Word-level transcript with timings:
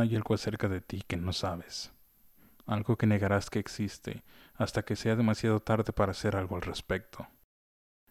hay 0.00 0.16
algo 0.16 0.34
acerca 0.34 0.68
de 0.68 0.80
ti 0.80 1.02
que 1.06 1.16
no 1.16 1.32
sabes, 1.32 1.92
algo 2.66 2.96
que 2.96 3.06
negarás 3.06 3.50
que 3.50 3.58
existe 3.58 4.22
hasta 4.54 4.84
que 4.84 4.96
sea 4.96 5.16
demasiado 5.16 5.60
tarde 5.60 5.92
para 5.92 6.12
hacer 6.12 6.36
algo 6.36 6.56
al 6.56 6.62
respecto. 6.62 7.28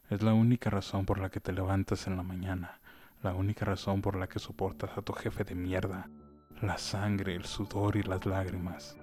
Es 0.09 0.21
la 0.21 0.33
única 0.33 0.69
razón 0.69 1.05
por 1.05 1.19
la 1.19 1.29
que 1.29 1.39
te 1.39 1.53
levantas 1.53 2.05
en 2.07 2.17
la 2.17 2.23
mañana, 2.23 2.79
la 3.23 3.33
única 3.33 3.65
razón 3.65 4.01
por 4.01 4.15
la 4.15 4.27
que 4.27 4.39
soportas 4.39 4.97
a 4.97 5.01
tu 5.01 5.13
jefe 5.13 5.43
de 5.43 5.55
mierda, 5.55 6.09
la 6.61 6.77
sangre, 6.77 7.35
el 7.35 7.45
sudor 7.45 7.95
y 7.95 8.03
las 8.03 8.25
lágrimas. 8.25 8.97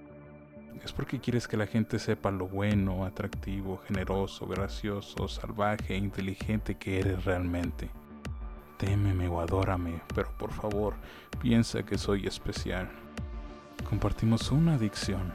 Es 0.83 0.93
porque 0.93 1.19
quieres 1.19 1.47
que 1.47 1.57
la 1.57 1.67
gente 1.67 1.99
sepa 1.99 2.31
lo 2.31 2.47
bueno, 2.47 3.05
atractivo, 3.05 3.81
generoso, 3.87 4.47
gracioso, 4.47 5.27
salvaje 5.27 5.95
e 5.95 5.97
inteligente 5.97 6.75
que 6.75 6.99
eres 6.99 7.25
realmente. 7.25 7.89
Témeme 8.79 9.27
o 9.27 9.41
adórame, 9.41 10.01
pero 10.15 10.31
por 10.37 10.53
favor, 10.53 10.93
piensa 11.41 11.83
que 11.83 11.97
soy 11.97 12.27
especial. 12.27 12.89
Compartimos 13.89 14.51
una 14.51 14.75
adicción. 14.75 15.33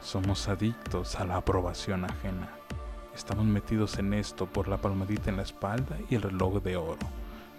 Somos 0.00 0.46
adictos 0.46 1.16
a 1.16 1.24
la 1.24 1.38
aprobación 1.38 2.04
ajena. 2.04 2.48
Estamos 3.16 3.46
metidos 3.46 3.98
en 3.98 4.14
esto 4.14 4.46
por 4.46 4.68
la 4.68 4.76
palmadita 4.76 5.28
en 5.28 5.38
la 5.38 5.42
espalda 5.42 5.98
y 6.08 6.14
el 6.14 6.22
reloj 6.22 6.62
de 6.62 6.76
oro. 6.76 7.04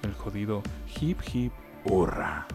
El 0.04 0.14
jodido 0.14 0.64
hip 1.02 1.20
hip 1.34 1.52
hurra 1.84 2.48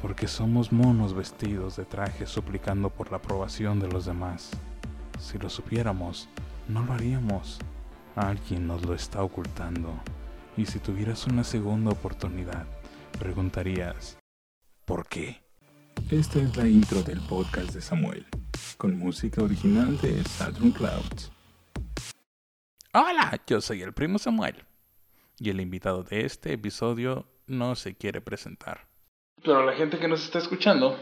porque 0.00 0.26
somos 0.26 0.72
monos 0.72 1.12
vestidos 1.12 1.76
de 1.76 1.84
traje 1.84 2.26
suplicando 2.26 2.88
por 2.88 3.10
la 3.10 3.18
aprobación 3.18 3.78
de 3.78 3.88
los 3.88 4.06
demás. 4.06 4.52
Si 5.18 5.38
lo 5.38 5.50
supiéramos, 5.50 6.30
no 6.66 6.82
lo 6.82 6.94
haríamos. 6.94 7.58
Alguien 8.16 8.66
nos 8.66 8.86
lo 8.86 8.94
está 8.94 9.22
ocultando. 9.22 9.92
Y 10.58 10.66
si 10.66 10.80
tuvieras 10.80 11.24
una 11.28 11.44
segunda 11.44 11.92
oportunidad, 11.92 12.66
preguntarías, 13.16 14.18
¿por 14.84 15.08
qué? 15.08 15.40
Esta 16.10 16.40
es 16.40 16.56
la 16.56 16.66
intro 16.66 17.00
del 17.04 17.20
podcast 17.20 17.72
de 17.72 17.80
Samuel, 17.80 18.26
con 18.76 18.98
música 18.98 19.40
original 19.40 19.96
de 19.98 20.20
Saturn 20.24 20.72
Clouds. 20.72 21.30
Hola, 22.92 23.40
yo 23.46 23.60
soy 23.60 23.82
el 23.82 23.92
primo 23.92 24.18
Samuel, 24.18 24.64
y 25.38 25.50
el 25.50 25.60
invitado 25.60 26.02
de 26.02 26.24
este 26.24 26.54
episodio 26.54 27.28
no 27.46 27.76
se 27.76 27.96
quiere 27.96 28.20
presentar. 28.20 28.88
Pero 29.40 29.64
la 29.64 29.74
gente 29.74 30.00
que 30.00 30.08
nos 30.08 30.24
está 30.24 30.40
escuchando 30.40 30.98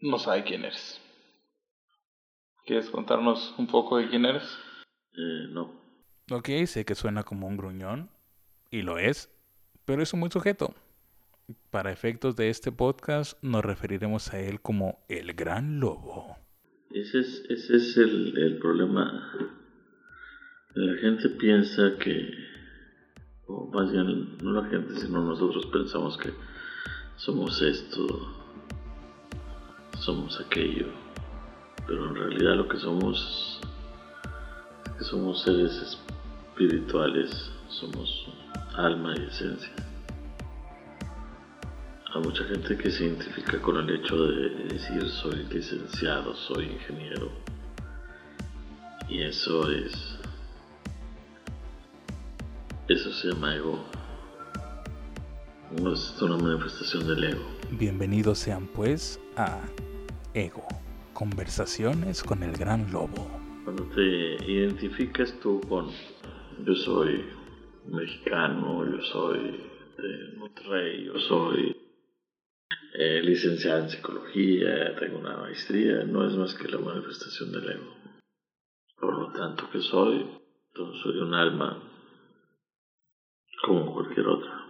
no 0.00 0.18
sabe 0.18 0.44
quién 0.44 0.66
eres. 0.66 1.00
¿Quieres 2.66 2.90
contarnos 2.90 3.54
un 3.56 3.68
poco 3.68 3.96
de 3.96 4.10
quién 4.10 4.26
eres? 4.26 4.44
Eh, 5.14 5.48
no. 5.48 5.80
Ok, 6.30 6.50
sé 6.66 6.84
que 6.84 6.94
suena 6.94 7.22
como 7.22 7.46
un 7.46 7.56
gruñón, 7.56 8.10
y 8.72 8.82
lo 8.82 8.98
es, 8.98 9.30
pero 9.84 10.02
es 10.02 10.12
un 10.12 10.20
buen 10.20 10.32
sujeto. 10.32 10.74
Para 11.70 11.92
efectos 11.92 12.34
de 12.34 12.48
este 12.48 12.72
podcast 12.72 13.40
nos 13.42 13.64
referiremos 13.64 14.32
a 14.32 14.40
él 14.40 14.60
como 14.60 15.04
el 15.08 15.34
gran 15.34 15.78
lobo. 15.78 16.38
Ese 16.90 17.20
es, 17.20 17.44
ese 17.50 17.76
es 17.76 17.96
el, 17.98 18.36
el 18.38 18.58
problema. 18.58 19.30
La 20.74 20.96
gente 21.00 21.28
piensa 21.28 21.96
que, 21.98 22.30
o 23.46 23.70
más 23.72 23.92
bien 23.92 24.38
no 24.38 24.52
la 24.52 24.68
gente, 24.70 24.94
sino 24.96 25.22
nosotros 25.22 25.66
pensamos 25.66 26.16
que 26.16 26.30
somos 27.16 27.60
esto, 27.60 28.06
somos 29.98 30.40
aquello, 30.40 30.86
pero 31.86 32.08
en 32.08 32.14
realidad 32.14 32.56
lo 32.56 32.68
que 32.68 32.78
somos 32.78 33.60
es 34.86 34.92
que 34.92 35.04
somos 35.04 35.42
seres 35.42 35.98
espirituales, 36.56 37.52
somos 37.68 38.28
alma 38.76 39.14
y 39.16 39.26
esencia. 39.26 39.72
Hay 42.14 42.22
mucha 42.22 42.44
gente 42.44 42.76
que 42.76 42.90
se 42.90 43.04
identifica 43.04 43.60
con 43.60 43.76
el 43.76 43.96
hecho 43.96 44.16
de 44.26 44.50
decir 44.66 45.08
soy 45.08 45.44
licenciado, 45.44 46.34
soy 46.34 46.66
ingeniero. 46.66 47.30
Y 49.08 49.22
eso 49.22 49.70
es... 49.70 50.18
Eso 52.88 53.12
se 53.12 53.28
llama 53.28 53.54
ego. 53.56 53.78
Es 55.92 56.20
una 56.20 56.36
manifestación 56.36 57.06
del 57.06 57.24
ego. 57.24 57.42
Bienvenidos 57.70 58.38
sean 58.38 58.66
pues 58.66 59.18
a 59.36 59.60
Ego, 60.34 60.66
conversaciones 61.14 62.22
con 62.22 62.42
el 62.42 62.52
gran 62.52 62.92
lobo. 62.92 63.26
Cuando 63.64 63.84
te 63.94 64.36
identificas 64.50 65.34
tú 65.40 65.60
con 65.68 65.88
yo 66.66 66.74
soy 66.74 67.24
mexicano, 67.86 68.84
yo 68.84 69.02
soy 69.02 69.60
de 69.98 70.36
Monterrey, 70.36 71.04
yo 71.04 71.18
soy 71.20 71.76
eh, 72.94 73.20
licenciado 73.22 73.84
en 73.84 73.90
psicología, 73.90 74.96
tengo 74.98 75.18
una 75.18 75.36
maestría, 75.36 76.04
no 76.04 76.26
es 76.26 76.34
más 76.36 76.54
que 76.54 76.68
la 76.68 76.78
manifestación 76.78 77.52
del 77.52 77.70
ego. 77.70 77.96
Por 78.98 79.18
lo 79.18 79.32
tanto 79.32 79.70
que 79.70 79.80
soy, 79.80 80.26
soy 80.74 81.18
un 81.18 81.34
alma 81.34 81.82
como 83.64 83.92
cualquier 83.92 84.26
otra 84.26 84.62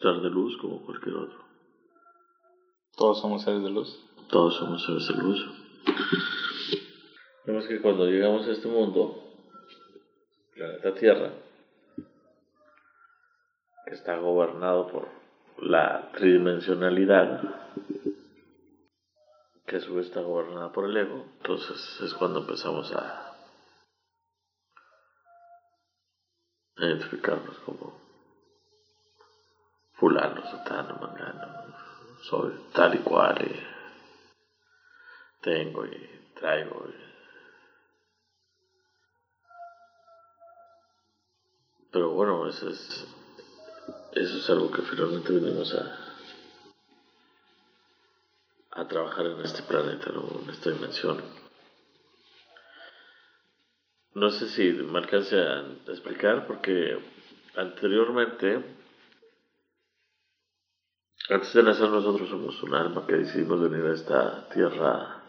ser 0.00 0.20
de 0.22 0.30
luz 0.30 0.56
como 0.56 0.84
cualquier 0.84 1.14
otro. 1.14 1.38
¿Todos 2.96 3.20
somos 3.20 3.42
seres 3.42 3.62
de 3.62 3.70
luz? 3.70 3.88
Todos 4.28 4.56
somos 4.56 4.84
seres 4.84 5.08
de 5.08 5.22
luz. 5.22 5.46
Vemos 7.46 7.66
que 7.66 7.80
cuando 7.80 8.06
llegamos 8.06 8.46
a 8.46 8.52
este 8.52 8.68
mundo, 8.68 9.22
planeta 10.54 10.94
Tierra, 10.94 11.32
está 13.94 14.16
gobernado 14.16 14.88
por 14.88 15.08
la 15.58 16.10
tridimensionalidad, 16.12 17.42
que 19.66 19.76
a 19.76 19.80
su 19.80 19.94
vez 19.94 20.06
está 20.06 20.20
gobernada 20.20 20.72
por 20.72 20.86
el 20.86 20.96
ego, 20.96 21.26
entonces 21.38 22.00
es 22.02 22.14
cuando 22.14 22.40
empezamos 22.40 22.92
a 22.92 23.36
identificarnos 26.76 27.58
como 27.60 28.00
fulano, 29.92 30.42
sotano, 30.50 30.96
mangano, 30.96 31.74
soy 32.22 32.54
tal 32.72 32.94
y 32.94 32.98
cual 32.98 33.38
tengo 35.42 35.86
y 35.86 36.32
traigo. 36.34 36.86
Pero 41.92 42.10
bueno, 42.10 42.48
eso 42.48 42.68
es, 42.68 43.06
eso 44.12 44.38
es 44.38 44.50
algo 44.50 44.70
que 44.70 44.82
finalmente 44.82 45.32
venimos 45.32 45.74
a, 45.74 45.98
a 48.72 48.88
trabajar 48.88 49.26
en 49.26 49.40
este 49.40 49.62
planeta, 49.62 50.10
en 50.10 50.50
esta 50.50 50.70
dimensión. 50.70 51.22
No 54.14 54.30
sé 54.30 54.48
si 54.48 54.72
me 54.72 54.98
alcance 54.98 55.36
a 55.40 55.60
explicar 55.86 56.46
porque 56.46 56.98
anteriormente 57.56 58.64
antes 61.28 61.52
de 61.52 61.62
nacer 61.62 61.88
nosotros 61.88 62.28
somos 62.28 62.60
un 62.62 62.74
alma 62.74 63.06
que 63.06 63.14
decidimos 63.14 63.60
venir 63.70 63.86
a 63.86 63.94
esta 63.94 64.48
tierra 64.48 65.22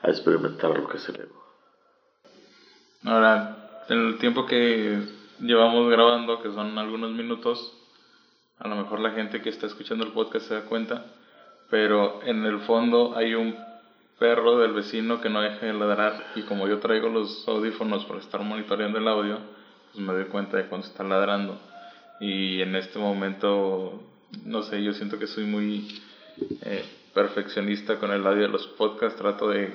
a 0.00 0.08
experimentar 0.08 0.78
lo 0.78 0.88
que 0.88 0.96
es 0.96 1.08
el 1.10 1.20
ego. 1.20 1.44
Ahora, 3.04 3.84
en 3.88 3.98
el 3.98 4.18
tiempo 4.18 4.46
que 4.46 5.15
llevamos 5.40 5.90
grabando, 5.90 6.42
que 6.42 6.50
son 6.50 6.78
algunos 6.78 7.10
minutos, 7.12 7.72
a 8.58 8.68
lo 8.68 8.76
mejor 8.76 9.00
la 9.00 9.10
gente 9.10 9.42
que 9.42 9.50
está 9.50 9.66
escuchando 9.66 10.04
el 10.04 10.12
podcast 10.12 10.48
se 10.48 10.54
da 10.54 10.62
cuenta, 10.62 11.04
pero 11.70 12.22
en 12.24 12.44
el 12.44 12.60
fondo 12.60 13.14
hay 13.16 13.34
un 13.34 13.56
perro 14.18 14.58
del 14.58 14.72
vecino 14.72 15.20
que 15.20 15.28
no 15.28 15.42
deja 15.42 15.66
de 15.66 15.74
ladrar 15.74 16.32
y 16.36 16.42
como 16.42 16.66
yo 16.66 16.78
traigo 16.78 17.08
los 17.08 17.46
audífonos 17.46 18.04
para 18.06 18.20
estar 18.20 18.40
monitoreando 18.40 18.98
el 18.98 19.08
audio, 19.08 19.38
pues 19.92 20.04
me 20.04 20.12
doy 20.12 20.24
cuenta 20.26 20.56
de 20.56 20.66
cuando 20.66 20.86
está 20.86 21.04
ladrando. 21.04 21.58
Y 22.18 22.62
en 22.62 22.76
este 22.76 22.98
momento 22.98 24.00
no 24.44 24.62
sé, 24.62 24.82
yo 24.82 24.92
siento 24.92 25.18
que 25.18 25.26
soy 25.26 25.44
muy 25.44 26.02
eh, 26.62 26.84
perfeccionista 27.14 27.98
con 27.98 28.10
el 28.10 28.26
audio 28.26 28.42
de 28.42 28.48
los 28.48 28.66
podcasts, 28.66 29.18
trato 29.18 29.48
de 29.48 29.72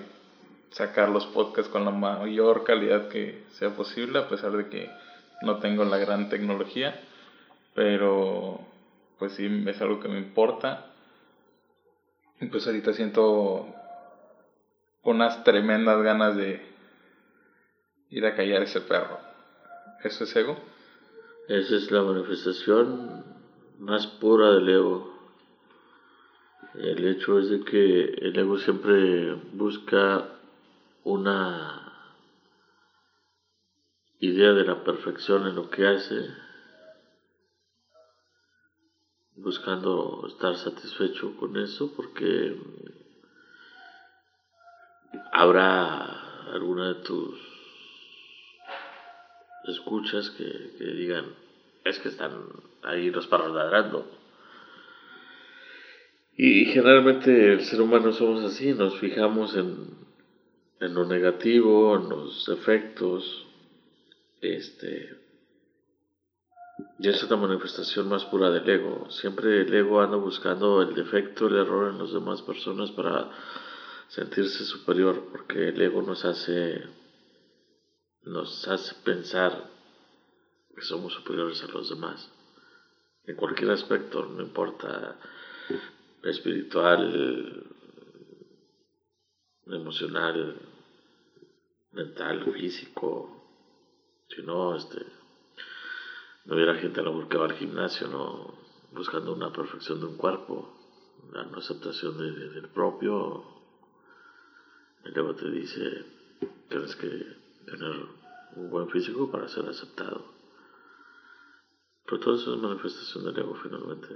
sacar 0.71 1.09
los 1.09 1.25
podcasts 1.27 1.71
con 1.71 1.85
la 1.85 1.91
mayor 1.91 2.63
calidad 2.63 3.09
que 3.09 3.43
sea 3.51 3.71
posible, 3.71 4.19
a 4.19 4.29
pesar 4.29 4.51
de 4.51 4.69
que 4.69 4.89
no 5.41 5.59
tengo 5.59 5.85
la 5.85 5.97
gran 5.97 6.29
tecnología, 6.29 6.99
pero 7.73 8.59
pues 9.19 9.33
sí 9.33 9.47
es 9.67 9.81
algo 9.81 9.99
que 9.99 10.07
me 10.07 10.17
importa. 10.17 10.93
Y 12.39 12.47
pues 12.47 12.65
ahorita 12.65 12.93
siento 12.93 13.67
unas 15.03 15.43
tremendas 15.43 16.01
ganas 16.01 16.35
de 16.35 16.61
ir 18.09 18.25
a 18.25 18.35
callar 18.35 18.63
ese 18.63 18.81
perro. 18.81 19.19
¿Eso 20.03 20.23
es 20.23 20.35
ego? 20.35 20.57
Esa 21.47 21.75
es 21.75 21.91
la 21.91 22.01
manifestación 22.01 23.23
más 23.79 24.07
pura 24.07 24.51
del 24.51 24.69
ego. 24.69 25.11
El 26.75 27.07
hecho 27.07 27.39
es 27.39 27.49
de 27.49 27.63
que 27.63 28.03
el 28.03 28.37
ego 28.37 28.57
siempre 28.57 29.33
busca 29.53 30.29
una 31.03 31.80
idea 34.21 34.53
de 34.53 34.63
la 34.63 34.83
perfección 34.83 35.47
en 35.47 35.55
lo 35.55 35.69
que 35.71 35.87
hace, 35.87 36.27
buscando 39.35 40.25
estar 40.27 40.55
satisfecho 40.55 41.35
con 41.37 41.57
eso 41.57 41.91
porque 41.95 42.55
habrá 45.31 46.51
alguna 46.53 46.89
de 46.89 47.01
tus 47.01 47.39
escuchas 49.67 50.29
que, 50.31 50.43
digan 50.77 51.25
es 51.83 51.97
que 51.99 52.09
están 52.09 52.31
ahí 52.83 53.09
los 53.09 53.25
perros 53.25 53.55
ladrando 53.55 54.05
y 56.37 56.65
generalmente 56.65 57.53
el 57.53 57.61
ser 57.61 57.81
humano 57.81 58.11
somos 58.11 58.43
así 58.43 58.73
nos 58.73 58.99
fijamos 58.99 59.55
en, 59.55 59.97
en 60.79 60.93
lo 60.93 61.05
negativo 61.05 61.95
en 61.95 62.09
los 62.09 62.45
defectos 62.45 63.47
este 64.41 65.21
y 66.99 67.09
es 67.09 67.23
una 67.23 67.35
manifestación 67.35 68.09
más 68.09 68.25
pura 68.25 68.51
del 68.51 68.69
ego. 68.69 69.09
Siempre 69.09 69.61
el 69.61 69.73
ego 69.73 70.01
anda 70.01 70.17
buscando 70.17 70.81
el 70.81 70.93
defecto, 70.93 71.47
el 71.47 71.55
error 71.55 71.91
en 71.91 71.99
las 71.99 72.13
demás 72.13 72.41
personas 72.43 72.91
para 72.91 73.31
sentirse 74.07 74.63
superior, 74.65 75.29
porque 75.31 75.69
el 75.69 75.81
ego 75.81 76.01
nos 76.03 76.25
hace, 76.25 76.83
nos 78.23 78.67
hace 78.67 78.95
pensar 79.03 79.69
que 80.75 80.81
somos 80.81 81.13
superiores 81.13 81.63
a 81.63 81.67
los 81.67 81.89
demás. 81.89 82.29
En 83.25 83.35
cualquier 83.35 83.71
aspecto, 83.71 84.25
no 84.25 84.41
importa 84.41 85.17
espiritual, 86.23 87.65
emocional, 89.65 90.55
mental, 91.93 92.53
físico, 92.53 93.40
sino 94.35 94.75
este 94.75 95.05
no 96.45 96.55
hubiera 96.55 96.75
gente 96.75 96.99
a 96.99 97.03
lo 97.03 97.13
mejor 97.13 97.51
al 97.51 97.57
gimnasio, 97.57 98.07
¿no? 98.07 98.53
Buscando 98.91 99.33
una 99.33 99.51
perfección 99.51 99.99
de 99.99 100.07
un 100.07 100.17
cuerpo, 100.17 100.73
la 101.31 101.43
no 101.43 101.57
aceptación 101.57 102.17
de, 102.17 102.49
del 102.49 102.67
propio. 102.69 103.43
El 105.05 105.17
ego 105.17 105.35
te 105.35 105.49
dice, 105.49 106.05
tienes 106.67 106.95
que 106.95 107.07
tener 107.65 108.05
un 108.55 108.69
buen 108.69 108.89
físico 108.89 109.31
para 109.31 109.47
ser 109.47 109.67
aceptado. 109.67 110.25
Pero 112.05 112.19
todo 112.19 112.35
eso 112.35 112.55
es 112.55 112.61
manifestación 112.61 113.25
del 113.25 113.37
ego 113.37 113.55
finalmente. 113.55 114.07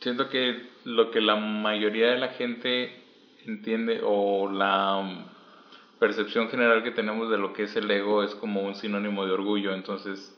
Siento 0.00 0.28
que 0.28 0.70
lo 0.84 1.10
que 1.10 1.20
la 1.20 1.36
mayoría 1.36 2.12
de 2.12 2.18
la 2.18 2.28
gente 2.28 3.04
entiende 3.44 4.00
o 4.02 4.50
la 4.50 5.26
percepción 5.98 6.48
general 6.48 6.82
que 6.82 6.90
tenemos 6.90 7.30
de 7.30 7.38
lo 7.38 7.52
que 7.52 7.64
es 7.64 7.76
el 7.76 7.90
ego 7.90 8.22
es 8.22 8.34
como 8.34 8.62
un 8.62 8.74
sinónimo 8.74 9.26
de 9.26 9.32
orgullo, 9.32 9.74
entonces 9.74 10.36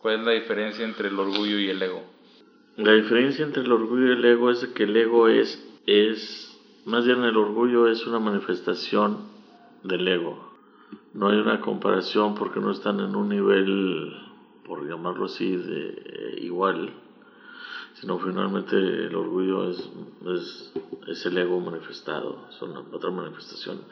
¿Cuál 0.00 0.20
es 0.20 0.24
la 0.24 0.32
diferencia 0.32 0.82
entre 0.86 1.08
el 1.08 1.18
orgullo 1.18 1.58
y 1.58 1.68
el 1.68 1.82
ego? 1.82 2.02
La 2.76 2.92
diferencia 2.92 3.44
entre 3.44 3.62
el 3.62 3.70
orgullo 3.70 4.06
y 4.06 4.12
el 4.12 4.24
ego 4.24 4.50
es 4.50 4.66
que 4.68 4.84
el 4.84 4.96
ego 4.96 5.28
es, 5.28 5.62
es, 5.86 6.58
más 6.86 7.04
bien 7.04 7.22
el 7.22 7.36
orgullo 7.36 7.86
es 7.86 8.06
una 8.06 8.18
manifestación 8.18 9.18
del 9.84 10.08
ego. 10.08 10.54
No 11.12 11.28
hay 11.28 11.36
una 11.36 11.60
comparación 11.60 12.34
porque 12.34 12.60
no 12.60 12.70
están 12.70 12.98
en 13.00 13.14
un 13.14 13.28
nivel, 13.28 14.16
por 14.64 14.88
llamarlo 14.88 15.26
así, 15.26 15.54
de 15.54 15.88
eh, 15.88 16.38
igual, 16.40 16.94
sino 17.92 18.18
finalmente 18.20 18.76
el 18.76 19.14
orgullo 19.14 19.68
es, 19.68 19.90
es, 20.34 20.72
es 21.08 21.26
el 21.26 21.36
ego 21.36 21.60
manifestado, 21.60 22.46
es 22.48 22.62
una, 22.62 22.80
otra 22.90 23.10
manifestación. 23.10 23.82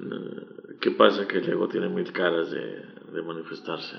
Eh, 0.00 0.76
¿Qué 0.80 0.90
pasa? 0.92 1.26
Que 1.28 1.38
el 1.38 1.48
ego 1.48 1.68
tiene 1.68 1.88
mil 1.88 2.10
caras 2.12 2.50
de, 2.50 2.82
de 3.12 3.22
manifestarse. 3.22 3.96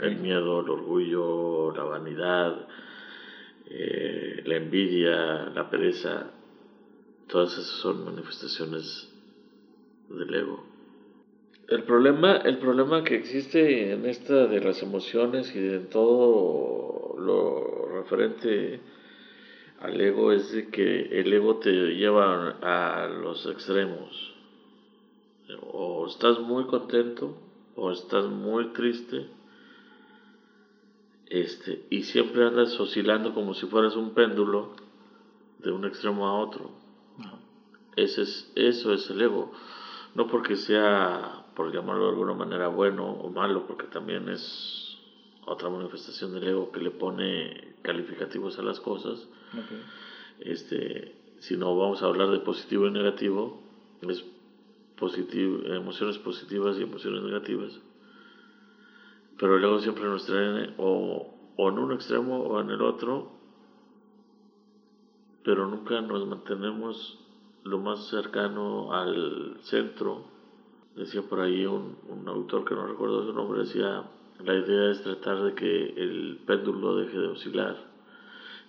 El 0.00 0.16
miedo, 0.16 0.60
el 0.60 0.70
orgullo, 0.70 1.72
la 1.72 1.84
vanidad, 1.84 2.66
eh, 3.66 4.42
la 4.44 4.56
envidia, 4.56 5.50
la 5.54 5.68
pereza, 5.70 6.30
todas 7.28 7.52
esas 7.52 7.80
son 7.80 8.04
manifestaciones 8.04 9.10
del 10.08 10.34
ego. 10.34 10.64
El 11.68 11.84
problema, 11.84 12.36
el 12.36 12.58
problema 12.58 13.04
que 13.04 13.16
existe 13.16 13.92
en 13.92 14.04
esta 14.04 14.46
de 14.46 14.60
las 14.60 14.82
emociones 14.82 15.54
y 15.56 15.58
en 15.58 15.88
todo 15.88 17.16
lo 17.18 18.02
referente 18.02 18.80
al 19.80 19.98
ego 19.98 20.32
es 20.32 20.52
de 20.52 20.68
que 20.68 21.20
el 21.20 21.32
ego 21.32 21.56
te 21.56 21.70
lleva 21.70 22.50
a 22.60 23.08
los 23.08 23.46
extremos. 23.46 24.33
O 25.72 26.06
estás 26.06 26.38
muy 26.40 26.64
contento 26.64 27.36
o 27.76 27.90
estás 27.90 28.26
muy 28.26 28.68
triste 28.68 29.26
este, 31.26 31.84
y 31.90 32.02
siempre 32.02 32.46
andas 32.46 32.78
oscilando 32.78 33.34
como 33.34 33.54
si 33.54 33.66
fueras 33.66 33.96
un 33.96 34.10
péndulo 34.10 34.70
de 35.58 35.72
un 35.72 35.84
extremo 35.84 36.26
a 36.26 36.38
otro. 36.38 36.70
Ese 37.96 38.22
es, 38.22 38.52
eso 38.54 38.92
es 38.92 39.08
el 39.10 39.22
ego. 39.22 39.52
No 40.14 40.28
porque 40.28 40.56
sea, 40.56 41.44
por 41.56 41.72
llamarlo 41.72 42.04
de 42.04 42.10
alguna 42.10 42.34
manera, 42.34 42.68
bueno 42.68 43.10
o 43.10 43.30
malo, 43.30 43.66
porque 43.66 43.86
también 43.86 44.28
es 44.28 44.98
otra 45.46 45.68
manifestación 45.70 46.32
del 46.34 46.48
ego 46.48 46.70
que 46.72 46.80
le 46.80 46.90
pone 46.90 47.74
calificativos 47.82 48.58
a 48.58 48.62
las 48.62 48.80
cosas. 48.80 49.26
Este, 50.40 51.14
si 51.40 51.56
no 51.56 51.76
vamos 51.76 52.02
a 52.02 52.06
hablar 52.06 52.30
de 52.30 52.40
positivo 52.40 52.86
y 52.86 52.90
negativo, 52.90 53.60
es 54.02 54.24
positivo, 54.98 55.64
emociones 55.66 56.18
positivas 56.18 56.78
y 56.78 56.82
emociones 56.82 57.22
negativas 57.22 57.80
pero 59.38 59.58
luego 59.58 59.80
siempre 59.80 60.04
nos 60.04 60.26
traen 60.26 60.74
o, 60.78 61.34
o 61.56 61.68
en 61.68 61.78
un 61.78 61.92
extremo 61.92 62.38
o 62.38 62.60
en 62.60 62.70
el 62.70 62.80
otro, 62.82 63.32
pero 65.44 65.66
nunca 65.66 66.00
nos 66.00 66.26
mantenemos 66.26 67.18
lo 67.64 67.78
más 67.78 68.08
cercano 68.08 68.92
al 68.92 69.56
centro. 69.62 70.24
Decía 70.96 71.22
por 71.22 71.40
ahí 71.40 71.66
un, 71.66 71.96
un 72.08 72.28
autor 72.28 72.64
que 72.64 72.74
no 72.74 72.86
recuerdo 72.86 73.26
su 73.26 73.32
nombre, 73.32 73.60
decía, 73.60 74.04
la 74.42 74.54
idea 74.54 74.90
es 74.90 75.02
tratar 75.02 75.42
de 75.42 75.54
que 75.54 75.86
el 75.96 76.40
péndulo 76.46 76.96
deje 76.96 77.18
de 77.18 77.28
oscilar 77.28 77.76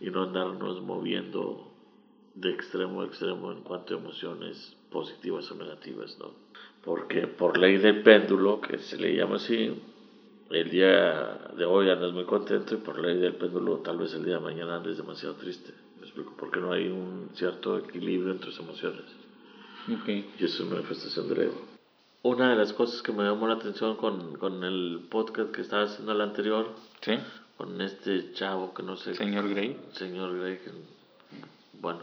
y 0.02 0.10
no 0.10 0.24
andarnos 0.24 0.82
moviendo 0.82 1.72
de 2.34 2.50
extremo 2.50 3.02
a 3.02 3.06
extremo 3.06 3.52
en 3.52 3.62
cuanto 3.62 3.94
a 3.94 3.98
emociones 3.98 4.75
positivas 4.92 5.50
o 5.52 5.56
negativas, 5.56 6.18
¿no? 6.20 6.32
Porque 6.84 7.28
por 7.28 7.58
ley 7.58 7.78
del 7.78 8.04
péndulo, 8.04 8.62
que 8.62 8.78
se 8.78 8.98
le 8.98 9.16
llama 9.16 9.38
así, 9.38 9.74
el 10.50 10.70
día 10.70 11.52
de 11.58 11.66
hoy 11.66 11.90
andas 11.90 12.14
muy 12.14 12.26
contento 12.26 12.76
y 12.76 12.78
por 12.78 13.00
ley 13.00 13.18
del 13.18 13.36
péndulo 13.36 13.78
tal 13.78 13.98
vez 13.98 14.14
el 14.14 14.24
día 14.24 14.36
de 14.36 14.42
mañana 14.42 14.78
andes 14.78 14.98
demasiado 14.98 15.36
triste. 15.36 15.74
Me 16.00 16.04
explico, 16.04 16.34
porque 16.38 16.60
no 16.60 16.72
hay 16.72 16.88
un 16.88 17.30
cierto 17.34 17.78
equilibrio 17.78 18.32
entre 18.32 18.52
tus 18.52 18.60
emociones. 18.60 19.04
Okay. 20.02 20.32
Y 20.40 20.46
eso 20.46 20.56
es 20.56 20.60
una 20.62 20.76
manifestación 20.76 21.30
del 21.30 21.42
ego. 21.42 21.62
Una 22.22 22.50
de 22.52 22.56
las 22.56 22.74
cosas 22.74 23.02
que 23.02 23.12
me 23.12 23.24
llamó 23.24 23.48
la 23.48 23.56
atención 23.56 23.98
con, 23.98 24.36
con 24.38 24.64
el 24.64 25.08
podcast 25.10 25.52
que 25.52 25.62
estaba 25.62 25.84
haciendo 25.84 26.12
el 26.12 26.22
anterior, 26.22 26.70
¿Sí? 27.02 27.14
con 27.58 27.80
este 27.82 28.34
chavo 28.34 28.74
que 28.74 28.84
no 28.84 28.98
sé. 28.98 29.16
Señor 29.16 29.50
Gray. 29.50 29.78
Señor 29.94 30.38
Gray, 30.38 30.60
bueno, 31.80 32.00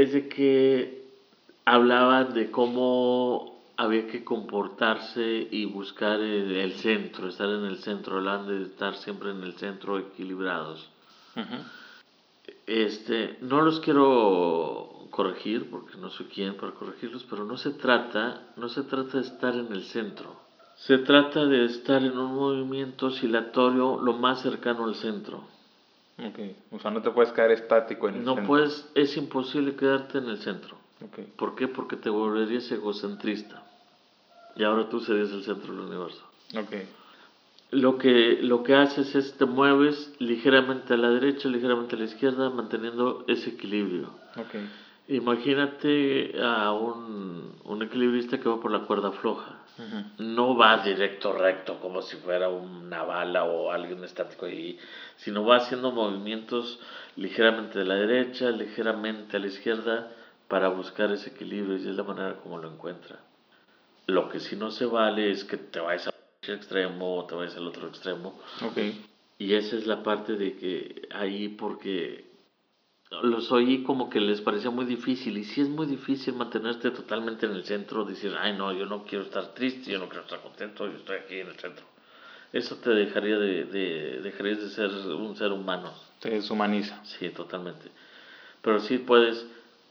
es 0.00 0.12
de 0.12 0.28
que 0.28 1.02
hablaban 1.64 2.32
de 2.34 2.50
cómo 2.50 3.62
había 3.76 4.06
que 4.06 4.24
comportarse 4.24 5.48
y 5.50 5.64
buscar 5.64 6.20
el, 6.20 6.72
centro, 6.74 7.28
estar 7.28 7.48
en 7.48 7.64
el 7.64 7.78
centro, 7.78 8.16
hablando 8.16 8.52
de 8.52 8.62
estar 8.64 8.94
siempre 8.96 9.30
en 9.30 9.42
el 9.42 9.54
centro 9.54 9.98
equilibrados. 9.98 10.88
Este, 12.66 13.38
no 13.40 13.62
los 13.62 13.80
quiero 13.80 15.08
corregir 15.10 15.70
porque 15.70 15.96
no 15.98 16.10
soy 16.10 16.26
quien 16.26 16.56
para 16.56 16.72
corregirlos, 16.72 17.24
pero 17.28 17.44
no 17.44 17.56
se 17.56 17.70
trata, 17.70 18.52
no 18.56 18.68
se 18.68 18.82
trata 18.82 19.18
de 19.18 19.26
estar 19.26 19.54
en 19.54 19.72
el 19.72 19.84
centro. 19.84 20.40
Se 20.76 20.98
trata 20.98 21.44
de 21.44 21.66
estar 21.66 22.02
en 22.02 22.18
un 22.18 22.34
movimiento 22.34 23.06
oscilatorio 23.06 24.00
lo 24.00 24.14
más 24.14 24.42
cercano 24.42 24.84
al 24.84 24.94
centro. 24.96 25.44
Okay. 26.18 26.56
O 26.70 26.78
sea, 26.78 26.90
no 26.90 27.02
te 27.02 27.10
puedes 27.10 27.32
quedar 27.32 27.50
estático 27.50 28.08
en 28.08 28.16
el 28.16 28.24
no 28.24 28.34
centro. 28.34 28.48
puedes, 28.48 28.90
es 28.94 29.16
imposible 29.16 29.74
quedarte 29.76 30.18
en 30.18 30.28
el 30.28 30.38
centro. 30.38 30.76
Okay. 31.10 31.24
¿Por 31.36 31.54
qué? 31.54 31.68
Porque 31.68 31.96
te 31.96 32.10
volverías 32.10 32.70
egocentrista. 32.70 33.62
Y 34.56 34.64
ahora 34.64 34.88
tú 34.88 35.00
serías 35.00 35.30
el 35.30 35.42
centro 35.42 35.72
del 35.72 35.86
universo. 35.86 36.22
Okay. 36.54 36.86
Lo 37.70 37.96
que, 37.96 38.38
lo 38.42 38.62
que 38.62 38.74
haces 38.74 39.14
es 39.14 39.32
te 39.38 39.46
mueves 39.46 40.12
ligeramente 40.18 40.92
a 40.92 40.98
la 40.98 41.08
derecha, 41.08 41.48
ligeramente 41.48 41.96
a 41.96 41.98
la 41.98 42.04
izquierda, 42.04 42.50
manteniendo 42.50 43.24
ese 43.28 43.50
equilibrio. 43.50 44.10
Okay. 44.36 44.68
Imagínate 45.08 46.34
a 46.42 46.72
un, 46.72 47.54
un, 47.64 47.82
equilibrista 47.82 48.38
que 48.38 48.48
va 48.48 48.60
por 48.60 48.70
la 48.70 48.80
cuerda 48.80 49.10
floja. 49.12 49.61
No 50.18 50.56
va 50.56 50.82
directo, 50.84 51.32
recto, 51.32 51.80
como 51.80 52.02
si 52.02 52.16
fuera 52.16 52.48
una 52.48 53.02
bala 53.02 53.44
o 53.44 53.72
alguien 53.72 54.04
estático 54.04 54.46
ahí, 54.46 54.78
sino 55.16 55.44
va 55.44 55.56
haciendo 55.56 55.90
movimientos 55.90 56.78
ligeramente 57.16 57.78
de 57.78 57.84
la 57.86 57.94
derecha, 57.94 58.50
ligeramente 58.50 59.36
a 59.36 59.40
la 59.40 59.46
izquierda, 59.46 60.12
para 60.48 60.68
buscar 60.68 61.10
ese 61.10 61.30
equilibrio 61.30 61.78
y 61.78 61.88
es 61.88 61.96
la 61.96 62.04
manera 62.04 62.36
como 62.42 62.58
lo 62.58 62.70
encuentra. 62.70 63.18
Lo 64.06 64.28
que 64.28 64.40
sí 64.40 64.56
no 64.56 64.70
se 64.70 64.84
vale 64.84 65.30
es 65.30 65.44
que 65.44 65.56
te 65.56 65.80
vayas 65.80 66.08
al 66.08 66.54
extremo 66.54 67.16
o 67.16 67.24
te 67.24 67.34
vayas 67.34 67.56
al 67.56 67.66
otro 67.66 67.88
extremo. 67.88 68.38
Okay. 68.70 69.06
Y 69.38 69.54
esa 69.54 69.76
es 69.76 69.86
la 69.86 70.02
parte 70.02 70.34
de 70.34 70.56
que 70.56 71.08
ahí 71.10 71.48
porque 71.48 72.31
los 73.22 73.52
oí 73.52 73.82
como 73.82 74.08
que 74.08 74.20
les 74.20 74.40
parecía 74.40 74.70
muy 74.70 74.84
difícil. 74.84 75.36
Y 75.38 75.44
si 75.44 75.60
es 75.60 75.68
muy 75.68 75.86
difícil 75.86 76.34
mantenerte 76.34 76.90
totalmente 76.90 77.46
en 77.46 77.52
el 77.52 77.64
centro, 77.64 78.04
decir, 78.04 78.34
ay 78.38 78.56
no, 78.56 78.72
yo 78.72 78.86
no 78.86 79.04
quiero 79.04 79.24
estar 79.24 79.48
triste, 79.54 79.90
yo 79.90 79.98
no 79.98 80.08
quiero 80.08 80.22
estar 80.22 80.40
contento, 80.40 80.86
yo 80.86 80.96
estoy 80.96 81.16
aquí 81.18 81.40
en 81.40 81.48
el 81.48 81.58
centro. 81.58 81.84
Eso 82.52 82.76
te 82.76 82.90
dejaría 82.90 83.38
de, 83.38 83.64
de, 83.64 84.20
dejarías 84.22 84.60
de 84.60 84.68
ser 84.70 84.90
un 84.90 85.36
ser 85.36 85.52
humano. 85.52 85.92
Te 86.20 86.30
deshumaniza. 86.30 87.04
Sí, 87.04 87.30
totalmente. 87.30 87.90
Pero 88.60 88.80
sí 88.80 88.98
puedes, 88.98 89.46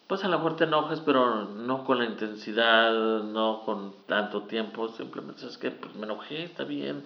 pues 0.08 0.24
a 0.24 0.28
lo 0.28 0.38
mejor 0.38 0.56
te 0.56 0.66
enojas, 0.66 1.02
pero 1.02 1.46
no 1.46 1.84
con 1.84 1.98
la 1.98 2.06
intensidad, 2.06 3.24
no 3.24 3.64
con 3.66 3.94
tanto 4.08 4.44
tiempo. 4.44 4.90
Simplemente 4.90 5.46
es 5.46 5.58
que 5.58 5.72
pues, 5.72 5.96
me 5.96 6.06
enojé, 6.06 6.44
está 6.44 6.64
bien 6.64 7.04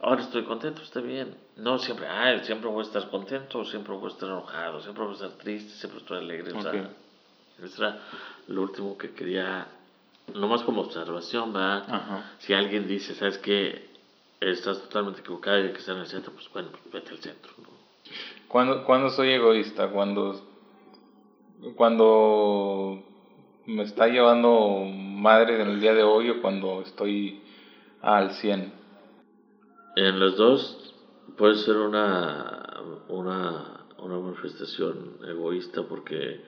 ahora 0.00 0.22
estoy 0.22 0.44
contento, 0.44 0.82
está 0.82 1.00
bien. 1.00 1.34
No 1.56 1.78
siempre, 1.78 2.06
ah, 2.06 2.38
siempre 2.42 2.68
voy 2.68 2.80
a 2.80 2.86
estar 2.86 3.08
contento, 3.10 3.64
siempre 3.64 3.94
voy 3.94 4.10
a 4.10 4.12
estar 4.12 4.28
enojado, 4.28 4.80
siempre 4.80 5.04
voy 5.04 5.12
a 5.12 5.14
estar 5.14 5.30
triste, 5.32 5.72
siempre 5.72 6.00
estoy 6.00 6.18
alegre. 6.18 6.52
O 6.52 6.62
sea, 6.62 6.90
eso 7.62 7.84
era 7.84 7.98
lo 8.48 8.62
último 8.62 8.98
que 8.98 9.12
quería, 9.12 9.66
nomás 10.34 10.62
como 10.62 10.82
observación, 10.82 11.52
¿verdad? 11.52 12.24
Si 12.38 12.52
alguien 12.52 12.86
dice, 12.88 13.14
¿sabes 13.14 13.38
qué? 13.38 13.88
Estás 14.40 14.82
totalmente 14.82 15.20
equivocado 15.20 15.58
y 15.60 15.62
hay 15.68 15.72
que 15.72 15.78
estar 15.78 15.94
en 15.94 16.02
el 16.02 16.08
centro, 16.08 16.32
pues 16.32 16.50
bueno, 16.52 16.68
pues 16.70 16.92
vete 16.92 17.10
al 17.10 17.18
centro. 17.18 17.52
¿no? 17.58 17.68
¿Cuándo, 18.48 18.84
cuando 18.84 19.10
soy 19.10 19.30
egoísta? 19.30 19.88
Cuando, 19.88 20.40
cuando 21.76 23.02
me 23.66 23.84
está 23.84 24.08
llevando 24.08 24.84
madre 24.84 25.62
en 25.62 25.68
el 25.68 25.80
día 25.80 25.94
de 25.94 26.02
hoy 26.02 26.30
o 26.30 26.42
cuando 26.42 26.82
estoy 26.82 27.40
al 28.02 28.32
100. 28.34 28.83
En 29.96 30.18
los 30.18 30.36
dos 30.36 30.92
puede 31.36 31.54
ser 31.56 31.76
una, 31.76 32.82
una, 33.08 33.86
una 33.98 34.18
manifestación 34.18 35.18
egoísta 35.24 35.84
porque 35.84 36.40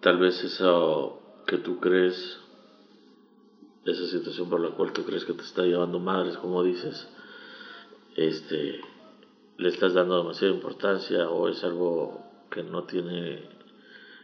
tal 0.00 0.18
vez 0.18 0.42
eso 0.44 1.20
que 1.44 1.58
tú 1.58 1.80
crees, 1.80 2.38
esa 3.84 4.06
situación 4.06 4.48
por 4.48 4.60
la 4.60 4.70
cual 4.70 4.92
tú 4.92 5.04
crees 5.04 5.24
que 5.24 5.32
te 5.32 5.42
está 5.42 5.62
llevando 5.62 5.98
madres, 5.98 6.36
como 6.36 6.62
dices, 6.62 7.08
este, 8.14 8.80
le 9.56 9.68
estás 9.68 9.94
dando 9.94 10.16
demasiada 10.16 10.54
importancia 10.54 11.28
o 11.28 11.48
es 11.48 11.64
algo 11.64 12.22
que 12.50 12.62
no 12.62 12.84
tiene 12.84 13.42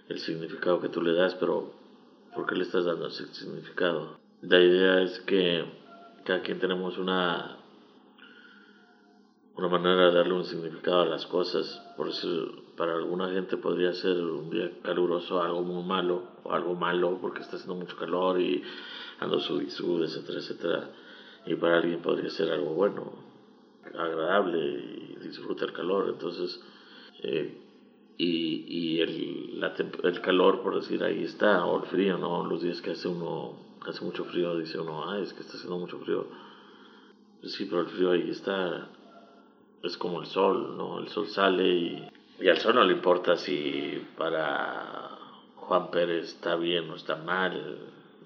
el 0.08 0.18
significado 0.20 0.80
que 0.80 0.88
tú 0.88 1.02
le 1.02 1.12
das, 1.12 1.34
pero 1.34 1.72
¿por 2.34 2.46
qué 2.46 2.54
le 2.54 2.62
estás 2.62 2.84
dando 2.84 3.08
ese 3.08 3.26
significado? 3.34 4.16
La 4.42 4.60
idea 4.60 5.02
es 5.02 5.18
que 5.20 5.64
cada 6.24 6.42
quien 6.42 6.60
tenemos 6.60 6.98
una 6.98 7.61
una 9.56 9.68
manera 9.68 10.08
de 10.08 10.14
darle 10.14 10.34
un 10.34 10.44
significado 10.44 11.02
a 11.02 11.06
las 11.06 11.26
cosas. 11.26 11.82
Por 11.96 12.08
eso 12.08 12.28
para 12.76 12.94
alguna 12.94 13.30
gente 13.30 13.56
podría 13.56 13.92
ser 13.92 14.16
un 14.16 14.50
día 14.50 14.70
caluroso 14.82 15.42
algo 15.42 15.62
muy 15.62 15.84
malo 15.84 16.22
o 16.42 16.52
algo 16.52 16.74
malo 16.74 17.18
porque 17.20 17.42
está 17.42 17.56
haciendo 17.56 17.74
mucho 17.74 17.96
calor 17.96 18.40
y 18.40 18.62
ando 19.20 19.40
sud, 19.40 19.62
etcétera, 20.02 20.38
etcétera. 20.38 20.90
Y 21.46 21.54
para 21.56 21.78
alguien 21.78 22.00
podría 22.00 22.30
ser 22.30 22.50
algo 22.50 22.74
bueno, 22.74 23.12
agradable 23.94 24.58
y 24.58 25.16
disfruta 25.22 25.64
el 25.64 25.72
calor. 25.72 26.08
Entonces, 26.08 26.60
eh, 27.22 27.58
y, 28.16 28.64
y 28.68 29.00
el, 29.00 29.60
la, 29.60 29.74
el 30.04 30.20
calor, 30.20 30.62
por 30.62 30.76
decir, 30.76 31.02
ahí 31.02 31.24
está, 31.24 31.64
o 31.66 31.82
el 31.82 31.88
frío, 31.88 32.16
¿no? 32.18 32.46
Los 32.46 32.62
días 32.62 32.80
que 32.80 32.92
hace 32.92 33.08
uno, 33.08 33.56
hace 33.86 34.04
mucho 34.04 34.24
frío, 34.24 34.56
dice 34.56 34.78
uno, 34.78 35.10
ay, 35.10 35.22
es 35.22 35.32
que 35.32 35.40
está 35.40 35.56
haciendo 35.56 35.78
mucho 35.78 35.98
frío. 35.98 36.26
Sí, 37.42 37.66
pero 37.66 37.80
el 37.80 37.88
frío 37.88 38.12
ahí 38.12 38.30
está 38.30 38.88
es 39.82 39.96
como 39.96 40.20
el 40.20 40.26
sol, 40.26 40.76
¿no? 40.76 40.98
El 41.00 41.08
sol 41.08 41.28
sale 41.28 41.68
y, 41.68 42.08
y 42.40 42.48
al 42.48 42.58
sol 42.58 42.74
no 42.74 42.84
le 42.84 42.92
importa 42.92 43.36
si 43.36 44.02
para 44.16 45.10
Juan 45.56 45.90
Pérez 45.90 46.26
está 46.26 46.56
bien 46.56 46.88
o 46.90 46.96
está 46.96 47.16
mal, 47.16 47.78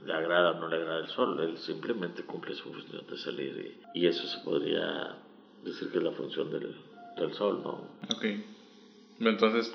le 0.04 0.12
agrada 0.12 0.52
o 0.52 0.60
no 0.60 0.68
le 0.68 0.76
agrada 0.76 1.00
el 1.00 1.08
sol, 1.08 1.38
él 1.40 1.58
simplemente 1.58 2.22
cumple 2.22 2.54
su 2.54 2.70
función 2.72 3.02
de 3.08 3.16
salir 3.16 3.76
y, 3.94 4.00
y 4.00 4.06
eso 4.06 4.26
se 4.26 4.38
podría 4.44 5.16
decir 5.64 5.90
que 5.90 5.98
es 5.98 6.04
la 6.04 6.12
función 6.12 6.50
del, 6.50 6.76
del 7.16 7.32
sol, 7.34 7.60
¿no? 7.62 7.88
Ok. 8.14 8.24
Entonces, 9.18 9.74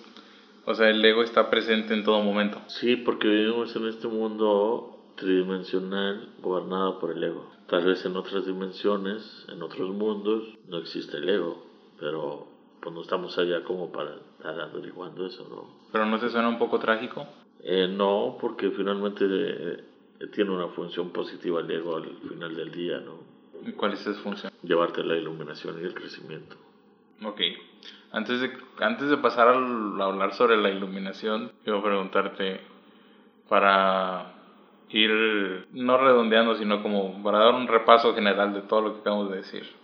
o 0.65 0.75
sea, 0.75 0.89
el 0.89 1.03
ego 1.03 1.23
está 1.23 1.49
presente 1.49 1.93
en 1.93 2.03
todo 2.03 2.21
momento. 2.23 2.61
Sí, 2.67 2.95
porque 2.95 3.27
vivimos 3.27 3.75
en 3.75 3.87
este 3.87 4.07
mundo 4.07 4.97
tridimensional 5.15 6.29
gobernado 6.41 6.99
por 6.99 7.11
el 7.11 7.23
ego. 7.23 7.51
Tal 7.67 7.85
vez 7.85 8.05
en 8.05 8.15
otras 8.15 8.45
dimensiones, 8.45 9.45
en 9.49 9.61
otros 9.61 9.89
mundos, 9.89 10.43
no 10.67 10.77
existe 10.77 11.17
el 11.17 11.29
ego 11.29 11.70
pero 12.01 12.47
pues 12.81 12.93
no 12.93 13.01
estamos 13.01 13.37
allá 13.37 13.63
como 13.63 13.91
para 13.91 14.15
estar 14.15 14.59
averiguando 14.59 15.25
eso, 15.27 15.47
¿no? 15.49 15.67
¿Pero 15.91 16.05
no 16.07 16.19
te 16.19 16.29
suena 16.29 16.49
un 16.49 16.57
poco 16.57 16.79
trágico? 16.79 17.25
Eh, 17.63 17.87
no, 17.87 18.37
porque 18.41 18.71
finalmente 18.71 19.23
eh, 19.29 19.83
tiene 20.33 20.49
una 20.49 20.67
función 20.69 21.11
positiva 21.11 21.61
el 21.61 21.69
ego 21.69 21.95
al 21.95 22.09
final 22.27 22.55
del 22.55 22.71
día, 22.71 22.99
¿no? 22.99 23.19
¿Y 23.63 23.73
cuál 23.73 23.93
es 23.93 24.05
esa 24.05 24.19
función? 24.21 24.51
Llevarte 24.63 25.03
la 25.03 25.15
iluminación 25.15 25.79
y 25.79 25.85
el 25.85 25.93
crecimiento. 25.93 26.55
Ok. 27.23 27.39
Antes 28.11 28.41
de, 28.41 28.51
antes 28.79 29.09
de 29.09 29.17
pasar 29.17 29.47
a 29.47 29.53
hablar 29.53 30.33
sobre 30.33 30.57
la 30.57 30.71
iluminación, 30.71 31.51
quiero 31.63 31.83
preguntarte 31.83 32.61
para 33.47 34.33
ir 34.89 35.67
no 35.71 35.97
redondeando, 35.97 36.55
sino 36.55 36.81
como 36.81 37.21
para 37.21 37.39
dar 37.39 37.53
un 37.53 37.67
repaso 37.67 38.15
general 38.15 38.53
de 38.53 38.61
todo 38.63 38.81
lo 38.81 38.93
que 38.95 39.01
acabamos 39.01 39.29
de 39.29 39.37
decir. 39.37 39.80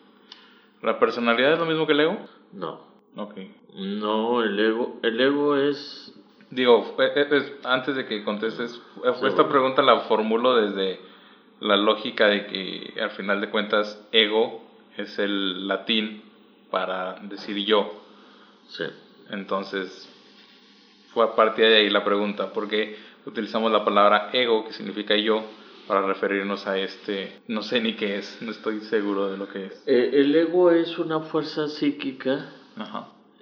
¿La 0.82 1.00
personalidad 1.00 1.54
es 1.54 1.60
lo 1.60 1.66
mismo 1.66 1.88
que 1.88 1.94
el 1.94 2.00
ego? 2.02 2.18
No. 2.54 2.82
Ok. 3.16 3.38
No, 3.76 4.44
el 4.44 4.60
ego, 4.60 5.00
el 5.04 5.20
ego 5.20 5.56
es... 5.56 6.14
Digo, 6.50 6.96
antes 7.64 7.96
de 7.96 8.06
que 8.06 8.24
contestes, 8.24 8.80
esta 9.24 9.50
pregunta 9.50 9.82
la 9.82 10.02
formulo 10.02 10.56
desde 10.56 11.00
la 11.60 11.76
lógica 11.76 12.28
de 12.28 12.46
que 12.46 12.94
al 13.02 13.10
final 13.12 13.42
de 13.42 13.50
cuentas 13.50 14.02
ego 14.12 14.64
es 14.96 15.20
el 15.20 15.68
latín 15.68 16.24
para 16.72 17.16
decir 17.22 17.58
yo. 17.66 17.92
Sí. 18.68 18.86
Entonces, 19.30 20.10
fue 21.14 21.26
a 21.26 21.36
partir 21.36 21.66
de 21.66 21.78
ahí 21.78 21.90
la 21.90 22.06
pregunta, 22.06 22.54
¿por 22.54 22.70
qué 22.70 22.98
utilizamos 23.26 23.72
la 23.72 23.84
palabra 23.84 24.30
ego, 24.32 24.66
que 24.66 24.74
significa 24.74 25.16
yo, 25.16 25.44
para 25.88 26.06
referirnos 26.06 26.67
a 26.67 26.77
este, 26.77 27.41
no 27.48 27.62
sé 27.62 27.79
ni 27.79 27.96
qué 27.96 28.17
es, 28.17 28.41
no 28.41 28.51
estoy 28.51 28.82
seguro 28.82 29.29
de 29.29 29.38
lo 29.38 29.48
que 29.48 29.67
es. 29.67 29.84
Eh, 29.86 30.12
el 30.13 30.36
ego 30.36 30.72
es 30.72 30.98
una 31.00 31.22
fuerza 31.22 31.67
psíquica 31.70 32.51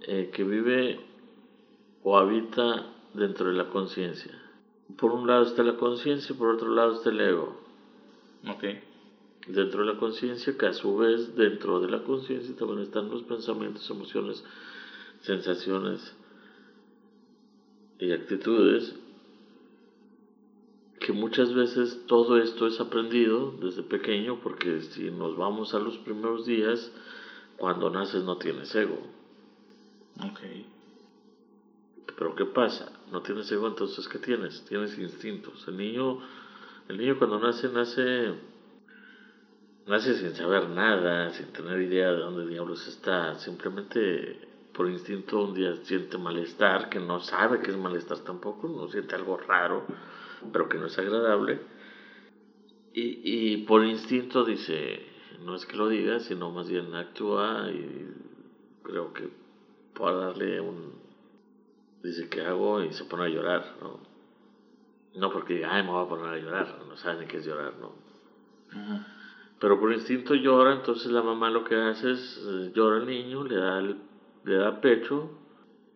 eh, 0.07 0.29
que 0.31 0.43
vive 0.43 0.99
o 2.03 2.17
habita 2.17 2.85
dentro 3.13 3.47
de 3.47 3.53
la 3.53 3.69
conciencia. 3.69 4.31
Por 4.95 5.11
un 5.11 5.25
lado 5.25 5.43
está 5.43 5.63
la 5.63 5.75
conciencia 5.75 6.33
y 6.33 6.37
por 6.37 6.49
otro 6.49 6.69
lado 6.69 6.93
está 6.93 7.09
el 7.09 7.19
ego. 7.19 7.59
Ok. 8.47 8.63
Dentro 9.47 9.85
de 9.85 9.93
la 9.93 9.99
conciencia, 9.99 10.55
que 10.57 10.67
a 10.67 10.73
su 10.73 10.97
vez 10.97 11.35
dentro 11.35 11.79
de 11.79 11.89
la 11.89 12.03
conciencia 12.03 12.55
también 12.55 12.81
están 12.81 13.09
los 13.09 13.23
pensamientos, 13.23 13.89
emociones, 13.89 14.43
sensaciones 15.21 16.15
y 17.99 18.11
actitudes 18.11 18.95
que 20.99 21.13
muchas 21.13 21.53
veces 21.53 22.05
todo 22.07 22.37
esto 22.37 22.67
es 22.67 22.79
aprendido 22.79 23.51
desde 23.59 23.83
pequeño, 23.83 24.39
porque 24.41 24.81
si 24.81 25.11
nos 25.11 25.35
vamos 25.35 25.73
a 25.73 25.79
los 25.79 25.97
primeros 25.99 26.45
días, 26.45 26.91
cuando 27.57 27.89
naces 27.89 28.23
no 28.23 28.37
tienes 28.37 28.73
ego. 28.75 28.99
Ok. 30.19 30.39
Pero 32.17 32.35
¿qué 32.35 32.45
pasa? 32.45 32.91
No 33.11 33.21
tienes 33.21 33.51
ego, 33.51 33.67
entonces 33.67 34.07
¿qué 34.07 34.19
tienes? 34.19 34.63
Tienes 34.65 34.97
instintos. 34.97 35.67
El 35.67 35.77
niño, 35.77 36.19
el 36.87 36.97
niño 36.97 37.17
cuando 37.17 37.39
nace, 37.39 37.67
nace, 37.69 38.33
nace 39.85 40.15
sin 40.15 40.33
saber 40.33 40.69
nada, 40.69 41.31
sin 41.31 41.47
tener 41.47 41.81
idea 41.81 42.11
de 42.11 42.19
dónde 42.19 42.47
diablos 42.47 42.87
está. 42.87 43.35
Simplemente 43.35 44.47
por 44.73 44.89
instinto 44.89 45.43
un 45.43 45.53
día 45.53 45.75
siente 45.83 46.17
malestar, 46.17 46.89
que 46.89 46.99
no 46.99 47.19
sabe 47.19 47.59
que 47.59 47.71
es 47.71 47.77
malestar 47.77 48.19
tampoco, 48.19 48.67
no 48.67 48.87
siente 48.87 49.15
algo 49.15 49.37
raro 49.37 49.85
pero 50.51 50.69
que 50.69 50.77
no 50.77 50.87
es 50.87 50.97
agradable. 50.97 51.59
Y, 52.93 53.19
y 53.23 53.57
por 53.65 53.83
instinto 53.83 54.45
dice, 54.45 55.05
no 55.43 55.55
es 55.55 55.65
que 55.65 55.77
lo 55.77 55.89
diga, 55.89 56.19
sino 56.19 56.51
más 56.51 56.69
bien 56.69 56.93
actúa 56.95 57.69
y 57.71 58.07
creo 58.83 59.13
que 59.13 59.29
puede 59.93 60.17
darle 60.17 60.61
un... 60.61 60.93
Dice, 62.03 62.29
¿qué 62.29 62.41
hago? 62.41 62.83
Y 62.83 62.93
se 62.93 63.05
pone 63.05 63.25
a 63.25 63.29
llorar, 63.29 63.75
¿no? 63.81 63.99
No 65.15 65.31
porque 65.31 65.55
diga, 65.55 65.73
ay, 65.73 65.83
me 65.83 65.89
voy 65.89 66.05
a 66.05 66.09
poner 66.09 66.27
a 66.27 66.37
llorar, 66.37 66.81
no 66.87 66.97
sabe 66.97 67.21
ni 67.21 67.27
qué 67.27 67.37
es 67.37 67.45
llorar, 67.45 67.73
¿no? 67.79 67.93
Pero 69.59 69.79
por 69.79 69.93
instinto 69.93 70.35
llora, 70.35 70.73
entonces 70.73 71.11
la 71.11 71.21
mamá 71.21 71.49
lo 71.49 71.63
que 71.63 71.75
hace 71.75 72.11
es 72.11 72.45
eh, 72.45 72.71
llora 72.73 72.97
al 72.97 73.07
niño, 73.07 73.43
le 73.45 73.55
da, 73.55 73.81
le 73.81 74.55
da 74.55 74.81
pecho 74.81 75.29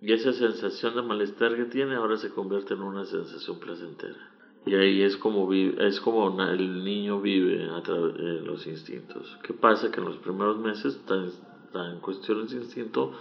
y 0.02 0.14
esa 0.14 0.32
sensación 0.32 0.96
de 0.96 1.02
malestar 1.02 1.56
que 1.56 1.66
tiene 1.66 1.96
ahora 1.96 2.18
se 2.18 2.30
convierte 2.30 2.74
en 2.74 2.82
una 2.82 3.06
sensación 3.06 3.60
placentera. 3.60 4.32
Y 4.66 4.76
ahí 4.76 5.02
es 5.02 5.18
como, 5.18 5.48
vive, 5.48 5.88
es 5.88 6.00
como 6.02 6.42
el 6.42 6.84
niño 6.84 7.22
vive 7.22 7.70
a 7.72 7.82
través 7.82 8.16
de 8.16 8.42
los 8.42 8.68
instintos. 8.68 9.38
¿Qué 9.44 9.54
pasa? 9.54 9.90
Que 9.90 10.00
en 10.00 10.06
los 10.06 10.18
primeros 10.18 10.58
meses 10.58 10.96
está 10.96 11.90
en 11.90 12.00
cuestión 12.00 12.46
ese 12.46 12.58
instinto, 12.58 13.14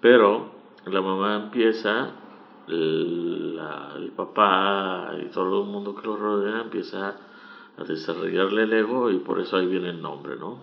pero 0.00 0.52
la 0.86 1.00
mamá 1.00 1.36
empieza, 1.36 2.12
el, 2.68 4.12
papá 4.16 5.12
y 5.20 5.30
todo 5.30 5.62
el 5.62 5.68
mundo 5.68 5.94
que 5.94 6.06
lo 6.06 6.16
rodea 6.16 6.62
empieza 6.62 7.16
a 7.76 7.84
desarrollarle 7.84 8.64
el 8.64 8.72
ego 8.72 9.10
y 9.10 9.18
por 9.18 9.40
eso 9.40 9.56
ahí 9.56 9.66
viene 9.66 9.90
el 9.90 10.02
nombre, 10.02 10.36
¿no? 10.36 10.58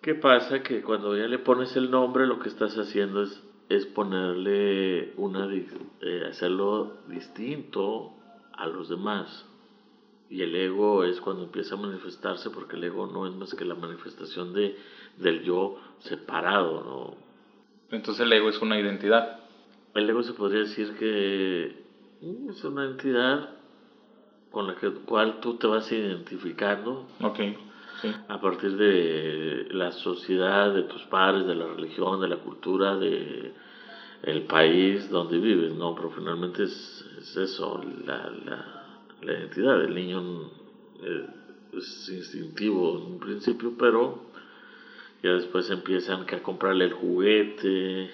¿Qué 0.00 0.14
pasa? 0.14 0.62
Que 0.62 0.82
cuando 0.82 1.16
ya 1.16 1.26
le 1.28 1.38
pones 1.38 1.76
el 1.76 1.90
nombre, 1.90 2.26
lo 2.26 2.38
que 2.38 2.48
estás 2.48 2.76
haciendo 2.76 3.22
es, 3.22 3.42
es 3.68 3.86
ponerle 3.86 5.14
una, 5.16 5.48
eh, 5.52 6.26
hacerlo 6.28 6.94
distinto 7.08 8.14
a 8.56 8.66
los 8.66 8.88
demás. 8.88 9.46
Y 10.30 10.42
el 10.42 10.54
ego 10.54 11.04
es 11.04 11.20
cuando 11.20 11.44
empieza 11.44 11.74
a 11.74 11.78
manifestarse, 11.78 12.50
porque 12.50 12.76
el 12.76 12.84
ego 12.84 13.06
no 13.06 13.26
es 13.26 13.34
más 13.34 13.54
que 13.54 13.64
la 13.64 13.74
manifestación 13.74 14.54
de, 14.54 14.78
del 15.18 15.42
yo 15.42 15.78
separado, 16.00 16.82
¿no? 16.82 17.16
Entonces 17.94 18.24
el 18.24 18.32
ego 18.32 18.48
es 18.48 18.60
una 18.62 18.78
identidad. 18.78 19.40
El 19.94 20.08
ego 20.08 20.22
se 20.22 20.32
podría 20.32 20.60
decir 20.60 20.96
que 20.98 21.84
mm, 22.22 22.50
es 22.50 22.64
una 22.64 22.86
entidad 22.86 23.50
con 24.50 24.66
la 24.66 24.76
que, 24.76 24.90
cual 24.90 25.40
tú 25.40 25.56
te 25.56 25.66
vas 25.66 25.90
identificando. 25.92 27.06
Okay 27.20 27.56
a 28.28 28.40
partir 28.40 28.76
de 28.76 29.68
la 29.70 29.92
sociedad, 29.92 30.74
de 30.74 30.82
tus 30.82 31.02
padres, 31.04 31.46
de 31.46 31.54
la 31.54 31.66
religión, 31.66 32.20
de 32.20 32.28
la 32.28 32.36
cultura, 32.36 32.96
de 32.96 33.52
el 34.22 34.42
país 34.42 35.10
donde 35.10 35.38
vives, 35.38 35.74
¿no? 35.74 35.94
Pero 35.94 36.10
finalmente 36.10 36.64
es, 36.64 37.04
eso, 37.36 37.82
la, 38.04 38.30
la, 38.30 39.32
identidad 39.32 39.78
del 39.78 39.94
niño 39.94 40.50
eh, 41.02 41.26
es 41.74 42.08
instintivo 42.08 42.98
en 42.98 43.12
un 43.14 43.20
principio, 43.20 43.74
pero 43.78 44.24
ya 45.22 45.30
después 45.30 45.70
empiezan 45.70 46.22
a 46.22 46.42
comprarle 46.42 46.86
el 46.86 46.92
juguete 46.92 48.10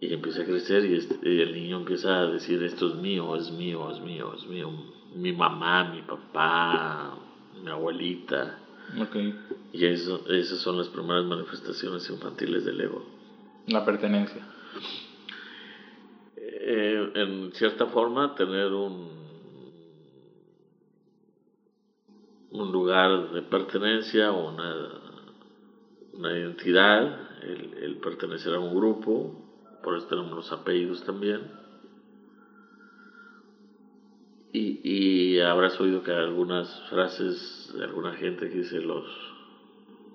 y 0.00 0.12
empieza 0.12 0.42
a 0.42 0.44
crecer 0.44 0.84
y, 0.84 1.08
y, 1.22 1.40
el 1.40 1.52
niño 1.52 1.78
empieza 1.78 2.20
a 2.20 2.26
decir 2.26 2.62
esto 2.62 2.88
es 2.88 2.94
mío, 2.96 3.34
es 3.36 3.50
mío, 3.50 3.90
es 3.90 4.00
mío, 4.00 4.34
es 4.36 4.46
mío, 4.46 4.70
mi 5.14 5.32
mamá, 5.32 5.84
mi 5.84 6.02
papá, 6.02 7.18
mi 7.62 7.70
abuelita. 7.70 8.58
Okay. 9.08 9.34
Y 9.72 9.84
eso, 9.84 10.26
esas 10.30 10.60
son 10.60 10.78
las 10.78 10.88
primeras 10.88 11.24
manifestaciones 11.24 12.08
infantiles 12.08 12.64
del 12.64 12.80
ego. 12.80 13.04
La 13.66 13.84
pertenencia. 13.84 14.42
Eh, 16.36 17.10
en 17.14 17.52
cierta 17.52 17.86
forma, 17.86 18.34
tener 18.34 18.72
un, 18.72 19.08
un 22.50 22.72
lugar 22.72 23.30
de 23.30 23.42
pertenencia, 23.42 24.32
una, 24.32 24.88
una 26.12 26.38
identidad, 26.38 27.42
el, 27.42 27.74
el 27.82 27.96
pertenecer 27.96 28.54
a 28.54 28.58
un 28.58 28.74
grupo, 28.74 29.34
por 29.82 29.96
eso 29.96 30.06
tenemos 30.06 30.32
los 30.32 30.52
apellidos 30.52 31.02
también 31.04 31.58
y, 34.52 34.80
y 34.82 35.40
habrás 35.40 35.78
oído 35.80 36.02
que 36.02 36.12
algunas 36.12 36.68
frases 36.88 37.72
de 37.76 37.84
alguna 37.84 38.14
gente 38.14 38.48
que 38.48 38.58
dice 38.58 38.80
los, 38.80 39.04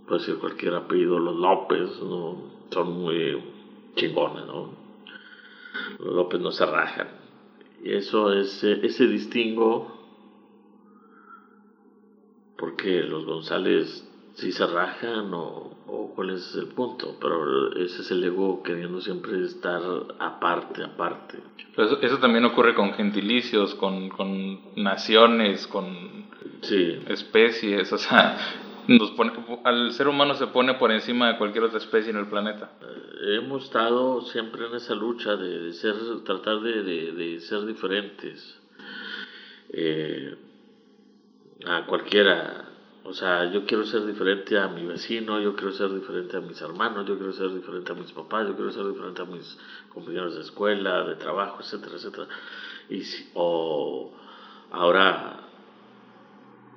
puede 0.08 0.20
decir 0.20 0.38
cualquier 0.38 0.76
apellido, 0.76 1.20
los 1.20 1.36
López, 1.36 2.02
¿no? 2.02 2.52
son 2.72 2.92
muy 2.92 3.42
chingones, 3.96 4.46
¿no? 4.46 4.70
Los 6.00 6.14
López 6.14 6.40
no 6.40 6.52
se 6.52 6.66
rajan. 6.66 7.08
Y 7.84 7.94
eso 7.94 8.32
es 8.34 8.64
ese 8.64 9.08
distingo, 9.08 9.92
porque 12.58 13.02
los 13.04 13.26
González 13.26 14.08
sí 14.36 14.52
se 14.52 14.66
rajan 14.66 15.34
o, 15.34 15.78
o, 15.86 16.12
cuál 16.16 16.32
es 16.32 16.56
el 16.56 16.68
punto, 16.68 17.18
pero 17.20 17.76
ese 17.76 18.02
es 18.02 18.12
el 18.12 18.24
ego 18.24 18.64
queriendo 18.64 19.02
siempre 19.02 19.44
estar 19.44 19.82
aparte, 20.20 20.84
aparte. 20.84 21.40
Eso, 21.78 22.02
eso, 22.02 22.20
también 22.20 22.46
ocurre 22.46 22.74
con 22.74 22.94
gentilicios, 22.94 23.76
con, 23.76 24.10
con 24.10 24.60
naciones, 24.76 25.68
con 25.68 26.26
sí. 26.62 27.00
especies, 27.08 27.92
o 27.92 27.98
sea, 27.98 28.38
nos 28.88 29.12
pone, 29.12 29.34
al 29.64 29.92
ser 29.94 30.08
humano 30.08 30.36
se 30.36 30.48
pone 30.48 30.76
por 30.76 30.92
encima 30.92 31.30
de 31.32 31.38
cualquier 31.38 31.66
otra 31.66 31.80
especie 31.80 32.12
en 32.12 32.18
el 32.18 32.28
planeta. 32.28 32.72
Eh, 32.82 33.38
hemos 33.38 33.66
estado 33.66 34.22
siempre 34.22 34.68
en 34.68 34.76
esa 34.76 34.96
lucha 34.96 35.36
de, 35.36 35.60
de 35.60 35.74
ser, 35.74 35.96
tratar 36.26 36.60
de, 36.62 36.84
de, 36.84 37.12
de 37.12 37.40
ser 37.40 37.66
diferentes. 37.66 38.60
Eh, 39.70 40.36
a 41.66 41.86
cualquiera 41.86 42.74
o 43.06 43.14
sea, 43.14 43.52
yo 43.52 43.66
quiero 43.66 43.86
ser 43.86 44.06
diferente 44.06 44.58
a 44.58 44.70
mi 44.70 44.86
vecino, 44.86 45.40
yo 45.42 45.56
quiero 45.56 45.74
ser 45.74 45.94
diferente 45.94 46.38
a 46.38 46.40
mis 46.40 46.62
hermanos, 46.62 47.06
yo 47.06 47.18
quiero 47.18 47.34
ser 47.34 47.54
diferente 47.54 47.92
a 47.92 47.96
mis 47.96 48.14
papás, 48.14 48.48
yo 48.48 48.56
quiero 48.56 48.72
ser 48.72 48.88
diferente 48.88 49.22
a 49.22 49.26
mis 49.26 49.58
compañeros 49.90 50.36
de 50.36 50.42
escuela, 50.42 51.04
de 51.04 51.16
trabajo, 51.16 51.60
etcétera, 51.60 51.96
etcétera. 51.98 52.28
Y 52.90 53.02
o 53.34 54.14
ahora, 54.72 55.38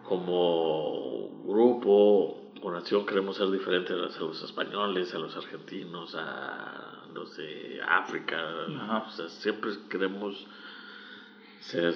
como 0.09 1.42
grupo 1.45 2.51
o 2.62 2.71
nación, 2.71 3.05
queremos 3.07 3.37
ser 3.37 3.51
diferentes 3.51 3.92
a 3.92 4.21
los 4.21 4.42
españoles, 4.42 5.14
a 5.14 5.19
los 5.19 5.37
argentinos, 5.37 6.14
a 6.14 7.05
los 7.12 7.37
de 7.37 7.81
África. 7.87 8.37
O 9.07 9.11
sea, 9.11 9.29
siempre 9.29 9.73
queremos 9.88 10.47
ser 11.61 11.95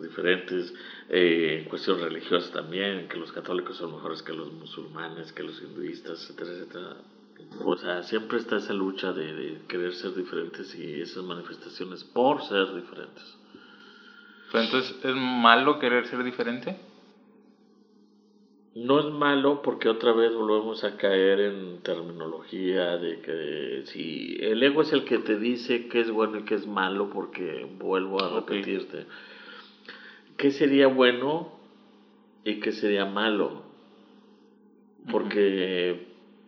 diferentes, 0.00 0.74
eh, 1.08 1.60
en 1.62 1.68
cuestiones 1.68 2.02
religiosas 2.02 2.50
también, 2.52 3.08
que 3.08 3.16
los 3.16 3.32
católicos 3.32 3.76
son 3.76 3.94
mejores 3.94 4.22
que 4.22 4.32
los 4.32 4.52
musulmanes, 4.52 5.32
que 5.32 5.42
los 5.42 5.60
hinduistas, 5.62 6.30
etcétera, 6.30 6.50
etcétera. 6.52 6.96
O 7.64 7.76
sea, 7.76 8.02
siempre 8.02 8.38
está 8.38 8.56
esa 8.56 8.72
lucha 8.72 9.12
de, 9.12 9.32
de 9.34 9.60
querer 9.68 9.92
ser 9.94 10.14
diferentes 10.14 10.74
y 10.74 11.00
esas 11.00 11.22
manifestaciones 11.24 12.04
por 12.04 12.42
ser 12.42 12.74
diferentes. 12.74 13.38
entonces, 14.52 14.96
¿es 15.02 15.14
malo 15.14 15.78
querer 15.78 16.06
ser 16.06 16.22
diferente? 16.24 16.76
No 18.76 19.00
es 19.00 19.06
malo 19.06 19.62
porque 19.62 19.88
otra 19.88 20.12
vez 20.12 20.34
volvemos 20.34 20.84
a 20.84 20.96
caer 20.96 21.40
en 21.40 21.82
terminología 21.82 22.98
de 22.98 23.20
que 23.20 23.82
si 23.86 24.36
el 24.38 24.62
ego 24.62 24.82
es 24.82 24.92
el 24.92 25.04
que 25.04 25.18
te 25.18 25.38
dice 25.38 25.88
qué 25.88 26.00
es 26.00 26.10
bueno 26.10 26.38
y 26.38 26.44
qué 26.44 26.54
es 26.54 26.66
malo 26.66 27.08
porque 27.10 27.66
vuelvo 27.78 28.22
a 28.22 28.28
repetirte 28.40 29.06
qué 30.36 30.50
sería 30.50 30.86
bueno 30.86 31.48
y 32.44 32.60
qué 32.60 32.72
sería 32.72 33.04
malo. 33.04 33.62
Porque 35.10 36.06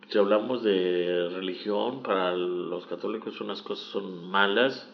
si 0.09 0.17
hablamos 0.17 0.63
de 0.63 1.29
religión, 1.33 2.03
para 2.03 2.35
los 2.35 2.85
católicos 2.87 3.39
unas 3.41 3.61
cosas 3.61 3.85
son 3.87 4.29
malas, 4.29 4.87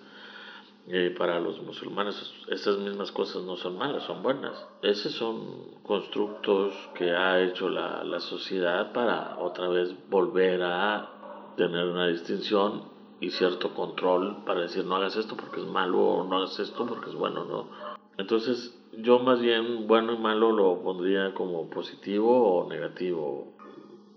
eh, 0.88 1.14
para 1.18 1.40
los 1.40 1.62
musulmanes 1.62 2.16
esas 2.48 2.78
mismas 2.78 3.12
cosas 3.12 3.44
no 3.44 3.58
son 3.58 3.78
malas, 3.78 4.04
son 4.04 4.22
buenas. 4.22 4.68
Esos 4.84 5.14
son 5.14 5.82
constructos 5.84 6.74
que 6.96 7.12
ha 7.12 7.42
hecho 7.42 7.70
la, 7.70 8.04
la 8.04 8.20
sociedad 8.20 8.92
para 8.94 9.38
otra 9.40 9.68
vez 9.68 9.96
volver 10.10 10.62
a 10.64 11.10
tener 11.58 11.88
una 11.88 12.08
distinción 12.08 12.84
y 13.20 13.32
cierto 13.32 13.74
control 13.74 14.44
para 14.46 14.62
decir 14.62 14.86
no 14.86 14.96
hagas 14.98 15.16
esto 15.16 15.36
porque 15.36 15.62
es 15.62 15.66
malo 15.66 16.00
o 16.00 16.24
no 16.24 16.38
hagas 16.38 16.60
esto 16.60 16.86
porque 16.86 17.10
es 17.10 17.16
bueno, 17.16 17.46
¿no? 17.46 17.70
Entonces 18.18 18.78
yo 18.98 19.20
más 19.20 19.40
bien 19.42 19.88
bueno 19.88 20.14
y 20.14 20.18
malo 20.18 20.52
lo 20.52 20.82
pondría 20.84 21.34
como 21.34 21.70
positivo 21.70 22.60
o 22.60 22.70
negativo 22.70 23.54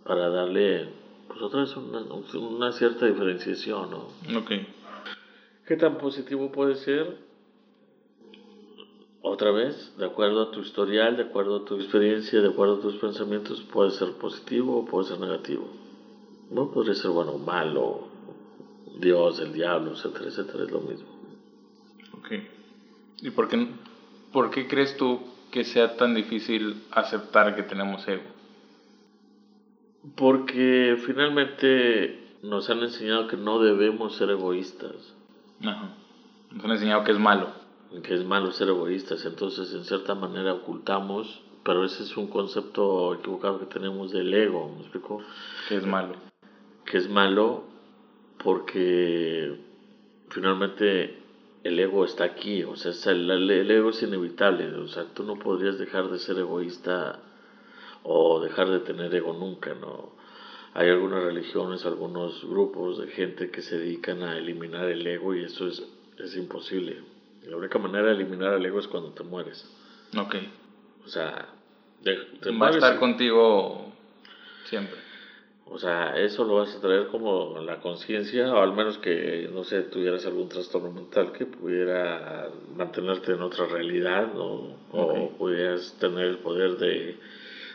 para 0.05 0.29
darle 0.29 0.89
pues 1.29 1.41
otra 1.43 1.61
vez 1.61 1.77
una, 1.77 2.03
una 2.35 2.73
cierta 2.73 3.07
diferenciación, 3.07 3.91
¿no? 3.91 4.39
Ok. 4.39 4.53
¿Qué 5.69 5.77
tan 5.77 5.99
positivo 5.99 6.51
puede 6.51 6.77
ser? 6.77 7.19
Otra 9.21 9.51
vez, 9.51 9.95
de 9.99 10.07
acuerdo 10.07 10.45
a 10.45 10.51
tu 10.51 10.61
historial, 10.61 11.19
de 11.19 11.25
acuerdo 11.25 11.57
a 11.57 11.65
tu 11.67 11.75
experiencia, 11.75 12.41
de 12.41 12.49
acuerdo 12.49 12.77
a 12.77 12.81
tus 12.81 12.95
pensamientos, 12.95 13.61
puede 13.71 13.91
ser 13.91 14.13
positivo 14.13 14.79
o 14.79 14.87
puede 14.87 15.09
ser 15.09 15.21
negativo. 15.21 15.69
No 16.51 16.71
podría 16.71 16.95
ser 16.95 17.11
bueno 17.11 17.33
o 17.33 17.39
malo, 17.39 18.09
Dios, 18.99 19.41
el 19.41 19.53
diablo, 19.53 19.93
etcétera, 19.93 20.25
etcétera, 20.29 20.65
es 20.65 20.71
lo 20.71 20.81
mismo. 20.81 21.09
Ok. 22.15 22.29
¿Y 23.21 23.29
por 23.29 23.51
qué, 23.51 23.69
¿Por 24.33 24.51
qué 24.51 24.67
crees 24.69 24.97
tú 24.97 25.21
que 25.51 25.65
sea 25.65 25.99
tan 25.99 26.15
difícil 26.15 26.83
aceptar 26.93 27.55
que 27.55 27.63
tenemos 27.63 28.09
ego? 28.09 28.23
Porque 30.17 30.97
finalmente 31.05 32.39
nos 32.43 32.71
han 32.71 32.79
enseñado 32.79 33.29
que 33.29 33.37
no 33.37 33.59
debemos 33.59 34.17
ser 34.17 34.31
egoístas. 34.31 35.18
Ajá. 35.63 35.95
Nos 36.53 36.65
han 36.65 36.71
enseñado 36.73 37.05
que 37.05 37.13
es 37.13 37.19
malo. 37.19 37.49
Que 38.03 38.15
es 38.15 38.25
malo 38.25 38.53
ser 38.53 38.69
egoístas. 38.69 39.25
Entonces, 39.25 39.73
en 39.75 39.85
cierta 39.85 40.15
manera, 40.15 40.55
ocultamos. 40.55 41.43
Pero 41.65 41.85
ese 41.85 42.03
es 42.03 42.17
un 42.17 42.29
concepto 42.29 43.15
equivocado 43.15 43.59
que 43.61 43.67
tenemos 43.67 44.13
del 44.13 44.33
ego. 44.33 44.73
¿Me 44.75 44.81
explico? 44.83 45.23
Que 45.69 45.77
es 45.77 45.87
malo. 45.87 46.15
Que 46.85 46.99
es 46.99 47.09
malo 47.09 47.65
porque 48.43 49.59
finalmente 50.31 51.19
el 51.65 51.79
ego 51.79 52.05
está 52.05 52.25
aquí, 52.25 52.63
o 52.65 52.77
sea, 52.77 52.93
el, 53.13 53.51
ego 53.71 53.91
es 53.91 54.03
inevitable, 54.03 54.75
o 54.77 54.89
sea, 54.89 55.05
tú 55.13 55.25
no 55.25 55.39
podrías 55.39 55.79
dejar 55.79 56.09
de 56.09 56.19
ser 56.19 56.39
egoísta 56.39 57.19
o 58.05 58.41
dejar 58.41 58.71
de 58.71 58.81
tener 58.81 59.15
ego 59.15 59.33
nunca, 59.33 59.75
¿no? 59.75 60.13
Hay 60.75 60.91
algunas 60.91 61.23
religiones, 61.25 61.85
algunos 61.85 62.45
grupos 62.45 62.99
de 62.99 63.09
gente 63.09 63.51
que 63.51 63.63
se 63.63 63.79
dedican 63.79 64.23
a 64.23 64.37
eliminar 64.37 64.89
el 64.89 65.07
ego 65.07 65.35
y 65.35 65.45
eso 65.45 65.67
es, 65.67 65.83
es 66.19 66.37
imposible. 66.37 67.03
La 67.45 67.57
única 67.57 67.79
manera 67.79 68.09
de 68.09 68.15
eliminar 68.15 68.55
el 68.55 68.67
ego 68.67 68.79
es 68.79 68.89
cuando 68.89 69.11
te 69.11 69.23
mueres. 69.23 69.67
Ok. 70.17 70.37
O 71.05 71.09
sea, 71.09 71.49
va 72.07 72.69
a 72.69 72.71
estar 72.71 72.99
contigo 72.99 73.93
siempre. 74.65 74.99
O 75.71 75.79
sea, 75.79 76.19
eso 76.19 76.45
lo 76.45 76.57
vas 76.57 76.75
a 76.75 76.81
traer 76.81 77.09
como 77.09 77.61
la 77.61 77.81
conciencia, 77.81 78.53
o 78.53 78.63
al 78.63 78.73
menos 78.73 78.97
que, 78.99 79.51
no 79.53 79.65
sé, 79.65 79.83
tuvieras 79.83 80.25
algún 80.25 80.49
trastorno 80.49 80.91
mental 80.91 81.33
que 81.33 81.45
pudiera 81.45 82.49
mantenerte 82.75 83.33
en 83.33 83.43
otra 83.43 83.67
realidad, 83.67 84.33
¿no? 84.33 84.77
O 84.93 85.31
pudieras 85.37 85.95
tener 86.01 86.25
el 86.25 86.39
poder 86.39 86.79
de 86.79 87.19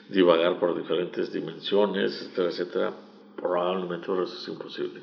divagar 0.10 0.60
por 0.60 0.78
diferentes 0.78 1.32
dimensiones, 1.32 2.22
etcétera, 2.22 2.50
etcétera. 2.50 2.94
Probablemente 3.36 4.06
eso 4.06 4.24
es 4.24 4.48
imposible. 4.48 5.02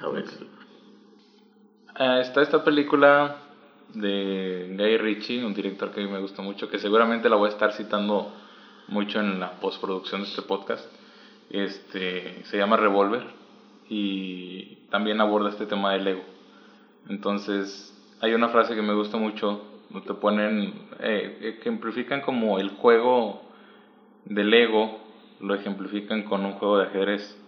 A 0.00 0.08
veces. 0.08 0.38
Ah, 1.94 2.20
está 2.20 2.42
esta 2.42 2.64
película 2.64 3.36
de 3.94 4.74
Guy 4.76 4.96
Ritchie, 4.96 5.44
un 5.44 5.54
director 5.54 5.90
que 5.90 6.00
a 6.00 6.04
mí 6.04 6.10
me 6.10 6.20
gusta 6.20 6.42
mucho, 6.42 6.68
que 6.68 6.78
seguramente 6.78 7.28
la 7.28 7.36
voy 7.36 7.48
a 7.48 7.52
estar 7.52 7.72
citando 7.72 8.32
mucho 8.88 9.20
en 9.20 9.38
la 9.38 9.60
postproducción 9.60 10.22
de 10.22 10.28
este 10.28 10.42
podcast 10.42 10.86
este, 11.52 12.44
se 12.44 12.56
llama 12.56 12.78
Revolver 12.78 13.22
y 13.88 14.76
también 14.90 15.20
aborda 15.20 15.50
este 15.50 15.66
tema 15.66 15.92
del 15.92 16.08
ego. 16.08 16.22
Entonces, 17.08 17.94
hay 18.20 18.32
una 18.32 18.48
frase 18.48 18.74
que 18.74 18.82
me 18.82 18.94
gusta 18.94 19.18
mucho, 19.18 19.60
te 20.06 20.14
ponen, 20.14 20.72
eh, 21.00 21.56
ejemplifican 21.60 22.22
como 22.22 22.58
el 22.58 22.70
juego 22.70 23.42
del 24.24 24.52
ego, 24.54 25.00
lo 25.40 25.54
ejemplifican 25.54 26.22
con 26.22 26.44
un 26.44 26.52
juego 26.52 26.78
de 26.78 26.86
ajedrez. 26.86 27.38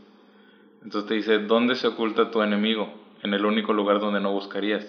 Entonces 0.82 1.08
te 1.08 1.14
dice, 1.14 1.38
¿dónde 1.38 1.76
se 1.76 1.88
oculta 1.88 2.30
tu 2.30 2.42
enemigo? 2.42 2.92
En 3.22 3.32
el 3.32 3.44
único 3.46 3.72
lugar 3.72 4.00
donde 4.00 4.20
no 4.20 4.32
buscarías. 4.32 4.84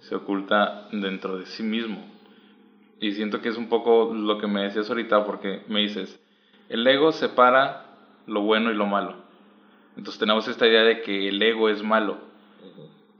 Se 0.00 0.14
oculta 0.14 0.88
dentro 0.92 1.38
de 1.38 1.46
sí 1.46 1.62
mismo. 1.62 2.04
Y 3.00 3.12
siento 3.12 3.40
que 3.40 3.48
es 3.48 3.56
un 3.56 3.68
poco 3.68 4.12
lo 4.14 4.38
que 4.38 4.46
me 4.46 4.62
decías 4.62 4.88
ahorita 4.88 5.24
porque 5.24 5.62
me 5.68 5.80
dices, 5.80 6.20
el 6.68 6.86
ego 6.86 7.12
separa 7.12 7.86
lo 8.26 8.42
bueno 8.42 8.70
y 8.70 8.74
lo 8.74 8.86
malo. 8.86 9.16
Entonces 9.96 10.18
tenemos 10.20 10.46
esta 10.46 10.66
idea 10.66 10.82
de 10.82 11.02
que 11.02 11.28
el 11.28 11.42
ego 11.42 11.68
es 11.68 11.82
malo, 11.82 12.18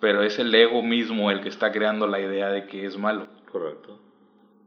pero 0.01 0.23
es 0.23 0.39
el 0.39 0.55
ego 0.55 0.83
mismo 0.83 1.31
el 1.31 1.41
que 1.41 1.49
está 1.49 1.73
creando 1.73 2.07
la 2.07 2.21
idea 2.21 2.51
de 2.51 2.67
que 2.67 2.85
es 2.85 2.97
malo. 2.97 3.27
Correcto. 3.51 3.99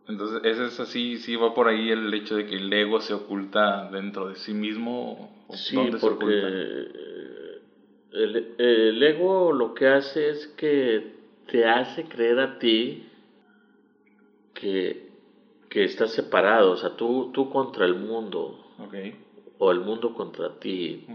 Entonces, 0.08 0.42
ese 0.44 0.66
es 0.66 0.80
así, 0.80 1.18
sí 1.18 1.36
va 1.36 1.54
por 1.54 1.68
ahí 1.68 1.90
el 1.90 2.14
hecho 2.14 2.36
de 2.36 2.46
que 2.46 2.56
el 2.56 2.72
ego 2.74 3.00
se 3.02 3.14
oculta 3.14 3.90
dentro 3.92 4.28
de 4.28 4.36
sí 4.36 4.54
mismo. 4.54 5.46
sí, 5.54 5.78
porque 6.00 6.88
el, 8.12 8.56
el, 8.58 9.04
ego 9.04 9.54
lo 9.54 9.74
que 9.74 9.88
hace 9.88 10.30
es 10.30 10.48
que 10.58 11.14
te 11.48 11.66
hace 11.66 12.06
creer 12.06 12.40
a 12.40 12.60
ti 12.60 13.04
que, 14.54 15.10
que 15.70 15.84
estás 15.86 16.12
separado, 16.12 16.72
o 16.72 16.78
sea, 16.78 16.96
tú, 16.96 17.32
tú 17.34 17.50
contra 17.50 17.86
el 17.86 17.96
mundo. 17.96 18.58
Okay 18.80 19.16
o 19.64 19.72
el 19.72 19.80
mundo 19.80 20.16
contra 20.16 20.50
ti. 20.60 21.06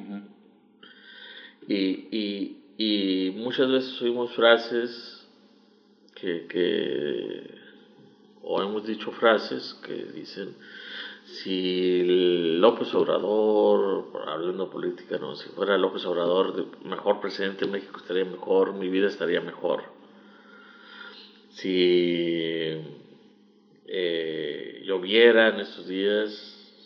y, 1.66 1.74
y, 1.74 2.56
y, 2.78 3.30
muchas 3.32 3.68
veces 3.68 4.00
oímos 4.00 4.32
frases 4.36 5.28
que, 6.14 6.46
que, 6.46 7.42
o 8.46 8.62
hemos 8.62 8.86
dicho 8.86 9.10
frases 9.12 9.74
que 9.84 9.92
dicen, 9.92 10.56
si 11.24 12.02
López 12.58 12.94
Obrador, 12.94 14.10
hablando 14.26 14.66
de 14.66 14.70
política, 14.70 15.18
no, 15.18 15.34
si 15.34 15.48
fuera 15.50 15.76
López 15.76 16.04
Obrador 16.06 16.54
de 16.54 16.88
mejor 16.88 17.20
presidente 17.20 17.66
de 17.66 17.72
México 17.72 17.98
estaría 17.98 18.24
mejor, 18.24 18.72
mi 18.72 18.88
vida 18.88 19.08
estaría 19.08 19.40
mejor. 19.40 19.82
Si 21.50 22.80
eh, 23.86 24.82
lloviera 24.84 25.48
en 25.48 25.60
estos 25.60 25.88
días, 25.88 26.30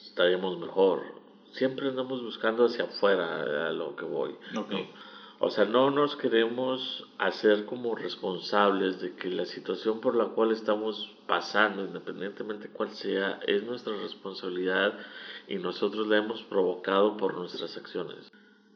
estaríamos 0.07 0.59
mejor 0.59 1.21
siempre 1.53 1.89
andamos 1.89 2.23
buscando 2.23 2.67
hacia 2.67 2.85
afuera 2.85 3.69
a 3.69 3.73
lo 3.73 3.97
que 3.97 4.05
voy. 4.05 4.35
O 5.43 5.49
sea, 5.49 5.65
no 5.65 5.91
nos 5.91 6.17
queremos 6.17 7.09
hacer 7.17 7.65
como 7.65 7.95
responsables 7.95 9.01
de 9.01 9.15
que 9.15 9.31
la 9.31 9.47
situación 9.47 10.03
por 10.03 10.15
la 10.15 10.27
cual 10.27 10.53
estamos 10.53 11.17
pasando, 11.27 11.83
independientemente 11.83 12.69
cuál 12.69 12.91
sea, 12.91 13.41
es 13.47 13.63
nuestra 13.63 13.97
responsabilidad 13.97 14.99
y 15.49 15.57
nosotros 15.57 16.07
la 16.09 16.19
hemos 16.19 16.43
provocado 16.43 17.17
por 17.17 17.39
nuestras 17.39 17.75
acciones. 17.79 18.31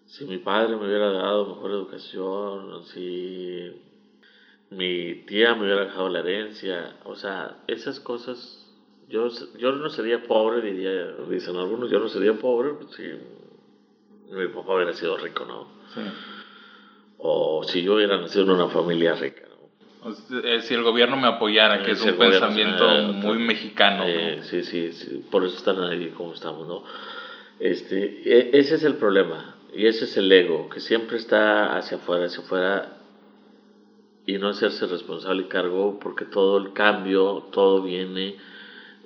Si 0.07 0.25
mi 0.25 0.39
padre 0.39 0.75
me 0.79 0.87
hubiera 0.87 1.13
dado 1.13 1.55
mejor 1.55 1.71
educación, 1.71 2.83
si 2.87 3.71
mi 4.71 5.17
tía 5.27 5.55
me 5.55 5.65
hubiera 5.65 5.85
dejado 5.85 6.09
la 6.09 6.21
herencia, 6.21 6.97
o 7.05 7.15
sea, 7.15 7.59
esas 7.67 8.01
cosas 8.01 8.67
yo, 9.07 9.29
yo 9.59 9.73
no 9.73 9.91
sería 9.91 10.23
pobre, 10.23 10.63
diría, 10.63 11.13
dicen 11.29 11.57
algunos, 11.57 11.91
yo 11.91 11.99
no 11.99 12.09
sería 12.09 12.33
pobre 12.33 12.71
si 12.97 13.03
mi 14.35 14.47
papá 14.49 14.77
hubiera 14.77 14.95
sido 14.95 15.19
rico, 15.19 15.45
¿no? 15.45 15.67
Sí. 15.93 16.01
O 17.27 17.65
si 17.65 17.83
yo 17.83 17.95
hubiera 17.95 18.19
nacido 18.19 18.45
en 18.45 18.51
una 18.51 18.69
familia 18.69 19.15
rica, 19.15 19.45
¿no? 19.49 20.11
Eh, 20.45 20.61
si 20.61 20.75
el 20.75 20.83
gobierno 20.83 21.17
me 21.17 21.27
apoyara, 21.27 21.83
que 21.83 21.93
es 21.93 22.03
un 22.03 22.19
pensamiento 22.19 22.87
muy 23.15 23.39
mexicano. 23.39 24.05
Eh, 24.07 24.41
sí, 24.43 24.63
sí, 24.63 24.93
sí, 24.93 25.25
por 25.31 25.43
eso 25.43 25.57
están 25.57 25.83
ahí 25.85 26.09
como 26.11 26.35
estamos, 26.35 26.69
¿no? 26.69 26.85
Este, 27.59 28.21
e, 28.27 28.51
ese 28.59 28.75
es 28.75 28.85
el 28.85 28.97
problema, 28.97 29.57
y 29.75 29.87
ese 29.87 30.05
es 30.05 30.19
el 30.19 30.31
ego, 30.31 30.69
que 30.69 30.81
siempre 30.81 31.17
está 31.17 31.79
hacia 31.79 31.97
afuera, 31.97 32.27
hacia 32.27 32.45
afuera, 32.45 32.99
y 34.27 34.37
no 34.37 34.51
hacerse 34.51 34.87
responsable 34.87 35.45
y 35.45 35.49
cargo, 35.49 35.99
porque 35.99 36.27
todo 36.27 36.59
el 36.59 36.75
cambio, 36.75 37.49
todo 37.53 37.81
viene 37.81 38.37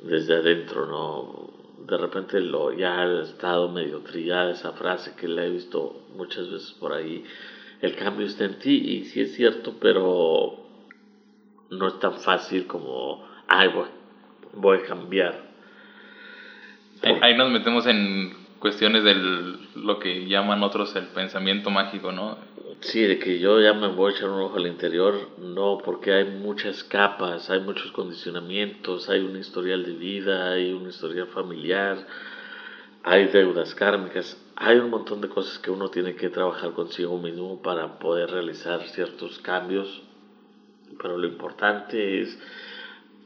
desde 0.02 0.34
adentro, 0.34 0.86
¿no? 0.86 1.50
De 1.86 1.96
repente 1.96 2.40
lo, 2.40 2.72
ya 2.72 3.00
ha 3.00 3.22
estado 3.22 3.68
medio 3.68 4.00
trillada 4.00 4.50
esa 4.50 4.72
frase 4.72 5.14
que 5.14 5.28
la 5.28 5.44
he 5.44 5.50
visto 5.50 6.02
muchas 6.16 6.50
veces 6.50 6.72
por 6.72 6.92
ahí. 6.92 7.24
El 7.80 7.94
cambio 7.94 8.26
está 8.26 8.44
en 8.44 8.58
ti 8.58 8.76
y 8.76 9.04
sí 9.04 9.20
es 9.20 9.34
cierto, 9.34 9.76
pero 9.80 10.56
no 11.70 11.88
es 11.88 11.98
tan 12.00 12.14
fácil 12.14 12.66
como, 12.66 13.24
ay, 13.46 13.68
voy, 13.68 13.88
voy 14.52 14.78
a 14.78 14.82
cambiar. 14.82 15.48
Ahí, 17.22 17.36
nos 17.36 17.50
metemos 17.50 17.86
en 17.86 18.34
cuestiones 18.58 19.04
de 19.04 19.14
lo 19.76 20.00
que 20.00 20.26
llaman 20.26 20.64
otros 20.64 20.96
el 20.96 21.06
pensamiento 21.06 21.70
mágico, 21.70 22.10
¿no? 22.10 22.36
Sí, 22.80 23.02
de 23.02 23.18
que 23.18 23.38
yo 23.38 23.60
ya 23.60 23.72
me 23.72 23.88
voy 23.88 24.12
a 24.12 24.16
echar 24.16 24.30
un 24.30 24.40
ojo 24.40 24.56
al 24.56 24.66
interior, 24.66 25.30
no, 25.38 25.78
porque 25.84 26.12
hay 26.12 26.24
muchas 26.24 26.82
capas, 26.82 27.50
hay 27.50 27.60
muchos 27.60 27.92
condicionamientos, 27.92 29.08
hay 29.08 29.20
un 29.20 29.36
historial 29.36 29.84
de 29.84 29.92
vida, 29.92 30.52
hay 30.52 30.72
un 30.72 30.88
historial 30.88 31.28
familiar, 31.28 31.98
hay 33.02 33.26
deudas 33.26 33.74
kármicas, 33.74 34.36
hay 34.60 34.76
un 34.78 34.90
montón 34.90 35.20
de 35.20 35.28
cosas 35.28 35.60
que 35.60 35.70
uno 35.70 35.88
tiene 35.88 36.16
que 36.16 36.30
trabajar 36.30 36.72
consigo 36.72 37.16
mismo 37.16 37.62
para 37.62 38.00
poder 38.00 38.30
realizar 38.30 38.82
ciertos 38.88 39.38
cambios, 39.38 40.02
pero 41.00 41.16
lo 41.16 41.28
importante 41.28 42.20
es, 42.20 42.36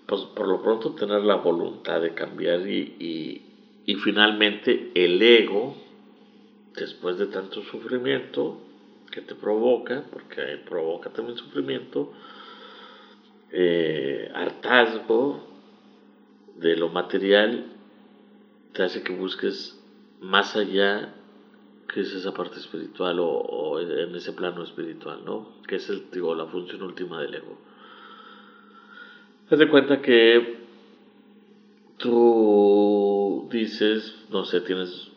pues, 0.06 0.24
por 0.24 0.46
lo 0.46 0.60
pronto, 0.60 0.92
tener 0.92 1.22
la 1.22 1.36
voluntad 1.36 2.02
de 2.02 2.12
cambiar 2.12 2.68
y, 2.68 2.96
y, 2.98 3.40
y 3.86 3.94
finalmente 3.94 4.90
el 4.94 5.22
ego, 5.22 5.74
después 6.74 7.16
de 7.16 7.26
tanto 7.28 7.62
sufrimiento, 7.62 8.58
que 9.10 9.22
te 9.22 9.34
provoca, 9.34 10.04
porque 10.12 10.58
provoca 10.68 11.08
también 11.08 11.38
sufrimiento, 11.38 12.12
eh, 13.52 14.30
hartazgo 14.34 15.40
de 16.56 16.76
lo 16.76 16.90
material, 16.90 17.64
te 18.74 18.82
hace 18.82 19.02
que 19.02 19.14
busques 19.14 19.78
más 20.20 20.56
allá 20.56 21.08
que 21.92 22.00
es 22.00 22.12
esa 22.14 22.32
parte 22.32 22.58
espiritual 22.58 23.18
o, 23.20 23.78
en 23.80 24.14
ese 24.14 24.32
plano 24.32 24.62
espiritual, 24.62 25.20
¿no? 25.24 25.48
Que 25.66 25.76
es 25.76 25.88
el, 25.90 26.10
digo, 26.10 26.34
la 26.34 26.46
función 26.46 26.82
última 26.82 27.20
del 27.20 27.34
ego. 27.34 27.58
Haz 29.50 29.58
de 29.58 29.68
cuenta 29.68 30.00
que 30.00 30.56
tú 31.98 33.48
dices, 33.50 34.24
no 34.30 34.44
sé, 34.44 34.62
tienes 34.62 35.10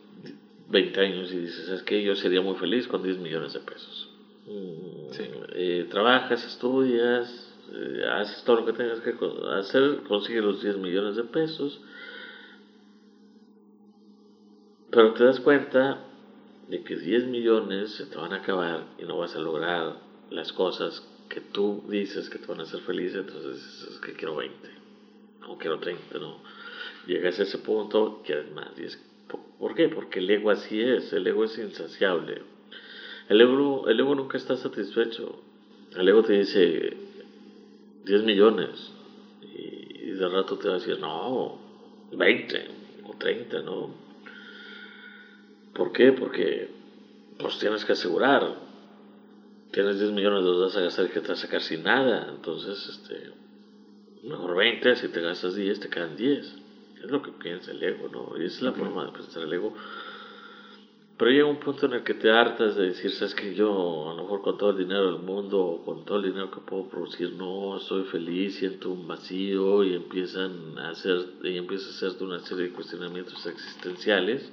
20 0.70 1.00
años 1.00 1.32
y 1.32 1.38
dices, 1.38 1.70
es 1.70 1.84
que 1.84 2.04
yo 2.04 2.16
sería 2.16 2.42
muy 2.42 2.56
feliz 2.56 2.88
con 2.88 3.02
10 3.04 3.20
millones 3.20 3.54
de 3.54 3.60
pesos. 3.62 4.10
Mm, 4.46 5.08
eh, 5.54 5.88
trabajas, 5.90 6.46
estudias, 6.46 7.56
eh, 7.74 8.04
haces 8.12 8.44
todo 8.44 8.58
lo 8.58 8.66
que 8.66 8.74
tengas 8.74 9.00
que 9.00 9.16
hacer, 9.58 10.04
consigues 10.08 10.44
los 10.44 10.62
10 10.62 10.78
millones 10.78 11.16
de 11.16 11.24
pesos, 11.24 11.80
pero 14.92 15.14
te 15.14 15.24
das 15.24 15.40
cuenta 15.40 16.04
de 16.68 16.84
que 16.84 16.96
10 16.96 17.26
millones 17.26 17.92
se 17.92 18.06
te 18.06 18.18
van 18.18 18.34
a 18.34 18.38
acabar 18.38 18.86
y 18.98 19.04
no 19.04 19.18
vas 19.18 19.36
a 19.36 19.40
lograr 19.40 19.98
las 20.30 20.52
cosas 20.54 21.08
que 21.30 21.42
tú 21.42 21.84
dices 21.90 22.30
que 22.30 22.40
te 22.40 22.48
van 22.48 22.60
a 22.60 22.64
hacer 22.64 22.82
feliz, 22.82 23.14
entonces 23.16 23.88
es 23.92 24.00
que 24.00 24.14
quiero 24.14 24.36
20, 24.36 24.56
o 25.48 25.58
quiero 25.58 25.80
30, 25.80 26.20
no. 26.20 26.38
Llegas 27.08 27.40
a 27.40 27.44
ese 27.44 27.60
punto, 27.60 28.22
quieres 28.26 28.52
más, 28.52 28.72
y 28.78 28.84
es 28.84 29.00
¿Por 29.60 29.74
qué? 29.74 29.90
Porque 29.90 30.20
el 30.20 30.30
ego 30.30 30.52
así 30.52 30.82
es, 30.82 31.12
el 31.14 31.26
ego 31.28 31.46
es 31.46 31.58
insaciable. 31.58 32.42
El 33.30 33.42
ego, 33.42 33.88
el 33.88 34.00
ego 34.00 34.16
nunca 34.16 34.38
está 34.38 34.56
satisfecho. 34.58 35.42
El 35.96 36.08
ego 36.08 36.24
te 36.24 36.34
dice 36.34 36.96
10 38.06 38.24
millones 38.24 38.92
y 39.42 40.12
de 40.12 40.30
rato 40.30 40.58
te 40.58 40.68
va 40.68 40.76
a 40.76 40.78
decir, 40.78 41.00
no, 41.00 41.58
20 42.12 42.68
o 43.06 43.16
30, 43.18 43.62
¿no? 43.62 43.90
¿Por 45.76 45.92
qué? 45.92 46.14
Porque 46.14 46.70
pues 47.38 47.60
tienes 47.60 47.84
que 47.84 47.92
asegurar. 47.92 48.56
Tienes 49.72 50.00
10 50.00 50.12
millones, 50.12 50.42
los 50.42 50.62
vas 50.62 50.78
a 50.78 50.82
gastar 50.82 51.06
y 51.06 51.10
que 51.10 51.20
te 51.20 51.28
vas 51.28 51.40
a 51.40 51.42
sacar 51.42 51.62
sin 51.62 51.84
nada. 51.84 52.30
Entonces, 52.30 52.88
este, 52.88 53.30
mejor 54.24 54.56
20, 54.56 54.96
si 54.96 55.10
te 55.10 55.20
gastas 55.22 55.56
10, 55.56 55.82
te 55.82 55.90
quedan 55.90 56.16
10. 56.16 56.56
Es 57.04 57.12
lo 57.12 57.22
que 57.22 57.32
piensa 57.32 57.72
el 57.72 57.84
ego, 57.84 58.08
¿no? 58.08 58.42
Y 58.42 58.46
esa 58.46 58.56
es 58.56 58.62
la 58.62 58.72
forma 58.72 59.06
de 59.06 59.12
pensar 59.12 59.44
el 59.44 59.52
ego. 59.52 59.76
Pero 61.18 61.32
llega 61.32 61.46
un 61.46 61.60
punto 61.60 61.88
en 61.88 61.94
el 61.94 62.04
que 62.04 62.14
te 62.14 62.32
hartas 62.32 62.76
de 62.78 62.88
decir, 62.88 63.12
sabes 63.12 63.36
que 63.36 63.54
yo, 63.54 64.10
a 64.10 64.16
lo 64.16 64.24
mejor 64.24 64.42
con 64.42 64.58
todo 64.58 64.72
el 64.72 64.78
dinero 64.78 65.12
del 65.12 65.22
mundo, 65.22 65.60
o 65.62 65.84
con 65.84 66.06
todo 66.06 66.18
el 66.20 66.24
dinero 66.24 66.52
que 66.52 66.60
puedo 66.62 66.88
producir, 66.88 67.34
no 67.34 67.80
soy 67.80 68.04
feliz, 68.06 68.56
siento 68.56 68.92
un 68.92 69.08
vacío 69.08 69.84
y 69.84 69.94
empiezan 69.94 70.78
a 70.78 70.90
hacer, 70.90 71.26
y 71.44 71.58
empieza 71.58 71.88
a 71.88 71.92
hacerte 71.92 72.24
una 72.24 72.40
serie 72.40 72.66
de 72.66 72.72
cuestionamientos 72.72 73.46
existenciales. 73.46 74.52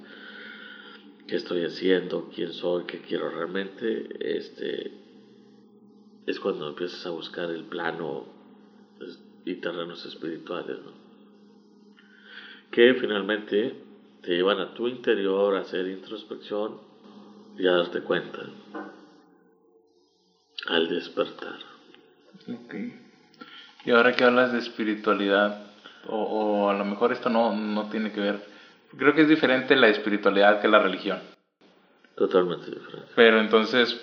¿Qué 1.27 1.37
estoy 1.37 1.63
haciendo? 1.63 2.29
¿Quién 2.33 2.51
soy? 2.51 2.83
¿Qué 2.83 2.99
quiero 2.99 3.29
realmente? 3.29 4.07
Este, 4.19 4.91
es 6.25 6.39
cuando 6.39 6.69
empiezas 6.69 7.05
a 7.05 7.11
buscar 7.11 7.49
el 7.49 7.63
plano 7.63 8.25
y 9.45 9.55
terrenos 9.55 10.05
espirituales. 10.05 10.77
Que 12.71 12.93
finalmente 12.95 13.75
te 14.21 14.31
llevan 14.31 14.59
a 14.59 14.73
tu 14.73 14.87
interior 14.87 15.55
a 15.55 15.61
hacer 15.61 15.87
introspección 15.87 16.77
y 17.57 17.67
a 17.67 17.71
darte 17.71 18.01
cuenta 18.01 18.41
al 20.67 20.89
despertar. 20.89 21.59
Y 23.85 23.91
ahora 23.91 24.13
que 24.13 24.23
hablas 24.23 24.53
de 24.53 24.59
espiritualidad, 24.59 25.67
o, 26.07 26.69
a 26.69 26.73
lo 26.73 26.85
mejor 26.85 27.11
esto 27.11 27.29
no, 27.29 27.55
no 27.55 27.89
tiene 27.89 28.11
que 28.11 28.21
ver, 28.21 28.52
creo 28.97 29.13
que 29.13 29.21
es 29.21 29.29
diferente 29.29 29.75
la 29.75 29.89
espiritualidad 29.89 30.61
que 30.61 30.67
la 30.67 30.79
religión. 30.79 31.19
Totalmente 32.15 32.69
diferente. 32.69 33.07
Pero 33.15 33.39
entonces, 33.39 33.99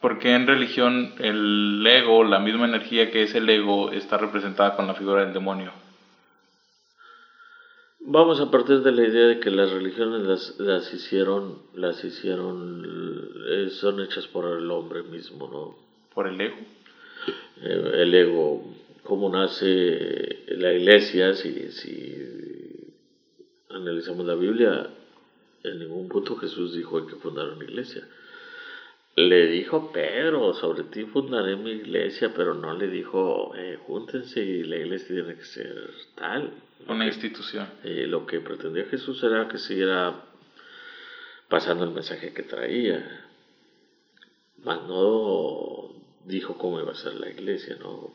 ¿por 0.00 0.18
qué 0.18 0.34
en 0.34 0.46
religión 0.46 1.14
el 1.18 1.86
ego, 1.86 2.24
la 2.24 2.40
misma 2.40 2.66
energía 2.66 3.10
que 3.10 3.22
es 3.22 3.34
el 3.34 3.48
ego, 3.48 3.92
está 3.92 4.18
representada 4.18 4.76
con 4.76 4.86
la 4.86 4.94
figura 4.94 5.24
del 5.24 5.32
demonio? 5.32 5.72
Vamos 8.02 8.40
a 8.40 8.50
partir 8.50 8.80
de 8.80 8.92
la 8.92 9.06
idea 9.06 9.26
de 9.26 9.40
que 9.40 9.50
las 9.50 9.70
religiones 9.70 10.22
las, 10.22 10.58
las 10.58 10.92
hicieron, 10.92 11.58
las 11.74 12.02
hicieron, 12.02 13.30
eh, 13.48 13.70
son 13.70 14.00
hechas 14.00 14.26
por 14.26 14.46
el 14.58 14.70
hombre 14.70 15.02
mismo, 15.02 15.48
¿no? 15.48 15.76
Por 16.14 16.26
el 16.26 16.40
ego. 16.40 16.56
Eh, 17.62 17.92
el 17.96 18.14
ego, 18.14 18.64
cómo 19.04 19.28
nace 19.28 20.44
la 20.48 20.72
iglesia, 20.72 21.34
si, 21.34 21.70
si 21.72 22.49
analizamos 23.70 24.26
la 24.26 24.34
Biblia, 24.34 24.88
en 25.62 25.78
ningún 25.78 26.08
punto 26.08 26.36
Jesús 26.36 26.74
dijo 26.74 26.98
hay 26.98 27.06
que 27.06 27.16
fundar 27.16 27.48
una 27.48 27.64
iglesia. 27.64 28.06
Le 29.16 29.48
dijo 29.48 29.92
Pedro, 29.92 30.54
sobre 30.54 30.84
ti 30.84 31.04
fundaré 31.04 31.56
mi 31.56 31.72
iglesia, 31.72 32.32
pero 32.34 32.54
no 32.54 32.74
le 32.74 32.88
dijo, 32.88 33.52
eh, 33.56 33.78
júntense 33.86 34.40
y 34.40 34.62
la 34.62 34.76
iglesia 34.76 35.08
tiene 35.08 35.34
que 35.34 35.44
ser 35.44 35.90
tal. 36.14 36.52
Una 36.88 37.06
institución. 37.06 37.66
Eh, 37.84 38.06
lo 38.06 38.24
que 38.24 38.40
pretendía 38.40 38.84
Jesús 38.86 39.22
era 39.22 39.48
que 39.48 39.58
siguiera 39.58 40.24
pasando 41.48 41.84
el 41.84 41.90
mensaje 41.90 42.32
que 42.32 42.44
traía. 42.44 43.26
Mas 44.62 44.82
no 44.86 45.92
dijo 46.24 46.56
cómo 46.56 46.80
iba 46.80 46.92
a 46.92 46.94
ser 46.94 47.14
la 47.14 47.28
iglesia, 47.28 47.76
¿no? 47.80 48.12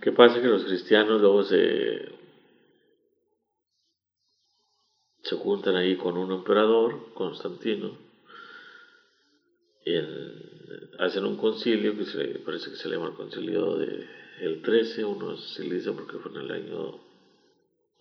¿Qué 0.00 0.10
pasa? 0.10 0.40
Que 0.40 0.48
los 0.48 0.64
cristianos 0.64 1.20
luego 1.20 1.44
se, 1.44 2.08
se 5.30 5.36
juntan 5.36 5.76
ahí 5.76 5.96
con 5.96 6.16
un 6.16 6.32
emperador, 6.32 7.14
Constantino, 7.14 7.96
y 9.84 9.94
hacen 10.98 11.24
un 11.24 11.36
concilio 11.36 11.96
que 11.96 12.04
se, 12.04 12.24
parece 12.40 12.70
que 12.70 12.76
se 12.76 12.88
llama 12.88 13.06
el 13.06 13.14
concilio 13.14 13.76
de 13.76 14.08
el 14.40 14.60
13, 14.60 15.04
uno 15.04 15.36
se 15.36 15.62
le 15.64 15.76
dice 15.76 15.92
porque 15.92 16.18
fue 16.18 16.32
en 16.32 16.38
el 16.38 16.50
año 16.50 17.00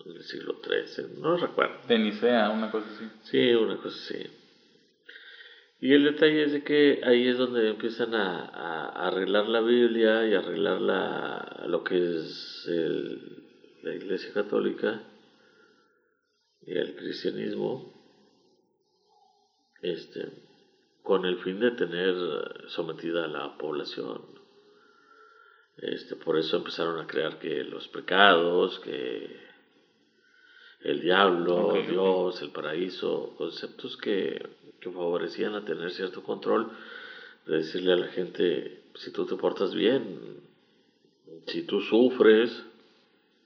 del 0.04 0.24
siglo 0.24 0.60
XIII, 0.64 1.22
no 1.22 1.38
recuerdo. 1.38 1.76
De 1.88 2.00
Nicea, 2.00 2.50
una 2.50 2.72
cosa 2.72 2.88
así. 2.96 3.06
Sí, 3.24 3.54
una 3.54 3.78
cosa 3.78 3.96
así. 3.96 4.26
Y 5.82 5.94
el 5.94 6.06
detalle 6.06 6.46
es 6.46 6.52
de 6.54 6.64
que 6.64 7.02
ahí 7.04 7.28
es 7.28 7.38
donde 7.38 7.70
empiezan 7.70 8.16
a, 8.16 8.46
a 8.46 9.08
arreglar 9.08 9.48
la 9.48 9.62
Biblia 9.62 10.28
y 10.28 10.34
arreglar 10.34 10.82
la, 10.82 11.66
lo 11.68 11.84
que 11.84 11.96
es 11.96 12.66
el, 12.68 13.44
la 13.84 13.94
Iglesia 13.94 14.34
Católica 14.34 15.04
el 16.78 16.96
cristianismo, 16.96 17.94
este, 19.82 20.30
con 21.04 21.26
el 21.26 21.38
fin 21.38 21.60
de 21.60 21.72
tener 21.72 22.16
sometida 22.68 23.26
a 23.26 23.28
la 23.28 23.58
población. 23.58 24.22
Este, 25.78 26.16
por 26.16 26.38
eso 26.38 26.58
empezaron 26.58 27.00
a 27.00 27.08
crear 27.08 27.40
que 27.40 27.64
los 27.64 27.88
pecados, 27.88 28.80
que 28.80 29.50
el 30.82 31.02
diablo, 31.02 31.74
Dios, 31.88 32.42
el 32.42 32.52
paraíso, 32.52 33.34
conceptos 33.38 33.98
que, 33.98 34.46
que, 34.80 34.90
favorecían 34.92 35.56
a 35.56 35.66
tener 35.66 35.92
cierto 35.92 36.24
control, 36.24 36.72
de 37.46 37.58
decirle 37.58 37.94
a 37.94 37.98
la 37.98 38.08
gente, 38.08 38.84
si 38.96 39.12
tú 39.12 39.26
te 39.26 39.36
portas 39.36 39.74
bien, 39.74 40.42
si 41.48 41.64
tú 41.64 41.82
sufres, 41.82 42.64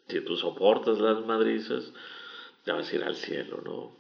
si 0.07 0.21
tú 0.21 0.35
soportas 0.35 0.99
las 0.99 1.25
madrizas, 1.25 1.93
ya 2.65 2.73
vas 2.73 2.91
a 2.91 2.95
ir 2.95 3.03
al 3.03 3.15
cielo, 3.15 3.61
¿no? 3.63 3.95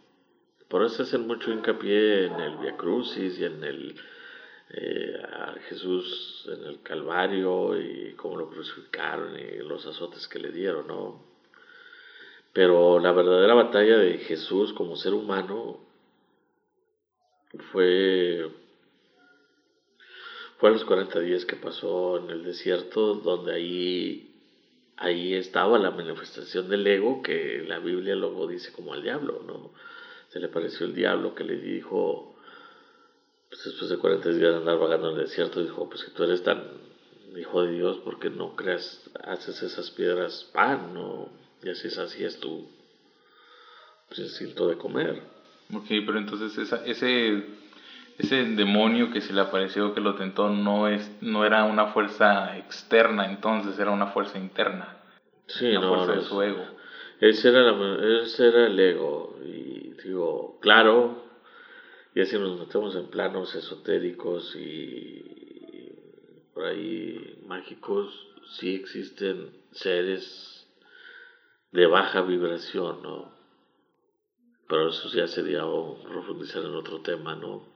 Por 0.67 0.83
eso 0.83 1.03
hacen 1.03 1.27
mucho 1.27 1.51
hincapié 1.51 2.25
en 2.25 2.39
el 2.39 2.57
Via 2.57 2.75
Crucis 2.75 3.37
y 3.39 3.45
en 3.45 3.63
el 3.63 3.95
eh, 4.69 5.21
a 5.21 5.53
Jesús 5.69 6.49
en 6.51 6.63
el 6.65 6.81
Calvario 6.81 7.79
y 7.79 8.13
cómo 8.13 8.37
lo 8.37 8.49
crucificaron 8.49 9.37
y 9.37 9.57
los 9.57 9.85
azotes 9.85 10.27
que 10.27 10.39
le 10.39 10.51
dieron, 10.51 10.87
¿no? 10.87 11.33
Pero 12.53 12.99
la 12.99 13.11
verdadera 13.11 13.53
batalla 13.53 13.97
de 13.97 14.19
Jesús 14.19 14.73
como 14.73 14.95
ser 14.95 15.13
humano 15.13 15.79
fue, 17.71 18.49
fue 20.57 20.69
a 20.69 20.73
los 20.73 20.85
40 20.85 21.19
días 21.19 21.45
que 21.45 21.55
pasó 21.55 22.17
en 22.17 22.29
el 22.29 22.43
desierto, 22.43 23.15
donde 23.15 23.53
ahí, 23.53 24.32
ahí 24.97 25.33
estaba 25.33 25.77
la 25.79 25.91
manifestación 25.91 26.69
del 26.69 26.85
ego 26.87 27.21
que 27.21 27.63
la 27.67 27.79
Biblia 27.79 28.15
luego 28.15 28.47
dice 28.47 28.71
como 28.71 28.93
al 28.93 29.03
diablo, 29.03 29.43
¿no? 29.45 29.71
Se 30.29 30.39
le 30.39 30.47
pareció 30.47 30.85
el 30.85 30.95
diablo 30.95 31.35
que 31.35 31.43
le 31.43 31.57
dijo, 31.57 32.35
pues 33.49 33.63
después 33.65 33.89
de 33.89 33.97
40 33.97 34.29
días 34.29 34.51
de 34.51 34.55
andar 34.57 34.79
vagando 34.79 35.11
en 35.11 35.19
el 35.19 35.25
desierto, 35.25 35.61
dijo, 35.61 35.89
pues 35.89 36.03
que 36.03 36.11
tú 36.11 36.23
eres 36.23 36.43
tan 36.43 36.63
hijo 37.37 37.63
de 37.63 37.73
Dios, 37.73 37.99
porque 38.03 38.29
no 38.29 38.55
creas, 38.55 39.01
haces 39.23 39.61
esas 39.63 39.91
piedras 39.91 40.49
pan, 40.53 40.93
¿no? 40.93 41.29
Y 41.63 41.69
así 41.69 41.87
es, 41.87 41.97
así 41.97 42.23
es 42.23 42.39
tu 42.39 42.67
instinto 44.17 44.67
de 44.67 44.77
comer. 44.77 45.21
Ok, 45.73 45.85
pero 45.87 46.17
entonces 46.17 46.57
esa, 46.57 46.85
ese, 46.85 47.43
ese 48.17 48.43
demonio 48.43 49.11
que 49.11 49.21
se 49.21 49.33
le 49.33 49.41
apareció, 49.41 49.93
que 49.93 50.01
lo 50.01 50.15
tentó, 50.15 50.49
no, 50.49 50.87
es, 50.87 51.11
no 51.21 51.45
era 51.45 51.63
una 51.65 51.87
fuerza 51.87 52.57
externa, 52.57 53.25
entonces 53.25 53.77
era 53.79 53.91
una 53.91 54.07
fuerza 54.07 54.37
interna. 54.37 54.97
Sí, 55.47 55.71
una 55.71 55.81
no, 55.81 55.95
fuerza 55.95 56.13
de 56.13 56.21
su 56.21 56.41
ego. 56.41 56.65
Ese 57.19 57.49
era, 57.49 57.73
ese 58.21 58.47
era 58.47 58.67
el 58.67 58.79
ego. 58.79 59.37
Y 59.43 59.93
digo, 60.03 60.59
claro, 60.61 61.23
y 62.15 62.21
así 62.21 62.37
nos 62.37 62.59
metemos 62.59 62.95
en 62.95 63.07
planos 63.07 63.55
esotéricos 63.55 64.55
y 64.55 65.43
por 66.53 66.65
ahí 66.65 67.39
mágicos, 67.47 68.27
sí 68.57 68.75
existen 68.75 69.49
seres 69.71 70.67
de 71.71 71.87
baja 71.87 72.21
vibración, 72.21 73.01
¿no? 73.01 73.33
Pero 74.67 74.89
eso 74.89 75.09
ya 75.09 75.27
sería 75.27 75.63
profundizar 76.03 76.63
en 76.63 76.75
otro 76.75 77.01
tema, 77.01 77.35
¿no? 77.35 77.72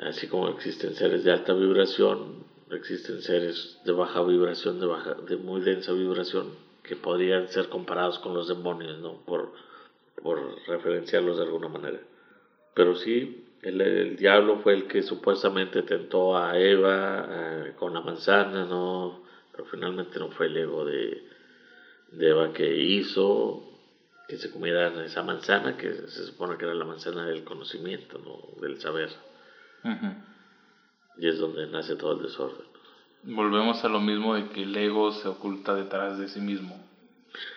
Así 0.00 0.26
como 0.26 0.48
existen 0.48 0.94
seres 0.94 1.24
de 1.24 1.32
alta 1.32 1.52
vibración, 1.52 2.44
existen 2.70 3.22
seres 3.22 3.80
de 3.84 3.92
baja 3.92 4.22
vibración, 4.22 4.80
de, 4.80 4.86
baja, 4.86 5.14
de 5.14 5.36
muy 5.36 5.60
densa 5.60 5.92
vibración, 5.92 6.50
que 6.82 6.96
podrían 6.96 7.48
ser 7.48 7.68
comparados 7.68 8.18
con 8.18 8.34
los 8.34 8.48
demonios, 8.48 8.98
¿no? 8.98 9.18
Por, 9.24 9.52
por 10.22 10.40
referenciarlos 10.66 11.36
de 11.36 11.44
alguna 11.44 11.68
manera. 11.68 12.00
Pero 12.74 12.96
sí, 12.96 13.44
el, 13.62 14.16
diablo 14.16 14.58
fue 14.58 14.74
el 14.74 14.88
que 14.88 15.02
supuestamente 15.02 15.82
tentó 15.82 16.36
a 16.36 16.58
Eva 16.58 17.72
con 17.78 17.94
la 17.94 18.00
manzana, 18.00 18.64
¿no? 18.64 19.22
Pero 19.52 19.66
finalmente 19.66 20.18
no 20.18 20.30
fue 20.30 20.46
el 20.46 20.56
ego 20.56 20.84
de, 20.84 21.22
de 22.12 22.28
Eva 22.28 22.52
que 22.52 22.74
hizo, 22.74 23.62
que 24.28 24.38
se 24.38 24.50
comieran 24.50 24.98
esa 25.00 25.22
manzana, 25.22 25.76
que 25.76 25.92
se 25.92 26.26
supone 26.26 26.56
que 26.56 26.64
era 26.64 26.74
la 26.74 26.84
manzana 26.84 27.26
del 27.26 27.44
conocimiento, 27.44 28.18
¿no? 28.18 28.60
del 28.60 28.80
saber. 28.80 29.10
Y 31.18 31.28
es 31.28 31.38
donde 31.38 31.66
nace 31.66 31.96
todo 31.96 32.12
el 32.12 32.22
desorden. 32.22 32.66
Volvemos 33.24 33.84
a 33.84 33.88
lo 33.88 34.00
mismo 34.00 34.34
de 34.34 34.48
que 34.48 34.62
el 34.62 34.76
ego 34.76 35.12
se 35.12 35.28
oculta 35.28 35.74
detrás 35.74 36.18
de 36.18 36.28
sí 36.28 36.40
mismo. 36.40 36.76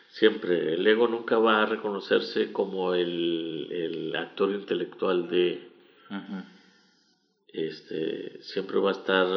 Siempre, 0.10 0.74
el 0.76 0.86
ego 0.88 1.08
nunca 1.08 1.38
va 1.38 1.64
a 1.64 1.66
reconocerse 1.66 2.54
como 2.54 2.94
el, 2.94 3.68
el 3.72 4.16
actor 4.16 4.52
intelectual 4.52 5.28
de... 5.28 5.68
este 7.52 8.42
Siempre 8.44 8.80
va 8.80 8.90
a 8.90 8.94
estar 8.94 9.28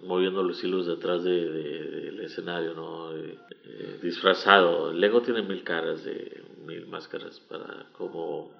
moviendo 0.00 0.42
los 0.42 0.62
hilos 0.62 0.86
detrás 0.86 1.22
del 1.24 2.16
de, 2.16 2.24
escenario, 2.24 2.74
¿no? 2.74 3.16
Eh, 3.16 3.38
eh, 3.64 3.98
disfrazado. 4.02 4.90
El 4.90 5.02
ego 5.02 5.22
tiene 5.22 5.42
mil 5.42 5.62
caras, 5.62 6.04
de 6.04 6.44
mil 6.64 6.86
máscaras 6.86 7.40
para 7.40 7.86
como 7.92 8.52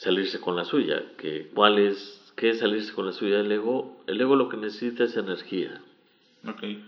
salirse 0.00 0.40
con 0.40 0.56
la 0.56 0.64
suya. 0.64 1.02
Que, 1.18 1.50
¿Cuál 1.54 1.78
es, 1.78 2.32
qué 2.36 2.50
es 2.50 2.58
salirse 2.58 2.92
con 2.94 3.06
la 3.06 3.12
suya 3.12 3.36
del 3.38 3.52
ego? 3.52 4.02
El 4.06 4.20
ego 4.20 4.34
lo 4.34 4.48
que 4.48 4.56
necesita 4.56 5.04
es 5.04 5.16
energía. 5.16 5.80
Okay. 6.46 6.82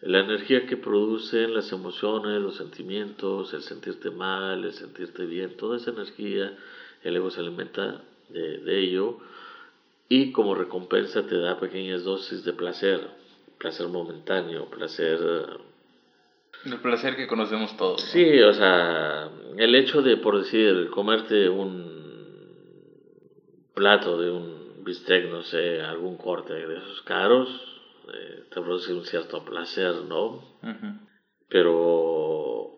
La 0.00 0.20
energía 0.20 0.66
que 0.66 0.76
producen 0.76 1.54
las 1.54 1.70
emociones, 1.72 2.40
los 2.42 2.56
sentimientos, 2.56 3.54
el 3.54 3.62
sentirte 3.62 4.10
mal, 4.10 4.64
el 4.64 4.72
sentirte 4.72 5.24
bien, 5.24 5.56
toda 5.56 5.76
esa 5.76 5.92
energía, 5.92 6.56
el 7.04 7.16
ego 7.16 7.30
se 7.30 7.40
alimenta 7.40 8.02
de, 8.28 8.58
de 8.58 8.80
ello 8.80 9.18
y 10.08 10.32
como 10.32 10.56
recompensa 10.56 11.26
te 11.26 11.38
da 11.38 11.60
pequeñas 11.60 12.02
dosis 12.02 12.44
de 12.44 12.52
placer, 12.52 13.00
placer 13.58 13.86
momentáneo, 13.86 14.66
placer... 14.66 15.20
El 16.64 16.78
placer 16.80 17.16
que 17.16 17.26
conocemos 17.26 17.76
todos. 17.76 18.02
Sí, 18.02 18.40
o 18.40 18.52
sea, 18.52 19.30
el 19.56 19.74
hecho 19.76 20.02
de, 20.02 20.16
por 20.16 20.38
decir, 20.38 20.90
comerte 20.90 21.48
un 21.48 21.99
plato 23.74 24.18
de 24.18 24.30
un 24.30 24.84
bistec, 24.84 25.30
no 25.30 25.42
sé, 25.42 25.80
algún 25.80 26.16
corte 26.16 26.54
de 26.54 26.78
esos 26.78 27.02
caros, 27.02 27.48
eh, 28.12 28.44
te 28.50 28.60
produce 28.60 28.92
un 28.92 29.04
cierto 29.04 29.44
placer, 29.44 29.94
¿no? 30.08 30.42
Pero, 31.48 32.72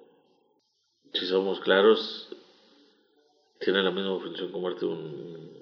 si 1.13 1.27
somos 1.27 1.61
claros, 1.61 2.35
tiene 3.61 3.83
la 3.83 3.91
misma 3.91 4.19
función 4.19 4.51
comerte 4.51 4.87
un 4.87 5.53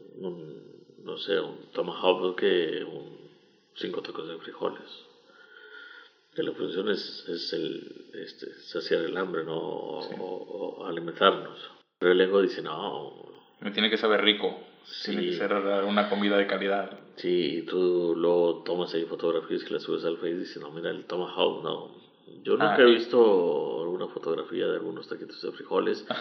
no 1.04 1.18
sé, 1.18 1.40
un 1.40 1.70
tomahawk 1.72 2.36
que 2.38 2.84
un 2.84 3.18
cinco 3.74 4.02
tacos 4.02 4.28
de 4.28 4.38
frijoles. 4.38 5.06
Que 6.34 6.42
la 6.42 6.52
función 6.52 6.88
es, 6.90 7.24
es 7.28 7.52
el 7.52 8.10
este, 8.14 8.52
saciar 8.60 9.02
el 9.02 9.16
hambre, 9.16 9.44
¿no? 9.44 9.58
O, 9.58 10.86
alimentarnos. 10.86 11.58
Pero 11.98 12.12
el 12.12 12.20
ego 12.20 12.40
dice, 12.40 12.62
no. 12.62 13.12
Me 13.60 13.72
tiene 13.72 13.90
que 13.90 13.96
saber 13.96 14.22
rico. 14.22 14.56
Tiene 15.04 15.26
que 15.26 15.32
ser 15.34 15.52
una 15.52 16.08
comida 16.08 16.36
de 16.36 16.46
calidad. 16.46 16.98
Sí, 17.16 17.58
y 17.58 17.62
tú 17.62 18.14
luego 18.16 18.62
tomas 18.64 18.92
ahí 18.94 19.04
fotografías 19.04 19.64
que 19.64 19.74
las 19.74 19.82
subes 19.82 20.04
al 20.04 20.16
Face 20.16 20.30
y 20.30 20.34
dices, 20.34 20.60
no, 20.60 20.70
mira, 20.70 20.90
el 20.90 21.04
tomahawk, 21.04 21.62
no. 21.62 21.90
Yo 22.42 22.52
nunca 22.52 22.78
he 22.78 22.82
ah, 22.82 22.86
visto 22.86 23.82
alguna 23.82 24.08
fotografía 24.08 24.66
de 24.66 24.74
algunos 24.74 25.08
taquitos 25.08 25.40
de 25.42 25.52
frijoles. 25.52 26.06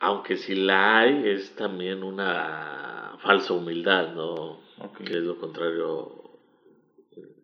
aunque 0.00 0.36
si 0.36 0.54
la 0.54 0.98
hay, 0.98 1.28
es 1.30 1.54
también 1.54 2.02
una 2.02 3.16
falsa 3.22 3.54
humildad, 3.54 4.12
¿no? 4.14 4.60
Que 4.98 5.18
es 5.18 5.22
lo 5.24 5.38
contrario, 5.38 6.38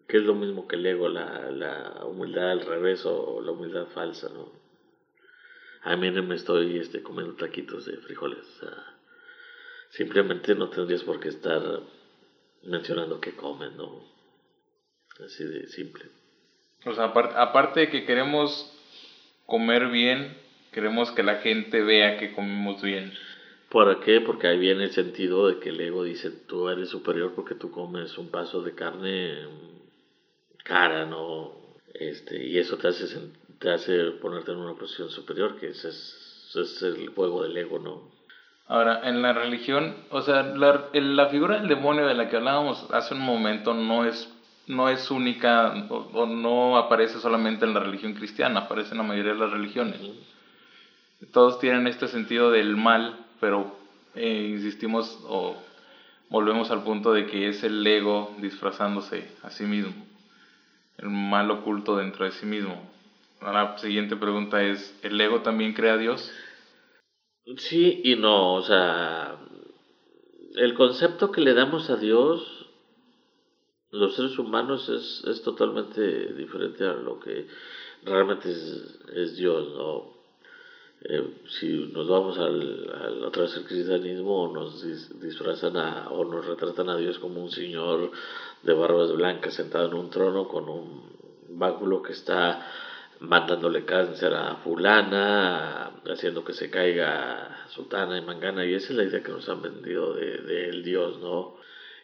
que 0.07 0.19
es 0.19 0.23
lo 0.25 0.35
mismo 0.35 0.69
que 0.69 0.77
el 0.77 0.87
ego, 0.87 1.09
la, 1.09 1.51
la 1.51 2.05
humildad 2.05 2.51
al 2.51 2.61
revés 2.61 3.07
o 3.07 3.41
la 3.41 3.53
humildad 3.53 3.87
falsa, 3.95 4.29
¿no? 4.29 4.53
A 5.83 5.97
mí 5.97 6.11
no 6.11 6.23
me 6.23 6.35
estoy 6.35 6.77
este, 6.77 7.03
comiendo 7.03 7.35
taquitos 7.35 7.87
de 7.87 7.97
frijoles. 7.97 8.47
Simplemente 9.91 10.55
no 10.55 10.69
tendrías 10.71 11.03
por 11.03 11.21
qué 11.21 11.29
estar 11.29 11.63
mencionando 12.65 13.21
que 13.21 13.37
comen, 13.37 13.77
¿no? 13.77 14.03
Así 15.25 15.45
de 15.45 15.69
simple. 15.69 16.05
O 16.87 16.95
sea, 16.95 17.05
aparte 17.05 17.81
de 17.81 17.91
que 17.91 18.07
queremos 18.07 18.73
comer 19.47 19.89
bien, 19.89 20.37
Queremos 20.73 21.11
que 21.11 21.25
la 21.25 21.37
gente 21.37 21.83
vea 21.83 22.17
que 22.17 22.33
comemos 22.33 22.81
bien. 22.81 23.13
¿Por 23.69 24.01
qué? 24.01 24.21
Porque 24.21 24.47
ahí 24.47 24.59
viene 24.59 24.85
el 24.85 24.93
sentido 24.93 25.49
de 25.49 25.59
que 25.59 25.71
el 25.71 25.81
ego 25.81 26.05
dice 26.05 26.31
tú 26.31 26.69
eres 26.69 26.89
superior 26.89 27.33
porque 27.35 27.57
tú 27.57 27.73
comes 27.73 28.17
un 28.19 28.29
paso 28.31 28.63
de 28.63 28.75
carne 28.75 29.49
cara, 30.65 31.07
¿no? 31.07 31.53
Este, 31.95 32.45
y 32.45 32.59
eso 32.59 32.79
te 32.79 32.89
hace, 32.89 33.07
te 33.59 33.71
hace 33.71 34.13
ponerte 34.23 34.53
en 34.53 34.59
una 34.59 34.75
posición 34.75 35.11
superior, 35.11 35.59
que 35.59 35.69
ese 35.69 35.89
es, 35.89 36.53
es 36.55 36.83
el 36.83 37.09
juego 37.09 37.43
del 37.43 37.57
ego, 37.57 37.81
¿no? 37.81 38.20
Ahora, 38.71 39.01
en 39.05 39.21
la 39.21 39.33
religión, 39.33 39.95
o 40.11 40.23
sea, 40.23 40.43
la, 40.43 40.89
la, 40.93 41.27
figura 41.27 41.59
del 41.59 41.69
demonio 41.69 42.07
de 42.07 42.15
la 42.15 42.29
que 42.31 42.37
hablábamos 42.37 42.87
hace 42.93 43.15
un 43.15 43.21
momento 43.21 43.75
no 43.75 44.07
es, 44.07 44.33
no 44.67 44.89
es 44.89 45.11
única 45.11 45.75
o, 45.89 46.25
no 46.27 46.79
aparece 46.79 47.19
solamente 47.21 47.67
en 47.67 47.75
la 47.75 47.81
religión 47.81 48.15
cristiana, 48.15 48.61
aparece 48.61 48.93
en 48.93 48.99
la 48.99 49.05
mayoría 49.05 49.33
de 49.33 49.39
las 49.39 49.51
religiones 49.51 50.01
todos 51.33 51.59
tienen 51.59 51.87
este 51.87 52.09
sentido 52.09 52.51
del 52.51 52.77
mal, 52.77 53.17
pero 53.41 53.77
eh, 54.15 54.49
insistimos 54.51 55.19
o 55.29 55.57
volvemos 56.29 56.71
al 56.71 56.83
punto 56.83 57.13
de 57.13 57.27
que 57.27 57.49
es 57.49 57.63
el 57.63 57.87
ego 57.87 58.35
disfrazándose 58.39 59.31
a 59.43 59.51
sí 59.51 59.65
mismo, 59.65 59.93
el 60.99 61.11
mal 61.11 61.51
oculto 61.51 61.97
dentro 61.97 62.25
de 62.25 62.33
sí 62.33 62.47
mismo. 62.47 62.91
La 63.43 63.79
siguiente 63.79 64.17
pregunta 64.17 64.63
es, 64.63 64.99
¿el 65.03 65.21
ego 65.21 65.41
también 65.41 65.73
crea 65.73 65.95
a 65.95 65.99
Dios? 65.99 66.31
Sí 67.57 68.01
y 68.05 68.17
no, 68.17 68.55
o 68.55 68.63
sea, 68.63 69.39
el 70.55 70.75
concepto 70.75 71.31
que 71.31 71.41
le 71.41 71.55
damos 71.55 71.91
a 71.91 71.97
Dios, 71.97 72.67
los 73.91 74.15
seres 74.15 74.39
humanos, 74.39 74.89
es, 74.89 75.25
es 75.27 75.43
totalmente 75.43 76.33
diferente 76.35 76.85
a 76.85 76.93
lo 76.93 77.19
que 77.19 77.47
realmente 78.05 78.51
es, 78.51 79.37
Dios, 79.37 79.75
¿no? 79.75 80.21
Eh, 81.03 81.35
si 81.59 81.91
nos 81.93 82.09
vamos 82.09 82.39
al, 82.39 82.91
al, 82.95 83.25
otra 83.25 83.45
vez 83.45 83.57
al 83.57 83.65
cristianismo, 83.65 84.53
nos 84.53 84.83
disfrazan 85.19 85.79
a, 85.79 86.11
o 86.11 86.25
nos 86.27 86.45
retratan 86.47 86.91
a 86.91 86.97
Dios 86.99 87.19
como 87.19 87.43
un 87.43 87.51
señor 87.51 88.11
de 88.63 88.75
barbas 88.75 89.11
blancas 89.13 89.55
sentado 89.55 89.87
en 89.87 89.95
un 89.95 90.11
trono 90.11 90.47
con 90.47 90.69
un 90.69 91.11
báculo 91.49 92.03
que 92.03 92.13
está 92.13 92.67
mandándole 93.21 93.85
cáncer 93.85 94.35
a 94.35 94.57
fulana, 94.57 95.93
haciendo 96.07 96.45
que 96.45 96.55
se 96.55 96.71
caiga 96.71 97.67
sutana 97.69 98.19
y 98.19 98.23
mangana, 98.23 98.65
y 98.65 98.75
esa 98.75 98.93
es 98.93 98.97
la 98.97 99.05
idea 99.05 99.23
que 99.23 99.33
nos 99.33 99.49
han 99.49 99.63
vendido 99.63 100.15
del 100.15 100.47
de, 100.47 100.83
Dios, 100.83 101.19
¿no? 101.21 101.57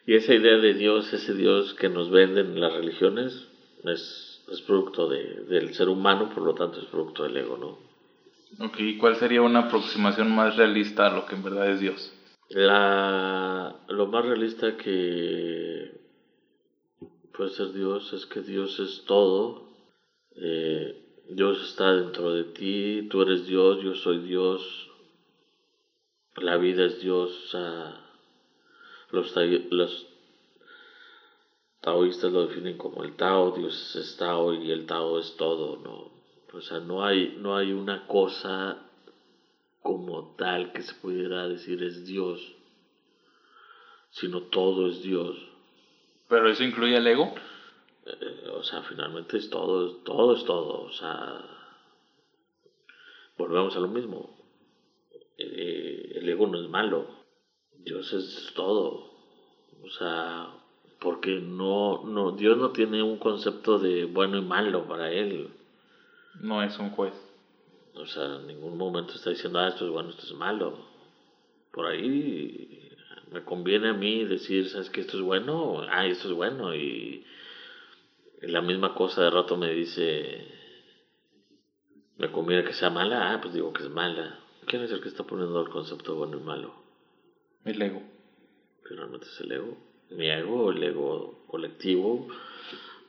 Y 0.05 0.15
esa 0.15 0.33
idea 0.33 0.57
de 0.57 0.73
Dios, 0.73 1.11
ese 1.11 1.33
Dios 1.33 1.73
que 1.73 1.89
nos 1.89 2.09
venden 2.11 2.59
las 2.61 2.71
religiones, 2.71 3.47
es, 3.83 4.45
es 4.51 4.61
producto 4.61 5.09
de, 5.09 5.43
del 5.49 5.73
ser 5.73 5.89
humano, 5.89 6.29
por 6.33 6.43
lo 6.43 6.53
tanto 6.53 6.79
es 6.79 6.85
producto 6.85 7.23
del 7.23 7.37
ego, 7.37 7.57
¿no? 7.57 8.65
Ok, 8.65 8.77
¿cuál 8.99 9.17
sería 9.17 9.41
una 9.41 9.61
aproximación 9.67 10.33
más 10.33 10.55
realista 10.55 11.07
a 11.07 11.13
lo 11.13 11.25
que 11.25 11.35
en 11.35 11.43
verdad 11.43 11.69
es 11.69 11.79
Dios? 11.81 12.13
La, 12.49 13.75
lo 13.89 14.07
más 14.07 14.23
realista 14.23 14.77
que 14.77 15.91
puede 17.35 17.49
ser 17.49 17.73
Dios 17.73 18.13
es 18.13 18.25
que 18.25 18.41
Dios 18.41 18.79
es 18.79 19.03
todo. 19.05 19.67
Eh, 20.37 21.06
Dios 21.29 21.61
está 21.69 21.93
dentro 21.93 22.33
de 22.33 22.45
ti, 22.45 23.07
tú 23.09 23.21
eres 23.21 23.45
Dios, 23.45 23.81
yo 23.81 23.95
soy 23.95 24.19
Dios. 24.19 24.89
La 26.37 26.57
vida 26.57 26.85
es 26.85 27.01
Dios. 27.01 27.53
los, 29.11 29.35
los 29.71 30.07
taoístas 31.81 32.31
lo 32.31 32.47
definen 32.47 32.77
como 32.77 33.03
el 33.03 33.15
Tao, 33.15 33.51
Dios 33.51 33.95
es 33.95 34.15
Tao 34.17 34.53
y 34.53 34.71
el 34.71 34.85
Tao 34.85 35.19
es 35.19 35.35
todo, 35.35 35.77
¿no? 35.77 36.11
O 36.57 36.61
sea, 36.61 36.79
no 36.79 37.03
hay, 37.03 37.35
no 37.37 37.57
hay 37.57 37.73
una 37.73 38.07
cosa 38.07 38.77
como 39.81 40.35
tal 40.37 40.71
que 40.71 40.81
se 40.81 40.93
pudiera 40.95 41.47
decir 41.47 41.83
es 41.83 42.05
Dios, 42.05 42.39
sino 44.11 44.43
todo 44.43 44.87
es 44.89 45.01
Dios. 45.01 45.35
¿Pero 46.29 46.49
eso 46.49 46.63
incluye 46.63 46.95
el 46.95 47.07
ego? 47.07 47.33
Eh, 48.07 48.49
o 48.53 48.63
sea, 48.63 48.81
finalmente 48.83 49.37
es 49.37 49.49
todo, 49.49 49.97
todo 49.97 50.35
es 50.35 50.45
todo. 50.45 50.83
O 50.83 50.91
sea, 50.91 51.43
volvemos 53.37 53.75
a 53.75 53.79
lo 53.79 53.87
mismo. 53.87 54.37
Eh, 55.37 56.13
el 56.15 56.29
ego 56.29 56.47
no 56.47 56.59
es 56.61 56.69
malo. 56.69 57.05
Dios 57.77 58.11
es 58.13 58.53
todo. 58.55 59.11
O 59.83 59.89
sea, 59.89 60.53
porque 60.99 61.39
no, 61.39 62.03
no, 62.05 62.31
Dios 62.31 62.57
no 62.57 62.71
tiene 62.71 63.03
un 63.03 63.17
concepto 63.17 63.77
de 63.77 64.05
bueno 64.05 64.37
y 64.37 64.41
malo 64.41 64.87
para 64.87 65.11
él. 65.11 65.49
No 66.41 66.63
es 66.63 66.77
un 66.79 66.91
juez. 66.91 67.13
O 67.95 68.05
sea, 68.05 68.37
en 68.37 68.47
ningún 68.47 68.77
momento 68.77 69.13
está 69.13 69.31
diciendo, 69.31 69.59
ah, 69.59 69.69
esto 69.69 69.85
es 69.85 69.91
bueno, 69.91 70.09
esto 70.09 70.23
es 70.23 70.33
malo. 70.33 70.77
Por 71.71 71.87
ahí 71.87 72.91
me 73.31 73.43
conviene 73.43 73.89
a 73.89 73.93
mí 73.93 74.23
decir, 74.23 74.69
¿sabes 74.69 74.89
que 74.89 75.01
esto 75.01 75.17
es 75.17 75.23
bueno? 75.23 75.81
Ah, 75.89 76.05
esto 76.05 76.29
es 76.29 76.33
bueno. 76.33 76.75
Y 76.75 77.25
la 78.41 78.61
misma 78.61 78.93
cosa 78.93 79.23
de 79.23 79.29
rato 79.29 79.57
me 79.57 79.69
dice, 79.73 80.47
La 82.17 82.31
comida 82.31 82.63
que 82.63 82.73
sea 82.73 82.89
mala, 82.89 83.33
ah, 83.33 83.41
pues 83.41 83.53
digo 83.53 83.73
que 83.73 83.83
es 83.83 83.89
mala. 83.89 84.39
¿Quién 84.65 84.83
es 84.83 84.91
el 84.91 85.01
que 85.01 85.09
está 85.09 85.23
poniendo 85.23 85.61
el 85.61 85.69
concepto 85.69 86.15
bueno 86.15 86.37
y 86.37 86.41
malo? 86.41 86.73
El 87.63 87.81
ego. 87.81 88.01
Finalmente 88.83 89.27
es 89.27 89.41
el 89.41 89.51
ego. 89.51 89.77
Mi 90.11 90.29
ego, 90.29 90.71
el 90.71 90.83
ego 90.83 91.45
colectivo, 91.47 92.27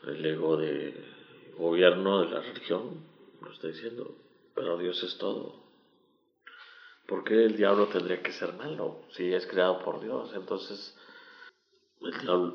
el 0.07 0.25
ego 0.25 0.57
de 0.57 0.95
gobierno 1.57 2.21
de 2.21 2.31
la 2.31 2.41
religión, 2.41 3.05
lo 3.41 3.53
está 3.53 3.69
diciendo. 3.69 4.15
Pero 4.55 4.79
Dios 4.79 5.03
es 5.03 5.19
todo. 5.19 5.69
¿Por 7.07 7.25
qué 7.25 7.45
el 7.45 7.57
diablo 7.57 7.87
tendría 7.89 8.23
que 8.23 8.33
ser 8.33 8.53
malo? 8.55 9.03
Si 9.13 9.33
es 9.33 9.47
creado 9.47 9.83
por 9.83 10.01
Dios, 10.01 10.31
entonces 10.35 10.97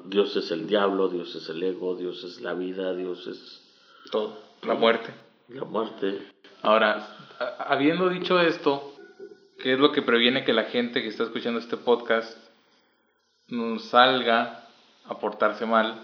Dios 0.05 0.35
es 0.37 0.51
el 0.51 0.67
diablo, 0.67 1.09
Dios 1.09 1.35
es 1.35 1.49
el 1.49 1.61
ego, 1.63 1.95
Dios 1.95 2.23
es 2.23 2.41
la 2.41 2.53
vida, 2.53 2.93
Dios 2.93 3.27
es 3.27 3.61
todo, 4.11 4.37
la 4.63 4.75
muerte. 4.75 5.13
La 5.49 5.65
muerte. 5.65 6.21
Ahora, 6.61 7.07
habiendo 7.59 8.09
dicho 8.09 8.39
esto, 8.39 8.95
¿qué 9.61 9.73
es 9.73 9.79
lo 9.79 9.91
que 9.91 10.01
previene 10.01 10.45
que 10.45 10.53
la 10.53 10.65
gente 10.65 11.01
que 11.01 11.09
está 11.09 11.23
escuchando 11.23 11.59
este 11.59 11.77
podcast 11.77 12.37
salga 13.79 14.67
a 15.05 15.19
portarse 15.19 15.65
mal, 15.65 16.01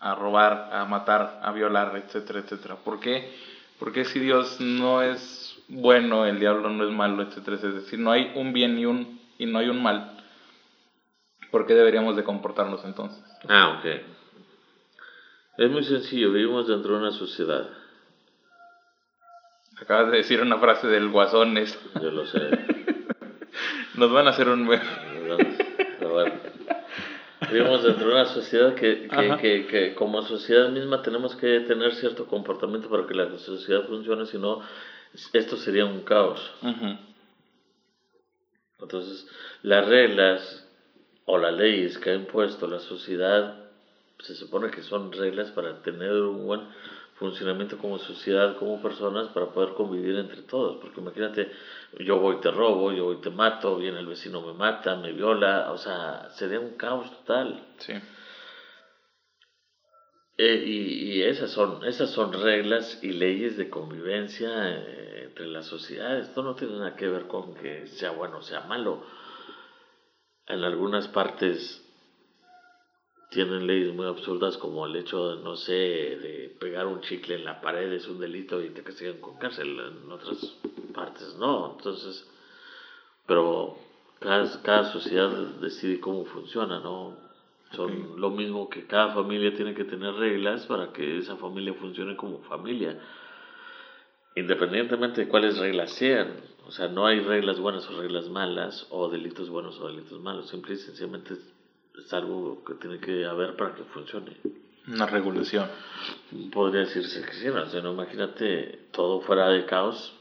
a 0.00 0.14
robar, 0.14 0.70
a 0.72 0.84
matar, 0.84 1.40
a 1.42 1.52
violar, 1.52 1.96
etcétera, 1.96 2.40
etcétera? 2.40 2.76
¿Por 2.76 2.98
qué? 2.98 3.32
Porque 3.78 4.04
si 4.04 4.18
Dios 4.18 4.60
no 4.60 5.02
es 5.02 5.56
bueno, 5.68 6.26
el 6.26 6.40
diablo 6.40 6.68
no 6.70 6.84
es 6.84 6.90
malo, 6.90 7.22
etcétera, 7.22 7.56
es 7.56 7.62
decir, 7.62 7.98
no 7.98 8.10
hay 8.10 8.32
un 8.34 8.52
bien 8.52 8.76
y, 8.78 8.86
un, 8.86 9.20
y 9.38 9.46
no 9.46 9.60
hay 9.60 9.68
un 9.68 9.80
mal. 9.82 10.19
¿Por 11.50 11.66
qué 11.66 11.74
deberíamos 11.74 12.16
de 12.16 12.24
comportarnos 12.24 12.84
entonces? 12.84 13.22
Ah, 13.48 13.78
ok. 13.78 13.86
Es 15.58 15.70
muy 15.70 15.84
sencillo, 15.84 16.32
vivimos 16.32 16.68
dentro 16.68 16.94
de 16.94 16.98
una 17.00 17.12
sociedad 17.12 17.68
Acabas 19.80 20.10
de 20.10 20.18
decir 20.18 20.40
una 20.42 20.58
frase 20.58 20.88
del 20.88 21.08
guasón. 21.08 21.56
Yo 22.02 22.10
lo 22.10 22.26
sé. 22.26 22.38
Nos 23.94 24.12
van 24.12 24.26
a 24.26 24.30
hacer 24.30 24.48
un... 24.48 24.68
Vivimos 27.50 27.82
dentro 27.82 28.08
de 28.08 28.14
una 28.14 28.26
sociedad 28.26 28.74
que, 28.74 29.08
que, 29.40 29.66
que, 29.66 29.94
como 29.94 30.22
sociedad 30.22 30.68
misma 30.68 31.02
tenemos 31.02 31.34
que 31.34 31.60
tener 31.60 31.94
cierto 31.94 32.26
comportamiento 32.26 32.90
para 32.90 33.06
que 33.06 33.14
la 33.14 33.38
sociedad 33.38 33.86
funcione, 33.86 34.26
si 34.26 34.38
no, 34.38 34.60
esto 35.32 35.56
sería 35.56 35.86
un 35.86 36.02
caos. 36.02 36.52
Entonces, 38.78 39.26
las 39.62 39.86
reglas 39.86 40.69
o 41.30 41.38
las 41.38 41.54
leyes 41.54 41.96
que 41.98 42.10
ha 42.10 42.14
impuesto 42.14 42.66
la 42.66 42.80
sociedad 42.80 43.54
se 44.18 44.34
supone 44.34 44.70
que 44.70 44.82
son 44.82 45.12
reglas 45.12 45.50
para 45.52 45.80
tener 45.82 46.12
un 46.12 46.44
buen 46.44 46.66
funcionamiento 47.14 47.78
como 47.78 47.98
sociedad, 47.98 48.56
como 48.56 48.82
personas, 48.82 49.28
para 49.28 49.46
poder 49.46 49.74
convivir 49.74 50.16
entre 50.16 50.42
todos. 50.42 50.76
Porque 50.76 51.00
imagínate, 51.00 51.50
yo 51.98 52.18
voy 52.18 52.36
y 52.36 52.40
te 52.40 52.50
robo, 52.50 52.92
yo 52.92 53.04
voy 53.04 53.16
y 53.16 53.20
te 53.20 53.30
mato, 53.30 53.76
viene 53.76 54.00
el 54.00 54.06
vecino 54.06 54.40
me 54.40 54.52
mata, 54.52 54.96
me 54.96 55.12
viola, 55.12 55.70
o 55.70 55.78
sea, 55.78 56.28
sería 56.32 56.60
un 56.60 56.72
caos 56.76 57.10
total. 57.10 57.62
Sí. 57.78 57.94
Eh, 60.36 60.62
y, 60.64 61.22
esas, 61.22 61.50
son, 61.50 61.84
esas 61.84 62.10
son 62.10 62.32
reglas 62.32 62.98
y 63.02 63.12
leyes 63.12 63.58
de 63.58 63.68
convivencia 63.68 64.70
eh, 64.70 65.24
entre 65.24 65.46
las 65.46 65.66
sociedades. 65.66 66.28
Esto 66.28 66.42
no 66.42 66.54
tiene 66.54 66.78
nada 66.78 66.96
que 66.96 67.08
ver 67.08 67.26
con 67.26 67.54
que 67.54 67.86
sea 67.86 68.10
bueno 68.10 68.38
o 68.38 68.42
sea 68.42 68.60
malo. 68.62 69.02
En 70.46 70.64
algunas 70.64 71.08
partes 71.08 71.82
tienen 73.30 73.66
leyes 73.66 73.94
muy 73.94 74.06
absurdas 74.06 74.56
como 74.58 74.86
el 74.86 74.96
hecho, 74.96 75.36
de, 75.36 75.42
no 75.42 75.56
sé, 75.56 75.72
de 75.72 76.56
pegar 76.58 76.86
un 76.86 77.00
chicle 77.00 77.36
en 77.36 77.44
la 77.44 77.60
pared 77.60 77.92
es 77.92 78.08
un 78.08 78.18
delito 78.18 78.60
y 78.60 78.70
te 78.70 78.82
castigan 78.82 79.20
con 79.20 79.38
cárcel. 79.38 79.78
En 79.78 80.10
otras 80.10 80.38
partes 80.92 81.34
no. 81.36 81.72
Entonces, 81.76 82.26
pero 83.26 83.76
cada, 84.18 84.60
cada 84.62 84.84
sociedad 84.92 85.30
decide 85.30 86.00
cómo 86.00 86.24
funciona, 86.24 86.80
¿no? 86.80 87.16
Son 87.76 88.20
lo 88.20 88.30
mismo 88.30 88.68
que 88.68 88.84
cada 88.84 89.14
familia 89.14 89.54
tiene 89.54 89.74
que 89.74 89.84
tener 89.84 90.12
reglas 90.14 90.66
para 90.66 90.92
que 90.92 91.18
esa 91.18 91.36
familia 91.36 91.72
funcione 91.74 92.16
como 92.16 92.40
familia. 92.40 92.98
Independientemente 94.40 95.22
de 95.22 95.28
cuáles 95.28 95.58
reglas 95.58 95.92
sean. 95.92 96.28
O 96.66 96.70
sea, 96.70 96.88
no 96.88 97.06
hay 97.06 97.20
reglas 97.20 97.60
buenas 97.60 97.88
o 97.90 98.00
reglas 98.00 98.28
malas, 98.28 98.86
o 98.90 99.08
delitos 99.08 99.50
buenos 99.50 99.78
o 99.80 99.88
delitos 99.88 100.20
malos. 100.20 100.48
Simple 100.48 100.74
y 100.74 100.76
sencillamente 100.78 101.34
es 101.34 102.12
algo 102.14 102.64
que 102.64 102.74
tiene 102.74 102.98
que 102.98 103.26
haber 103.26 103.56
para 103.56 103.74
que 103.74 103.84
funcione. 103.84 104.36
Una 104.88 105.06
regulación. 105.06 105.68
Podría 106.52 106.80
decirse 106.80 107.22
que 107.22 107.32
sí, 107.34 107.46
no, 107.82 107.92
imagínate 107.92 108.86
todo 108.92 109.20
fuera 109.20 109.48
de 109.48 109.66
caos. 109.66 110.14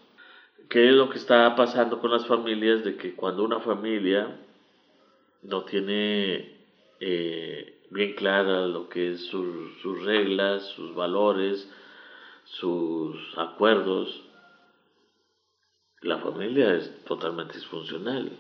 ¿Qué 0.70 0.90
es 0.90 0.96
lo 0.96 1.10
que 1.10 1.18
está 1.18 1.56
pasando 1.56 2.00
con 2.00 2.12
las 2.12 2.26
familias? 2.28 2.84
De 2.84 2.96
que 2.98 3.16
cuando 3.16 3.44
una 3.44 3.62
familia 3.62 4.38
no 5.44 5.64
tiene 5.64 6.58
eh, 7.00 7.80
bien 7.90 8.14
clara 8.16 8.68
lo 8.68 8.90
que 8.90 9.14
es 9.14 9.26
sus 9.28 10.04
reglas, 10.04 10.64
sus 10.76 10.94
valores, 10.94 11.68
sus 12.52 13.16
acuerdos, 13.38 14.24
la 16.02 16.20
familia 16.20 16.76
es 16.76 17.04
totalmente 17.06 17.56
disfuncional. 17.56 18.32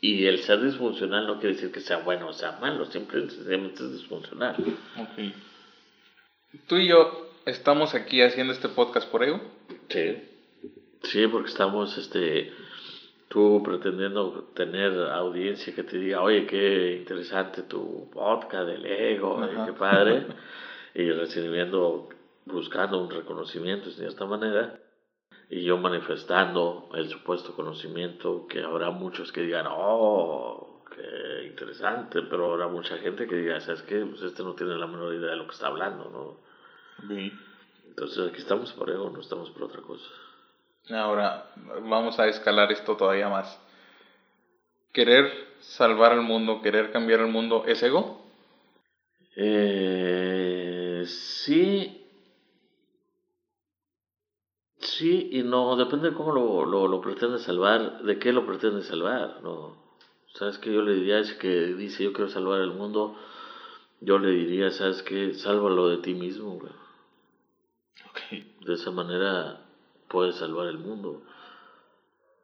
Y 0.00 0.26
el 0.26 0.40
ser 0.40 0.62
disfuncional 0.62 1.26
no 1.26 1.40
quiere 1.40 1.54
decir 1.54 1.72
que 1.72 1.80
sea 1.80 1.98
bueno 1.98 2.28
o 2.28 2.32
sea 2.32 2.58
malo, 2.60 2.84
simplemente 2.86 3.82
es 3.82 3.92
disfuncional. 3.92 4.56
Ok. 4.98 5.34
¿Tú 6.66 6.76
y 6.76 6.88
yo 6.88 7.30
estamos 7.46 7.94
aquí 7.94 8.22
haciendo 8.22 8.52
este 8.52 8.68
podcast 8.68 9.10
por 9.10 9.24
ego? 9.24 9.40
Sí. 9.88 10.16
Sí, 11.04 11.26
porque 11.26 11.50
estamos, 11.50 11.96
este, 11.98 12.52
tú 13.28 13.62
pretendiendo 13.64 14.50
tener 14.54 14.92
audiencia 15.10 15.74
que 15.74 15.82
te 15.82 15.98
diga, 15.98 16.22
oye, 16.22 16.46
qué 16.46 16.98
interesante 16.98 17.62
tu 17.62 18.08
podcast 18.10 18.68
del 18.68 18.86
ego, 18.86 19.40
qué 19.66 19.72
padre, 19.72 20.26
y 20.94 21.10
recibiendo, 21.10 22.08
buscando 22.46 23.00
un 23.00 23.10
reconocimiento 23.10 23.90
de 23.90 24.06
esta 24.06 24.26
manera 24.26 24.78
y 25.50 25.62
yo 25.62 25.76
manifestando 25.76 26.88
el 26.94 27.08
supuesto 27.08 27.54
conocimiento, 27.54 28.46
que 28.46 28.62
habrá 28.62 28.90
muchos 28.90 29.30
que 29.32 29.42
digan, 29.42 29.66
oh, 29.68 30.84
qué 30.94 31.46
interesante, 31.46 32.22
pero 32.22 32.52
habrá 32.52 32.68
mucha 32.68 32.96
gente 32.98 33.26
que 33.26 33.36
diga, 33.36 33.60
¿sabes 33.60 33.82
qué? 33.82 34.04
Pues 34.04 34.22
este 34.22 34.42
no 34.42 34.54
tiene 34.54 34.76
la 34.76 34.86
menor 34.86 35.14
idea 35.14 35.30
de 35.30 35.36
lo 35.36 35.46
que 35.46 35.54
está 35.54 35.66
hablando, 35.66 36.10
¿no? 36.10 37.14
Entonces 37.86 38.28
aquí 38.28 38.38
estamos 38.38 38.72
por 38.72 38.90
ego, 38.90 39.10
no 39.10 39.20
estamos 39.20 39.50
por 39.50 39.64
otra 39.64 39.82
cosa. 39.82 40.08
Ahora, 40.90 41.50
vamos 41.82 42.18
a 42.18 42.26
escalar 42.26 42.72
esto 42.72 42.96
todavía 42.96 43.28
más. 43.28 43.60
¿Querer 44.92 45.30
salvar 45.60 46.12
al 46.12 46.22
mundo, 46.22 46.60
querer 46.62 46.90
cambiar 46.90 47.20
el 47.20 47.28
mundo, 47.28 47.64
es 47.66 47.82
ego? 47.82 48.22
Eh, 49.36 51.02
sí 51.06 52.03
Sí 54.98 55.28
y 55.32 55.42
no, 55.42 55.74
depende 55.74 56.10
de 56.10 56.16
cómo 56.16 56.32
lo, 56.32 56.64
lo, 56.64 56.86
lo 56.86 57.00
pretende 57.00 57.38
salvar, 57.40 58.02
de 58.02 58.18
qué 58.20 58.32
lo 58.32 58.46
pretende 58.46 58.82
salvar, 58.82 59.40
¿no? 59.42 59.76
¿Sabes 60.34 60.58
qué? 60.58 60.72
Yo 60.72 60.82
le 60.82 60.94
diría, 60.94 61.18
es 61.18 61.34
que 61.34 61.74
dice 61.74 62.04
yo 62.04 62.12
quiero 62.12 62.30
salvar 62.30 62.60
el 62.60 62.72
mundo, 62.72 63.16
yo 64.00 64.18
le 64.18 64.30
diría, 64.30 64.70
¿sabes 64.70 65.02
qué? 65.02 65.34
Sálvalo 65.34 65.88
de 65.88 65.98
ti 65.98 66.14
mismo, 66.14 66.58
güey. 66.60 66.72
De 68.64 68.74
esa 68.74 68.92
manera 68.92 69.64
puedes 70.08 70.36
salvar 70.36 70.68
el 70.68 70.78
mundo 70.78 71.22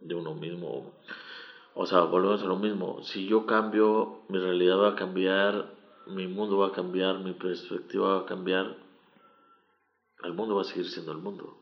de 0.01 0.15
uno 0.17 0.35
mismo. 0.35 0.93
O 1.75 1.87
sea, 1.87 2.01
volvemos 2.01 2.43
a 2.43 2.47
lo 2.47 2.57
mismo. 2.57 3.03
Si 3.05 3.27
yo 3.27 3.47
cambio, 3.47 4.23
mi 4.29 4.39
realidad 4.39 4.79
va 4.79 4.89
a 4.89 4.97
cambiar, 4.97 5.73
mi 6.07 6.27
mundo 6.27 6.59
va 6.59 6.69
a 6.69 6.73
cambiar, 6.73 7.21
mi 7.21 7.33
perspectiva 7.33 8.17
va 8.17 8.21
a 8.23 8.27
cambiar, 8.27 8.77
el 10.25 10.33
mundo 10.33 10.57
va 10.57 10.63
a 10.63 10.65
seguir 10.65 10.89
siendo 10.89 11.13
el 11.13 11.19
mundo. 11.19 11.60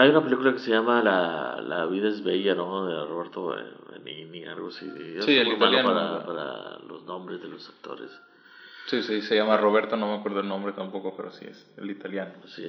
Hay 0.00 0.10
una 0.10 0.22
película 0.22 0.52
que 0.52 0.58
se 0.60 0.70
llama 0.70 1.02
La, 1.02 1.60
la 1.60 1.86
vida 1.86 2.08
es 2.08 2.24
bella, 2.24 2.54
¿no? 2.54 2.86
De 2.86 3.04
Roberto 3.06 3.54
Benigni, 3.92 4.44
algo 4.44 4.68
así. 4.68 4.90
sí, 5.20 5.36
el 5.36 5.48
italiano. 5.48 5.88
Para, 5.88 6.24
para 6.24 6.78
los 6.88 7.04
nombres 7.04 7.42
de 7.42 7.48
los 7.48 7.68
actores. 7.68 8.10
Sí, 8.86 9.02
sí, 9.02 9.22
se 9.22 9.36
llama 9.36 9.56
Roberto, 9.56 9.96
no 9.96 10.08
me 10.08 10.14
acuerdo 10.14 10.40
el 10.40 10.48
nombre 10.48 10.72
tampoco, 10.72 11.14
pero 11.16 11.30
sí 11.30 11.44
es 11.44 11.64
el 11.76 11.90
italiano. 11.90 12.32
Sí, 12.46 12.64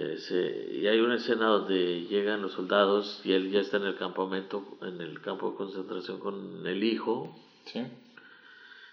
y 0.71 0.86
hay 0.86 0.99
una 0.99 1.15
escena 1.15 1.47
donde 1.47 2.01
llegan 2.01 2.43
los 2.43 2.51
soldados 2.51 3.21
y 3.23 3.34
él 3.34 3.49
ya 3.49 3.59
está 3.59 3.77
en 3.77 3.86
el 3.86 3.95
campamento, 3.95 4.77
en 4.84 5.01
el 5.01 5.19
campo 5.21 5.49
de 5.49 5.57
concentración 5.57 6.19
con 6.19 6.67
el 6.67 6.84
hijo. 6.84 7.36
Sí. 7.65 7.88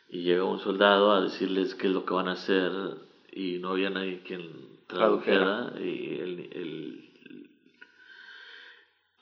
Y 0.09 0.23
llega 0.23 0.45
un 0.45 0.61
soldado 0.61 1.13
a 1.13 1.21
decirles 1.21 1.75
qué 1.75 1.89
es 1.89 1.93
lo 1.93 2.07
que 2.07 2.15
van 2.15 2.29
a 2.29 2.33
hacer 2.33 2.73
y 3.31 3.59
no 3.59 3.71
había 3.71 3.91
nadie 3.91 4.23
quien 4.23 4.79
tradujera. 4.87 5.75
Y 5.79 6.21
el 6.21 6.48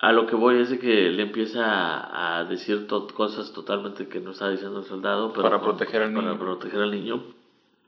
a 0.06 0.12
lo 0.12 0.28
que 0.28 0.36
voy 0.36 0.60
es 0.60 0.70
de 0.70 0.78
que 0.78 1.10
le 1.10 1.24
empieza 1.24 2.38
a, 2.38 2.44
decir 2.44 2.86
cosas 2.86 3.52
totalmente 3.52 4.06
que 4.06 4.20
no 4.20 4.30
está 4.30 4.48
diciendo 4.48 4.78
el 4.78 4.84
soldado. 4.84 5.32
para 5.32 5.60
proteger 5.60 6.00
al 6.00 6.14
niño. 6.14 6.22
Para 6.22 6.38
proteger 6.38 6.80
al 6.80 6.92
niño. 6.92 7.24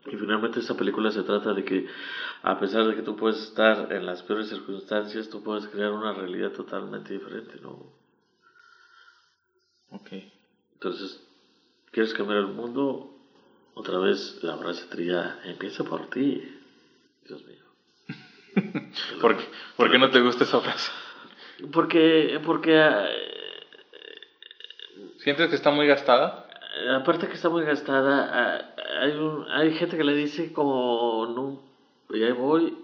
Y 0.05 0.17
finalmente 0.17 0.59
esta 0.59 0.77
película 0.77 1.13
se 1.13 1.23
trata 1.23 1.55
de 1.55 1.65
que 1.65 1.87
a 2.43 2.59
pesar 2.59 2.89
de 2.89 2.97
que 2.97 3.03
tú 3.03 3.15
puedes 3.15 3.41
estar 3.41 3.93
en 3.93 4.05
las 4.05 4.25
peores 4.25 4.49
circunstancias, 4.49 5.29
tú 5.29 5.45
puedes 5.45 5.69
crear 5.69 5.93
una 5.93 6.13
realidad 6.13 6.51
totalmente 6.51 7.13
diferente, 7.13 7.61
¿no? 7.63 7.87
Ok. 9.91 10.11
Entonces, 10.73 11.25
¿quieres 11.93 12.13
cambiar 12.15 12.41
el 12.41 12.49
mundo? 12.49 13.15
Otra 13.75 13.97
vez 14.01 14.41
la 14.43 14.57
frase 14.57 14.87
trilla, 14.87 15.39
empieza 15.45 15.85
por 15.85 16.11
ti. 16.11 16.43
Dios 17.29 17.45
mío. 17.47 17.65
¿Por, 19.21 19.37
qué, 19.37 19.45
¿Por 19.77 19.89
qué 19.89 19.99
no 20.01 20.11
te 20.11 20.21
gusta 20.21 20.43
esa 20.43 20.59
frase? 20.59 20.91
Porque, 21.73 22.41
porque 22.45 22.75
eh, 22.75 23.39
¿Sientes 25.19 25.49
que 25.49 25.57
está 25.57 25.71
muy 25.71 25.87
gastada? 25.87 26.49
aparte 26.97 27.27
que 27.27 27.35
está 27.35 27.49
muy 27.49 27.65
gastada, 27.65 28.31
ah, 28.33 28.75
hay, 29.01 29.13
un, 29.13 29.47
hay 29.51 29.73
gente 29.75 29.97
que 29.97 30.05
le 30.05 30.15
dice 30.15 30.53
como, 30.53 31.27
no, 31.27 32.17
y 32.17 32.23
ahí 32.23 32.33
voy, 32.33 32.77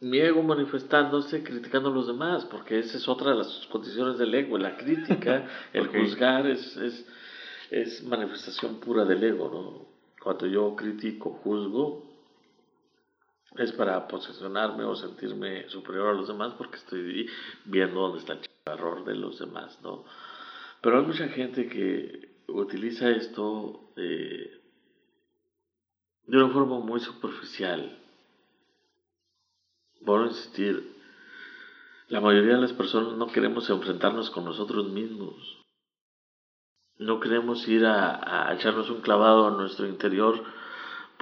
mi 0.00 0.18
ego 0.18 0.42
manifestándose, 0.42 1.42
criticando 1.42 1.88
a 1.88 1.92
los 1.92 2.06
demás, 2.06 2.44
porque 2.44 2.78
esa 2.78 2.98
es 2.98 3.08
otra 3.08 3.30
de 3.30 3.38
las 3.38 3.66
condiciones 3.70 4.18
del 4.18 4.34
ego, 4.34 4.58
la 4.58 4.76
crítica, 4.76 5.46
el 5.72 5.88
juzgar 5.88 6.46
es, 6.46 6.76
es, 6.76 7.06
es 7.70 8.04
manifestación 8.04 8.80
pura 8.80 9.04
del 9.04 9.22
ego, 9.24 9.48
¿no? 9.48 9.92
Cuando 10.22 10.46
yo 10.46 10.76
critico, 10.76 11.30
juzgo, 11.42 12.11
es 13.56 13.72
para 13.72 14.08
posicionarme 14.08 14.84
o 14.84 14.94
sentirme 14.94 15.68
superior 15.68 16.08
a 16.08 16.14
los 16.14 16.28
demás 16.28 16.54
porque 16.56 16.76
estoy 16.76 17.28
viendo 17.64 18.00
dónde 18.00 18.18
está 18.18 18.34
el 18.34 18.40
error 18.66 19.04
de 19.04 19.14
los 19.14 19.38
demás, 19.38 19.78
¿no? 19.82 20.04
Pero 20.80 20.98
hay 20.98 21.06
mucha 21.06 21.28
gente 21.28 21.68
que 21.68 22.42
utiliza 22.48 23.10
esto 23.10 23.92
eh, 23.96 24.60
de 26.26 26.36
una 26.36 26.52
forma 26.52 26.80
muy 26.80 27.00
superficial. 27.00 27.98
A 30.04 30.24
insistir, 30.24 30.96
la 32.08 32.20
mayoría 32.20 32.56
de 32.56 32.62
las 32.62 32.72
personas 32.72 33.16
no 33.16 33.28
queremos 33.28 33.70
enfrentarnos 33.70 34.30
con 34.30 34.44
nosotros 34.44 34.88
mismos. 34.88 35.62
No 36.98 37.20
queremos 37.20 37.66
ir 37.68 37.86
a, 37.86 38.48
a 38.48 38.54
echarnos 38.54 38.90
un 38.90 39.00
clavado 39.00 39.46
a 39.46 39.50
nuestro 39.52 39.86
interior 39.86 40.42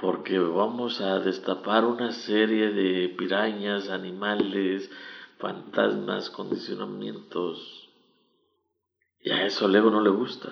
porque 0.01 0.39
vamos 0.39 0.99
a 0.99 1.19
destapar 1.19 1.85
una 1.85 2.11
serie 2.11 2.71
de 2.71 3.09
pirañas, 3.09 3.89
animales, 3.89 4.89
fantasmas, 5.37 6.31
condicionamientos. 6.31 7.87
Y 9.21 9.29
a 9.29 9.45
eso 9.45 9.65
al 9.65 9.75
ego 9.75 9.91
no 9.91 10.01
le 10.01 10.09
gusta. 10.09 10.49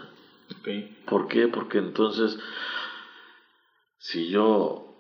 ¿Por 1.08 1.28
qué? 1.28 1.48
Porque 1.48 1.80
entonces, 1.80 2.38
si 3.98 4.30
yo 4.30 4.94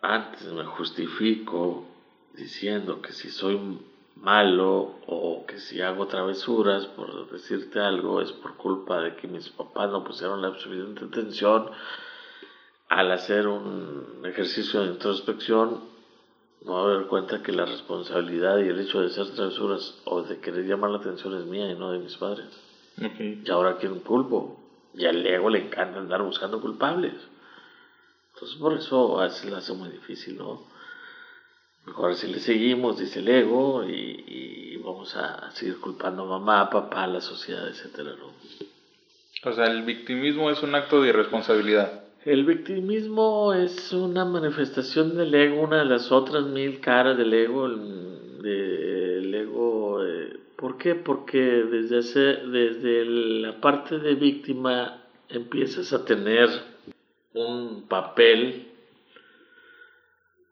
antes 0.00 0.52
me 0.52 0.64
justifico 0.64 1.86
diciendo 2.34 3.00
que 3.02 3.12
si 3.12 3.30
soy 3.30 3.78
malo 4.16 4.96
o 5.06 5.46
que 5.46 5.58
si 5.58 5.80
hago 5.80 6.08
travesuras, 6.08 6.86
por 6.86 7.30
decirte 7.30 7.78
algo, 7.78 8.20
es 8.20 8.32
por 8.32 8.56
culpa 8.56 9.00
de 9.00 9.14
que 9.14 9.28
mis 9.28 9.48
papás 9.50 9.90
no 9.90 10.02
pusieron 10.02 10.42
la 10.42 10.50
suficiente 10.58 11.04
atención 11.04 11.70
al 12.92 13.10
hacer 13.10 13.46
un 13.46 14.22
ejercicio 14.24 14.82
de 14.82 14.88
introspección, 14.88 15.80
me 16.60 16.70
voy 16.70 16.92
a 16.92 16.96
dar 16.98 17.06
cuenta 17.06 17.42
que 17.42 17.50
la 17.52 17.64
responsabilidad 17.64 18.58
y 18.58 18.68
el 18.68 18.78
hecho 18.80 19.00
de 19.00 19.06
hacer 19.06 19.34
travesuras 19.34 19.98
o 20.04 20.22
de 20.22 20.38
querer 20.40 20.66
llamar 20.66 20.90
la 20.90 20.98
atención 20.98 21.34
es 21.38 21.46
mía 21.46 21.70
y 21.70 21.74
no 21.74 21.90
de 21.90 21.98
mis 21.98 22.16
padres. 22.16 22.46
Ok. 22.98 23.46
Y 23.46 23.50
ahora 23.50 23.78
quiero 23.78 23.94
un 23.94 24.00
culpo. 24.00 24.60
Y 24.94 25.06
al 25.06 25.26
ego 25.26 25.48
le 25.48 25.60
encanta 25.60 26.00
andar 26.00 26.22
buscando 26.22 26.60
culpables. 26.60 27.14
Entonces 28.34 28.58
por 28.58 28.74
eso 28.74 29.18
a 29.20 29.24
veces 29.24 29.50
lo 29.50 29.56
hace 29.56 29.72
muy 29.72 29.88
difícil, 29.88 30.36
¿no? 30.36 30.62
Mejor 31.86 32.14
si 32.14 32.28
le 32.28 32.40
seguimos, 32.40 32.98
dice 32.98 33.20
el 33.20 33.28
ego, 33.28 33.84
y, 33.84 34.24
y 34.26 34.76
vamos 34.76 35.16
a 35.16 35.50
seguir 35.52 35.80
culpando 35.80 36.24
a 36.24 36.38
mamá, 36.38 36.68
papá, 36.68 37.06
la 37.06 37.22
sociedad, 37.22 37.66
etcétera, 37.68 38.14
¿no? 38.18 38.32
O 39.50 39.52
sea, 39.54 39.64
el 39.64 39.82
victimismo 39.82 40.50
es 40.50 40.62
un 40.62 40.74
acto 40.74 41.00
de 41.00 41.08
irresponsabilidad. 41.08 42.02
El 42.24 42.44
victimismo 42.44 43.52
es 43.52 43.92
una 43.92 44.24
manifestación 44.24 45.16
del 45.16 45.34
ego, 45.34 45.62
una 45.62 45.78
de 45.78 45.84
las 45.86 46.12
otras 46.12 46.44
mil 46.46 46.80
caras 46.80 47.18
del 47.18 47.34
ego. 47.34 47.66
El, 47.66 48.42
de- 48.42 49.40
ego, 49.42 50.04
eh, 50.04 50.36
¿por 50.56 50.78
qué? 50.78 50.94
Porque 50.94 51.38
desde, 51.40 52.46
desde 52.48 53.04
la 53.04 53.60
parte 53.60 53.98
de 53.98 54.14
víctima 54.14 55.02
empiezas 55.28 55.92
a 55.92 56.04
tener 56.04 56.48
un 57.34 57.84
papel, 57.88 58.68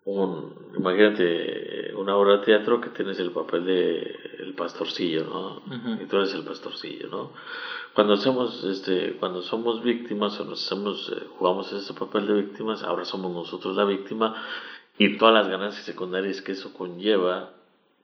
un, 0.05 0.55
imagínate 0.77 1.93
una 1.95 2.17
obra 2.17 2.39
de 2.39 2.45
teatro 2.45 2.81
que 2.81 2.91
tienes 2.91 3.19
el 3.21 3.33
papel 3.33 3.65
de 3.67 4.17
el 4.39 4.55
pastorcillo, 4.55 5.25
¿no? 5.25 5.63
Y 6.03 6.07
tú 6.07 6.17
eres 6.17 6.35
el 6.35 6.45
pastorcillo, 6.45 7.09
¿no? 7.09 7.33
Cuando 7.95 8.15
hacemos, 8.15 8.65
este, 8.65 9.17
cuando 9.19 9.43
somos 9.43 9.83
víctimas 9.83 10.39
o 10.41 10.45
nos 10.45 10.65
hacemos, 10.65 11.13
eh, 11.15 11.27
jugamos 11.37 11.73
ese 11.73 11.93
papel 11.95 12.27
de 12.27 12.35
víctimas, 12.35 12.83
ahora 12.83 13.05
somos 13.05 13.33
nosotros 13.33 13.77
la 13.77 13.85
víctima 13.85 14.43
y 14.97 15.19
todas 15.19 15.35
las 15.35 15.49
ganancias 15.49 15.85
secundarias 15.85 16.41
que 16.41 16.53
eso 16.53 16.73
conlleva, 16.73 17.53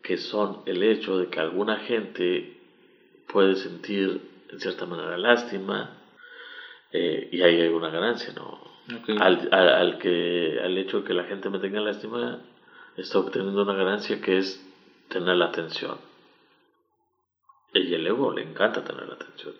que 0.03 0.19
son 0.19 0.63
el 0.67 0.83
hecho 0.83 1.19
de 1.19 1.29
que 1.29 1.41
alguna 1.41 1.79
gente 1.79 2.61
puede 3.29 3.57
sentir 3.57 4.21
en 4.51 4.61
cierta 4.61 4.87
manera 4.87 5.17
lástima 5.17 5.99
eh, 6.93 7.29
y 7.33 7.43
ahí 7.43 7.61
hay 7.61 7.69
una 7.69 7.91
ganancia, 7.91 8.33
¿no? 8.35 8.76
Al, 9.21 9.49
al 9.53 9.99
que, 9.99 10.61
al 10.63 10.79
hecho 10.79 11.01
de 11.01 11.05
que 11.05 11.15
la 11.15 11.25
gente 11.25 11.51
me 11.51 11.59
tenga 11.59 11.81
lástima, 11.81 12.39
está 12.97 13.19
obteniendo 13.19 13.63
una 13.63 13.75
ganancia 13.75 14.21
que 14.21 14.39
es 14.39 14.65
tener 15.09 15.37
la 15.37 15.47
atención. 15.47 15.99
Y 17.75 17.93
el 17.93 18.07
ego 18.07 18.33
le 18.33 18.43
encanta 18.43 18.85
tener 18.85 19.07
la 19.07 19.15
atención. 19.15 19.55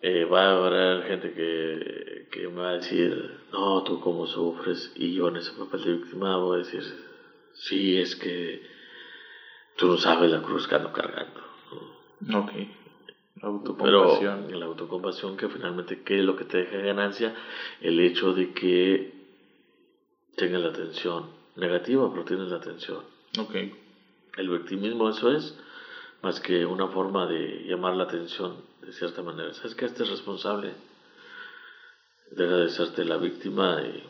Eh, 0.00 0.24
va 0.24 0.46
a 0.46 0.50
haber 0.50 1.04
gente 1.04 1.32
que, 1.32 2.28
que 2.32 2.48
me 2.48 2.62
va 2.62 2.70
a 2.70 2.76
decir, 2.78 3.38
no, 3.52 3.82
tú 3.84 4.00
cómo 4.00 4.26
sufres, 4.26 4.92
y 4.96 5.14
yo 5.14 5.28
en 5.28 5.36
ese 5.36 5.52
papel 5.52 5.84
de 5.84 5.92
víctima 5.92 6.36
voy 6.38 6.56
a 6.56 6.64
decir, 6.64 6.82
sí, 7.54 8.00
es 8.00 8.16
que 8.16 8.62
tú 9.76 9.86
no 9.88 9.98
sabes 9.98 10.30
la 10.32 10.42
cruz 10.42 10.66
que 10.66 10.74
ando 10.74 10.92
cargando. 10.92 11.40
¿no? 12.20 12.40
Ok. 12.40 12.52
La 13.36 13.40
Pero 13.42 13.48
autocompasión. 13.48 14.50
en 14.50 14.60
la 14.60 14.66
autocompasión, 14.66 15.36
que 15.36 15.48
finalmente, 15.48 16.02
¿qué 16.02 16.18
es 16.18 16.24
lo 16.24 16.36
que 16.36 16.44
te 16.44 16.58
deja 16.58 16.78
ganancia? 16.78 17.34
El 17.80 17.98
hecho 18.00 18.32
de 18.34 18.52
que 18.52 19.12
tengas 20.36 20.60
la 20.60 20.68
atención 20.68 21.30
negativa, 21.56 22.10
pero 22.10 22.24
tienes 22.24 22.48
la 22.48 22.56
atención. 22.58 23.00
Ok. 23.38 23.54
El 24.36 24.48
victimismo, 24.48 25.08
eso 25.08 25.30
es, 25.32 25.58
más 26.22 26.40
que 26.40 26.64
una 26.66 26.88
forma 26.88 27.26
de 27.26 27.64
llamar 27.66 27.94
la 27.96 28.04
atención 28.04 28.56
de 28.82 28.92
cierta 28.92 29.22
manera. 29.22 29.52
¿Sabes 29.54 29.74
que 29.74 29.86
este 29.86 30.04
es 30.04 30.10
responsable? 30.10 30.74
Deja 32.30 32.56
de 32.56 32.70
serte 32.70 33.04
la 33.04 33.16
víctima 33.18 33.82
y, 33.82 34.04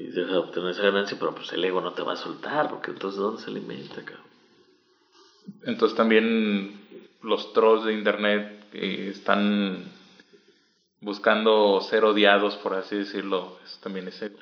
y 0.00 0.06
deja 0.10 0.32
de 0.32 0.38
obtener 0.38 0.70
esa 0.70 0.82
ganancia, 0.82 1.16
pero 1.18 1.34
pues 1.34 1.52
el 1.52 1.64
ego 1.64 1.80
no 1.80 1.92
te 1.92 2.02
va 2.02 2.12
a 2.12 2.16
soltar, 2.16 2.68
porque 2.70 2.90
entonces 2.90 3.18
¿dónde 3.18 3.42
se 3.42 3.50
alimenta, 3.50 4.04
cabrón? 4.04 4.26
Entonces 5.64 5.96
también 5.96 6.77
los 7.22 7.52
trolls 7.52 7.84
de 7.84 7.94
internet 7.94 8.66
están 8.72 9.84
buscando 11.00 11.80
ser 11.80 12.04
odiados, 12.04 12.56
por 12.56 12.74
así 12.74 12.96
decirlo. 12.96 13.58
Eso 13.64 13.78
también 13.82 14.08
es 14.08 14.20
ego. 14.20 14.38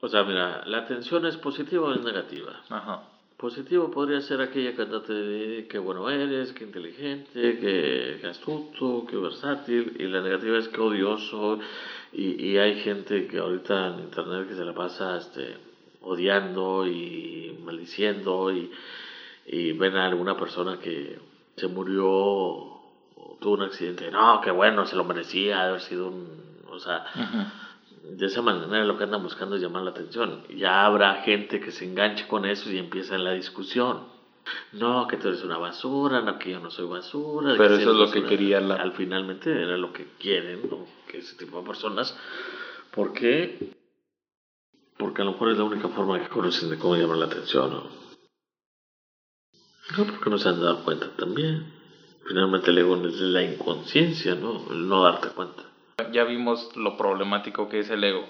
O 0.00 0.08
sea, 0.08 0.24
mira, 0.24 0.62
¿la 0.66 0.78
atención 0.78 1.26
es 1.26 1.36
positiva 1.36 1.88
o 1.88 1.94
es 1.94 2.02
negativa? 2.02 2.62
Ajá. 2.70 3.02
Positivo 3.36 3.90
podría 3.90 4.20
ser 4.20 4.40
aquella 4.42 4.74
que 4.74 4.84
de 4.84 5.66
que 5.66 5.78
bueno 5.78 6.10
eres, 6.10 6.52
que 6.52 6.64
inteligente, 6.64 7.58
que, 7.58 8.18
que 8.20 8.26
astuto, 8.26 9.06
que 9.06 9.16
versátil, 9.16 9.96
y 9.98 10.04
la 10.04 10.20
negativa 10.20 10.58
es 10.58 10.68
que 10.68 10.80
odioso, 10.80 11.58
y, 12.12 12.50
y 12.50 12.58
hay 12.58 12.80
gente 12.82 13.26
que 13.26 13.38
ahorita 13.38 13.94
en 13.94 14.00
internet 14.00 14.48
que 14.48 14.56
se 14.56 14.64
la 14.64 14.74
pasa 14.74 15.16
este, 15.16 15.56
odiando 16.02 16.86
y 16.86 17.58
maldiciendo, 17.64 18.52
y, 18.52 18.70
y 19.46 19.72
ven 19.72 19.96
a 19.96 20.06
alguna 20.06 20.36
persona 20.36 20.78
que 20.78 21.18
se 21.60 21.68
murió 21.68 22.78
tuvo 23.40 23.54
un 23.54 23.62
accidente, 23.62 24.10
no, 24.10 24.40
que 24.40 24.50
bueno, 24.50 24.86
se 24.86 24.96
lo 24.96 25.04
merecía 25.04 25.64
haber 25.64 25.80
sido 25.80 26.08
un... 26.08 26.40
O 26.70 26.78
sea, 26.78 27.04
de 28.02 28.26
esa 28.26 28.42
manera 28.42 28.84
lo 28.84 28.96
que 28.96 29.04
andan 29.04 29.22
buscando 29.22 29.56
es 29.56 29.62
llamar 29.62 29.82
la 29.82 29.90
atención. 29.90 30.42
Ya 30.56 30.84
habrá 30.84 31.16
gente 31.16 31.60
que 31.60 31.70
se 31.72 31.84
enganche 31.84 32.26
con 32.28 32.44
eso 32.44 32.70
y 32.70 32.78
empieza 32.78 33.18
la 33.18 33.32
discusión. 33.32 34.04
No, 34.72 35.06
que 35.06 35.16
tú 35.16 35.28
eres 35.28 35.42
una 35.42 35.58
basura, 35.58 36.20
no, 36.22 36.38
que 36.38 36.50
yo 36.50 36.60
no 36.60 36.70
soy 36.70 36.86
basura. 36.86 37.54
Pero 37.56 37.74
eso 37.76 37.90
es 37.90 37.96
lo 37.96 38.10
que 38.10 38.24
quería 38.24 38.60
la- 38.60 38.74
Al 38.76 38.92
finalmente 38.92 39.50
era 39.50 39.76
lo 39.76 39.92
que 39.92 40.06
quieren, 40.18 40.68
¿no? 40.70 40.86
Que 41.08 41.18
ese 41.18 41.36
tipo 41.36 41.60
de 41.60 41.66
personas. 41.66 42.16
¿Por 42.90 43.12
qué? 43.12 43.58
Porque 44.96 45.22
a 45.22 45.24
lo 45.24 45.32
mejor 45.32 45.50
es 45.50 45.58
la 45.58 45.64
única 45.64 45.88
forma 45.88 46.20
que 46.20 46.28
conocen 46.28 46.70
de 46.70 46.78
cómo 46.78 46.96
llamar 46.96 47.16
la 47.18 47.26
atención, 47.26 47.70
¿no? 47.70 48.09
No, 49.96 50.04
porque 50.04 50.30
no 50.30 50.38
se 50.38 50.48
han 50.48 50.60
dado 50.60 50.84
cuenta 50.84 51.08
también. 51.16 51.64
Finalmente 52.26 52.70
el 52.70 52.78
ego 52.78 52.96
es 53.06 53.14
la 53.16 53.42
inconsciencia, 53.42 54.34
¿no? 54.34 54.70
El 54.70 54.88
no 54.88 55.02
darte 55.02 55.28
cuenta. 55.28 55.64
Ya 56.12 56.24
vimos 56.24 56.74
lo 56.76 56.96
problemático 56.96 57.68
que 57.68 57.80
es 57.80 57.90
el 57.90 58.04
ego. 58.04 58.24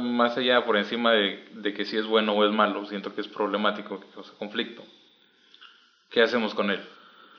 más 0.00 0.36
allá, 0.38 0.64
por 0.64 0.76
encima 0.76 1.12
de, 1.12 1.48
de, 1.54 1.74
que 1.74 1.84
si 1.84 1.96
es 1.96 2.06
bueno 2.06 2.32
o 2.32 2.44
es 2.44 2.52
malo, 2.52 2.84
siento 2.86 3.14
que 3.14 3.20
es 3.20 3.28
problemático, 3.28 4.00
que 4.00 4.06
causa 4.08 4.32
conflicto. 4.38 4.82
¿Qué 6.10 6.22
hacemos 6.22 6.54
con 6.54 6.70
él? 6.70 6.80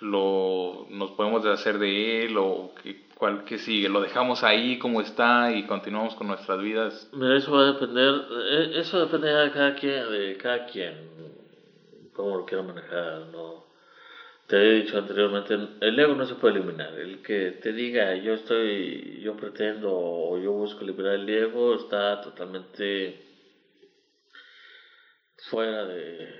¿Lo, 0.01 0.85
¿Nos 0.91 1.11
podemos 1.11 1.43
deshacer 1.43 1.79
de 1.79 2.25
él 2.25 2.37
o 2.37 2.71
qué, 2.83 3.07
cuál, 3.15 3.45
qué 3.45 3.57
sigue? 3.57 3.89
¿Lo 3.89 4.01
dejamos 4.01 4.43
ahí 4.43 4.77
como 4.77 5.01
está 5.01 5.51
y 5.51 5.63
continuamos 5.65 6.13
con 6.13 6.27
nuestras 6.27 6.61
vidas? 6.61 7.09
eso 7.35 7.51
va 7.51 7.61
a 7.61 7.73
depender, 7.73 8.13
eh, 8.31 8.71
eso 8.75 8.99
depende 8.99 9.29
de 9.33 9.51
cada 9.51 9.73
quien, 9.73 10.11
de 10.11 10.37
cada 10.37 10.65
quien, 10.67 10.93
cómo 12.17 12.35
lo 12.35 12.45
quiera 12.45 12.63
manejar, 12.63 13.27
¿no? 13.31 13.67
te 14.47 14.55
he 14.55 14.81
dicho 14.81 14.97
anteriormente, 14.97 15.57
el 15.81 15.99
ego 15.99 16.15
no 16.15 16.25
se 16.25 16.35
puede 16.35 16.55
eliminar. 16.55 16.93
El 16.97 17.21
que 17.21 17.51
te 17.61 17.73
diga 17.73 18.15
yo 18.15 18.33
estoy, 18.33 19.19
yo 19.21 19.35
pretendo 19.35 19.89
o 19.93 20.39
yo 20.39 20.53
busco 20.53 20.83
eliminar 20.83 21.15
el 21.15 21.29
ego 21.29 21.75
está 21.75 22.21
totalmente 22.21 23.23
fuera 25.49 25.85
de 25.85 26.33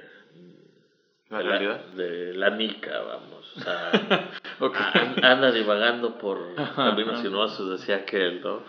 la, 1.30 1.42
realidad? 1.42 1.86
de 1.96 2.34
la 2.34 2.50
nica, 2.52 2.98
vamos. 3.02 3.58
O 3.58 3.60
sea, 3.60 3.92
anda 5.24 5.52
divagando 5.52 6.18
por 6.18 6.56
caminos 6.76 7.20
sinuosos, 7.20 7.80
decía 7.80 7.98
aquel, 7.98 8.42
¿no? 8.42 8.64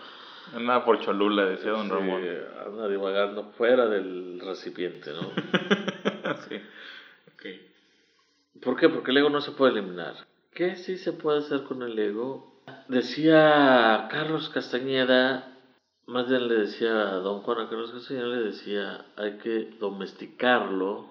Anda 0.53 0.83
por 0.83 0.99
Cholula, 0.99 1.45
decía 1.45 1.71
don 1.71 1.89
Ramón. 1.89 2.23
Anda 2.65 2.89
divagando 2.89 3.51
fuera 3.57 3.85
del 3.85 4.41
recipiente, 4.41 5.11
¿no? 5.13 5.31
sí. 6.49 6.59
¿Por 8.61 8.77
qué? 8.77 8.89
Porque 8.89 9.11
el 9.11 9.17
ego 9.17 9.29
no 9.29 9.41
se 9.41 9.51
puede 9.51 9.73
eliminar. 9.73 10.15
¿Qué 10.53 10.75
sí 10.75 10.97
se 10.97 11.13
puede 11.13 11.39
hacer 11.39 11.63
con 11.63 11.83
el 11.83 11.97
ego? 11.97 12.61
Decía 12.87 14.07
Carlos 14.11 14.49
Castañeda, 14.49 15.57
más 16.05 16.27
bien 16.27 16.47
le 16.47 16.55
decía 16.55 17.09
a 17.09 17.15
don 17.15 17.41
Juan 17.41 17.61
a 17.61 17.69
Carlos 17.69 17.91
Castañeda, 17.91 18.27
le 18.27 18.43
decía, 18.43 19.05
hay 19.15 19.37
que 19.37 19.75
domesticarlo, 19.79 21.07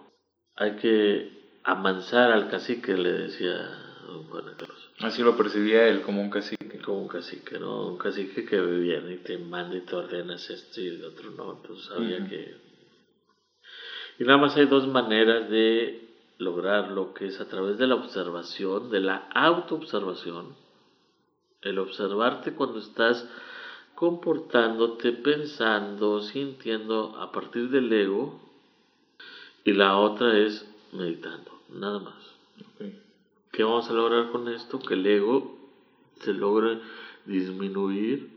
hay 0.56 0.76
que 0.76 1.60
amansar 1.64 2.32
al 2.32 2.50
cacique, 2.50 2.94
le 2.94 3.12
decía 3.12 3.54
don 4.06 4.24
Juan 4.24 4.44
Carlos. 4.58 4.90
Así 5.00 5.22
lo 5.22 5.36
percibía 5.36 5.86
él, 5.86 6.02
como 6.02 6.20
un 6.20 6.30
cacique. 6.30 6.78
Como 6.80 7.02
un 7.02 7.08
cacique, 7.08 7.58
¿no? 7.58 7.88
Un 7.88 7.98
cacique 7.98 8.44
que 8.44 8.60
viene 8.60 9.14
y 9.14 9.18
te 9.18 9.38
manda 9.38 9.76
y 9.76 9.82
te 9.82 9.94
ordenas 9.94 10.48
esto 10.50 10.80
y 10.80 10.88
el 10.88 11.04
otro, 11.04 11.30
¿no? 11.30 11.52
Entonces 11.52 11.86
sabía 11.86 12.26
que... 12.28 12.56
Y 14.18 14.24
nada 14.24 14.38
más 14.38 14.56
hay 14.56 14.66
dos 14.66 14.86
maneras 14.88 15.48
de 15.48 16.07
lograr 16.38 16.90
lo 16.90 17.14
que 17.14 17.26
es 17.26 17.40
a 17.40 17.48
través 17.48 17.78
de 17.78 17.86
la 17.86 17.96
observación, 17.96 18.90
de 18.90 19.00
la 19.00 19.28
autoobservación, 19.34 20.54
el 21.62 21.78
observarte 21.78 22.54
cuando 22.54 22.78
estás 22.78 23.28
comportándote, 23.94 25.12
pensando, 25.12 26.22
sintiendo 26.22 27.16
a 27.18 27.32
partir 27.32 27.68
del 27.70 27.92
ego, 27.92 28.40
y 29.64 29.72
la 29.72 29.98
otra 29.98 30.38
es 30.38 30.66
meditando, 30.92 31.50
nada 31.68 31.98
más. 31.98 32.14
¿Qué 33.50 33.64
vamos 33.64 33.90
a 33.90 33.92
lograr 33.92 34.30
con 34.30 34.48
esto? 34.48 34.78
Que 34.78 34.94
el 34.94 35.04
ego 35.04 35.58
se 36.20 36.32
logre 36.32 36.78
disminuir. 37.26 38.30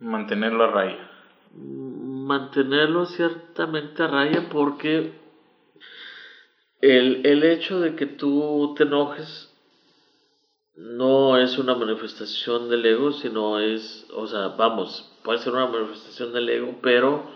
Mantenerlo 0.00 0.64
a 0.64 0.66
raya. 0.72 1.10
Mantenerlo 1.54 3.06
ciertamente 3.06 4.02
a 4.02 4.08
raya 4.08 4.48
porque 4.50 5.12
el, 6.80 7.26
el 7.26 7.44
hecho 7.44 7.80
de 7.80 7.96
que 7.96 8.06
tú 8.06 8.74
te 8.76 8.84
enojes 8.84 9.52
no 10.74 11.38
es 11.38 11.56
una 11.56 11.74
manifestación 11.74 12.68
del 12.68 12.84
ego, 12.84 13.12
sino 13.12 13.60
es, 13.60 14.06
o 14.14 14.26
sea, 14.26 14.48
vamos, 14.48 15.10
puede 15.24 15.38
ser 15.38 15.54
una 15.54 15.66
manifestación 15.66 16.32
del 16.32 16.48
ego, 16.50 16.78
pero 16.82 17.30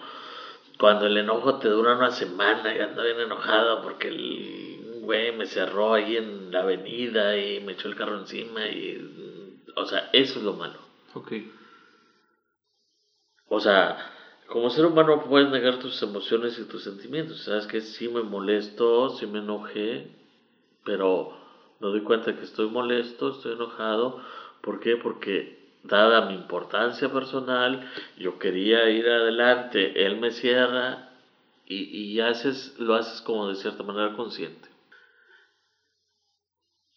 cuando 0.79 1.07
el 1.07 1.17
enojo 1.17 1.59
te 1.59 1.69
dura 1.69 1.97
una 1.97 2.11
semana 2.11 2.75
y 2.75 2.81
ando 2.81 3.03
bien 3.03 3.21
enojado 3.21 3.83
porque 3.83 4.09
el 4.09 5.01
güey 5.03 5.33
me 5.33 5.47
cerró 5.47 5.95
ahí 5.95 6.17
en 6.17 6.51
la 6.53 6.61
avenida 6.61 7.37
y 7.37 7.61
me 7.61 7.73
echó 7.73 7.89
el 7.89 7.97
carro 7.97 8.19
encima 8.19 8.67
y, 8.67 9.65
o 9.75 9.87
sea, 9.87 10.11
eso 10.13 10.39
es 10.39 10.45
lo 10.45 10.53
malo. 10.55 10.79
Ok. 11.15 11.33
O 13.49 13.59
sea, 13.59 13.99
como 14.51 14.69
ser 14.71 14.85
humano 14.85 15.23
puedes 15.23 15.49
negar 15.49 15.79
tus 15.79 16.03
emociones 16.03 16.59
y 16.59 16.65
tus 16.65 16.83
sentimientos. 16.83 17.45
Sabes 17.45 17.69
que 17.69 17.81
sí 17.81 18.09
me 18.09 18.23
molesto, 18.23 19.11
sí 19.11 19.27
me 19.27 19.39
enojé, 19.39 20.11
pero 20.85 21.33
me 21.79 21.87
doy 21.89 22.03
cuenta 22.03 22.35
que 22.35 22.45
estoy 22.45 22.69
molesto, 22.69 23.31
estoy 23.31 23.53
enojado. 23.53 24.21
¿Por 24.61 24.81
qué? 24.81 24.97
Porque 24.97 25.57
dada 25.85 26.27
mi 26.27 26.35
importancia 26.35 27.13
personal, 27.13 27.89
yo 28.19 28.41
quería 28.41 28.91
ir 28.91 29.09
adelante, 29.09 30.05
él 30.05 30.17
me 30.17 30.33
cierra 30.33 31.11
y, 31.65 31.85
y 31.85 32.21
haces, 32.21 32.75
lo 32.81 32.97
haces 32.97 33.23
como 33.23 33.49
de 33.49 33.55
cierta 33.55 33.85
manera 33.85 34.17
consciente. 34.17 34.69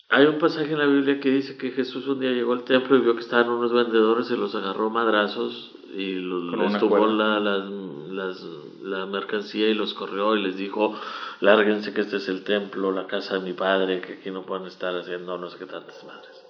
Hay 0.10 0.26
un 0.26 0.40
pasaje 0.40 0.72
en 0.72 0.80
la 0.80 0.88
Biblia 0.88 1.20
que 1.20 1.30
dice 1.30 1.56
que 1.56 1.72
Jesús 1.72 2.08
un 2.08 2.20
día 2.20 2.32
llegó 2.32 2.54
al 2.54 2.64
templo 2.64 2.98
y 2.98 3.02
vio 3.02 3.14
que 3.14 3.22
estaban 3.22 3.50
unos 3.50 3.72
vendedores 3.72 4.32
y 4.32 4.36
los 4.36 4.56
agarró 4.56 4.90
madrazos 4.90 5.72
y 5.96 6.16
les 6.16 6.80
tumbó 6.80 7.08
la, 7.08 7.40
la, 7.40 9.06
mercancía 9.06 9.70
y 9.70 9.74
los 9.74 9.94
corrió 9.94 10.36
y 10.36 10.42
les 10.42 10.58
dijo, 10.58 11.00
lárguense 11.40 11.94
que 11.94 12.02
este 12.02 12.18
es 12.18 12.28
el 12.30 12.44
templo, 12.44 12.92
la 12.92 13.08
casa 13.08 13.36
de 13.36 13.42
mi 13.42 13.54
padre, 13.54 14.02
que 14.02 14.14
aquí 14.14 14.32
no 14.32 14.44
pueden 14.44 14.68
estar 14.68 14.96
haciendo 14.96 15.38
no 15.38 15.50
sé 15.50 15.58
qué 15.58 15.66
tantas 15.66 16.04
madres. 16.04 16.44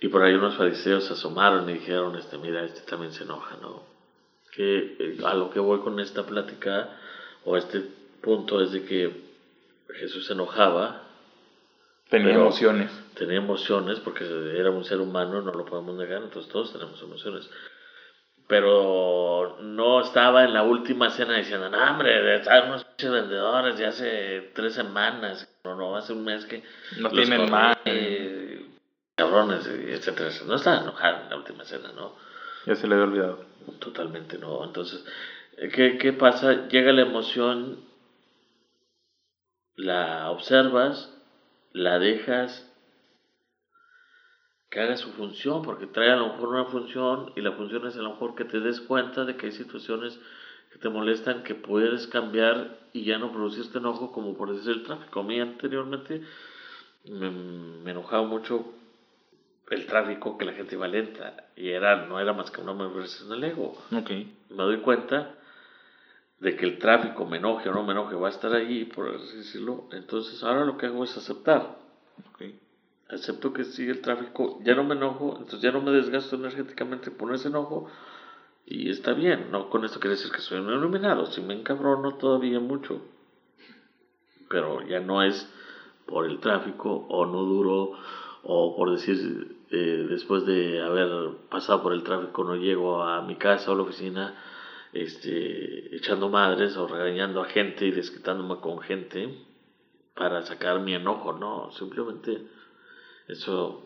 Y 0.00 0.08
por 0.08 0.22
ahí 0.22 0.34
unos 0.34 0.56
fariseos 0.56 1.04
se 1.04 1.12
asomaron 1.12 1.68
y 1.68 1.74
dijeron, 1.74 2.16
este, 2.16 2.38
mira, 2.38 2.64
este 2.64 2.80
también 2.82 3.12
se 3.12 3.24
enoja, 3.24 3.56
¿no? 3.60 3.82
Que 4.52 4.96
eh, 4.98 5.18
a 5.24 5.34
lo 5.34 5.50
que 5.50 5.60
voy 5.60 5.80
con 5.80 6.00
esta 6.00 6.24
plática 6.24 6.96
o 7.44 7.56
este 7.56 7.82
punto 8.22 8.60
es 8.60 8.72
de 8.72 8.84
que 8.84 9.30
Jesús 9.98 10.26
se 10.26 10.32
enojaba. 10.32 11.02
Tenía 12.08 12.34
emociones. 12.34 12.90
Tenía 13.14 13.36
emociones 13.36 14.00
porque 14.00 14.24
era 14.56 14.70
un 14.70 14.84
ser 14.84 15.00
humano, 15.00 15.42
no 15.42 15.52
lo 15.52 15.64
podemos 15.64 15.94
negar, 15.96 16.22
entonces 16.22 16.50
todos 16.50 16.72
tenemos 16.72 17.00
emociones 17.02 17.48
pero 18.50 19.58
no 19.62 20.00
estaba 20.00 20.42
en 20.42 20.52
la 20.52 20.64
última 20.64 21.08
cena 21.10 21.36
diciendo, 21.36 21.70
no, 21.70 21.78
hombre, 21.88 22.34
están 22.34 22.68
unos 22.68 22.84
vendedores 23.00 23.78
de 23.78 23.86
hace 23.86 24.50
tres 24.54 24.74
semanas, 24.74 25.48
no, 25.62 25.76
no, 25.76 25.96
hace 25.96 26.12
un 26.12 26.24
mes 26.24 26.44
que... 26.46 26.64
No 26.98 27.10
tienen 27.10 27.48
más. 27.48 27.78
cabrones, 29.14 29.64
etcétera, 29.68 30.30
No 30.46 30.56
estaba 30.56 30.80
enojado 30.80 31.22
en 31.22 31.30
la 31.30 31.36
última 31.36 31.64
cena, 31.64 31.92
¿no? 31.94 32.16
Ya 32.66 32.74
se 32.74 32.88
le 32.88 32.94
había 32.94 33.06
olvidado. 33.06 33.44
Totalmente, 33.78 34.36
no. 34.36 34.64
Entonces, 34.64 35.04
¿qué, 35.72 35.96
qué 35.98 36.12
pasa? 36.12 36.66
Llega 36.66 36.92
la 36.92 37.02
emoción, 37.02 37.78
la 39.76 40.28
observas, 40.28 41.16
la 41.72 42.00
dejas 42.00 42.68
que 44.70 44.80
haga 44.80 44.96
su 44.96 45.10
función, 45.12 45.62
porque 45.62 45.88
trae 45.88 46.12
a 46.12 46.16
lo 46.16 46.28
mejor 46.28 46.50
una 46.50 46.64
función 46.66 47.32
y 47.34 47.40
la 47.40 47.52
función 47.52 47.86
es 47.88 47.96
a 47.96 48.02
lo 48.02 48.10
mejor 48.10 48.36
que 48.36 48.44
te 48.44 48.60
des 48.60 48.80
cuenta 48.80 49.24
de 49.24 49.36
que 49.36 49.46
hay 49.46 49.52
situaciones 49.52 50.18
que 50.72 50.78
te 50.78 50.88
molestan, 50.88 51.42
que 51.42 51.56
puedes 51.56 52.06
cambiar 52.06 52.78
y 52.92 53.04
ya 53.04 53.18
no 53.18 53.32
producirte 53.32 53.78
enojo, 53.78 54.12
como 54.12 54.34
por 54.34 54.54
decir 54.54 54.70
el 54.70 54.84
tráfico. 54.84 55.20
A 55.20 55.22
mí 55.24 55.40
anteriormente 55.40 56.22
me, 57.04 57.90
enojaba 57.90 58.24
mucho 58.24 58.72
el 59.70 59.86
tráfico, 59.86 60.38
que 60.38 60.44
la 60.44 60.52
gente 60.52 60.76
iba 60.76 60.86
lenta 60.86 61.48
y 61.56 61.70
era, 61.70 62.06
no 62.06 62.20
era 62.20 62.32
más 62.32 62.52
que 62.52 62.60
una 62.60 62.72
manifestación 62.72 63.30
del 63.30 63.44
ego. 63.44 63.76
Okay. 63.92 64.32
Me 64.50 64.62
doy 64.62 64.78
cuenta 64.78 65.34
de 66.38 66.54
que 66.54 66.66
el 66.66 66.78
tráfico 66.78 67.26
me 67.26 67.38
enoje 67.38 67.68
o 67.68 67.74
no 67.74 67.82
me 67.82 67.92
enoje 67.92 68.14
va 68.14 68.28
a 68.28 68.30
estar 68.30 68.52
ahí, 68.54 68.84
por 68.84 69.08
así 69.08 69.36
decirlo. 69.36 69.88
Entonces 69.90 70.44
ahora 70.44 70.64
lo 70.64 70.78
que 70.78 70.86
hago 70.86 71.02
es 71.02 71.16
aceptar. 71.16 71.76
Okay 72.34 72.56
acepto 73.12 73.52
que 73.52 73.64
sigue 73.64 73.92
el 73.92 74.00
tráfico, 74.00 74.58
ya 74.62 74.74
no 74.74 74.84
me 74.84 74.94
enojo, 74.94 75.36
entonces 75.38 75.60
ya 75.60 75.72
no 75.72 75.80
me 75.80 75.90
desgasto 75.90 76.36
energéticamente 76.36 77.10
por 77.10 77.34
ese 77.34 77.48
enojo 77.48 77.88
y 78.66 78.90
está 78.90 79.12
bien, 79.12 79.50
no 79.50 79.68
con 79.68 79.84
esto 79.84 80.00
quiere 80.00 80.16
decir 80.16 80.30
que 80.30 80.40
soy 80.40 80.60
un 80.60 80.72
iluminado, 80.72 81.26
si 81.26 81.40
me 81.40 81.54
encabrono 81.54 82.16
todavía 82.16 82.60
mucho, 82.60 83.02
pero 84.48 84.86
ya 84.86 85.00
no 85.00 85.22
es 85.22 85.52
por 86.06 86.26
el 86.26 86.38
tráfico 86.40 87.06
o 87.08 87.26
no 87.26 87.42
duro 87.42 87.92
o 88.42 88.76
por 88.76 88.90
decir 88.90 89.56
eh, 89.70 90.06
después 90.08 90.46
de 90.46 90.80
haber 90.82 91.36
pasado 91.50 91.82
por 91.82 91.92
el 91.92 92.02
tráfico 92.02 92.42
no 92.44 92.56
llego 92.56 93.02
a 93.02 93.22
mi 93.22 93.36
casa 93.36 93.70
o 93.70 93.74
a 93.74 93.76
la 93.76 93.82
oficina 93.82 94.34
este, 94.92 95.94
echando 95.94 96.28
madres 96.28 96.76
o 96.76 96.88
regañando 96.88 97.42
a 97.42 97.46
gente 97.46 97.86
y 97.86 97.92
desquitándome 97.92 98.60
con 98.60 98.80
gente 98.80 99.46
para 100.14 100.42
sacar 100.42 100.80
mi 100.80 100.94
enojo, 100.94 101.32
no, 101.32 101.70
simplemente 101.72 102.46
eso 103.32 103.82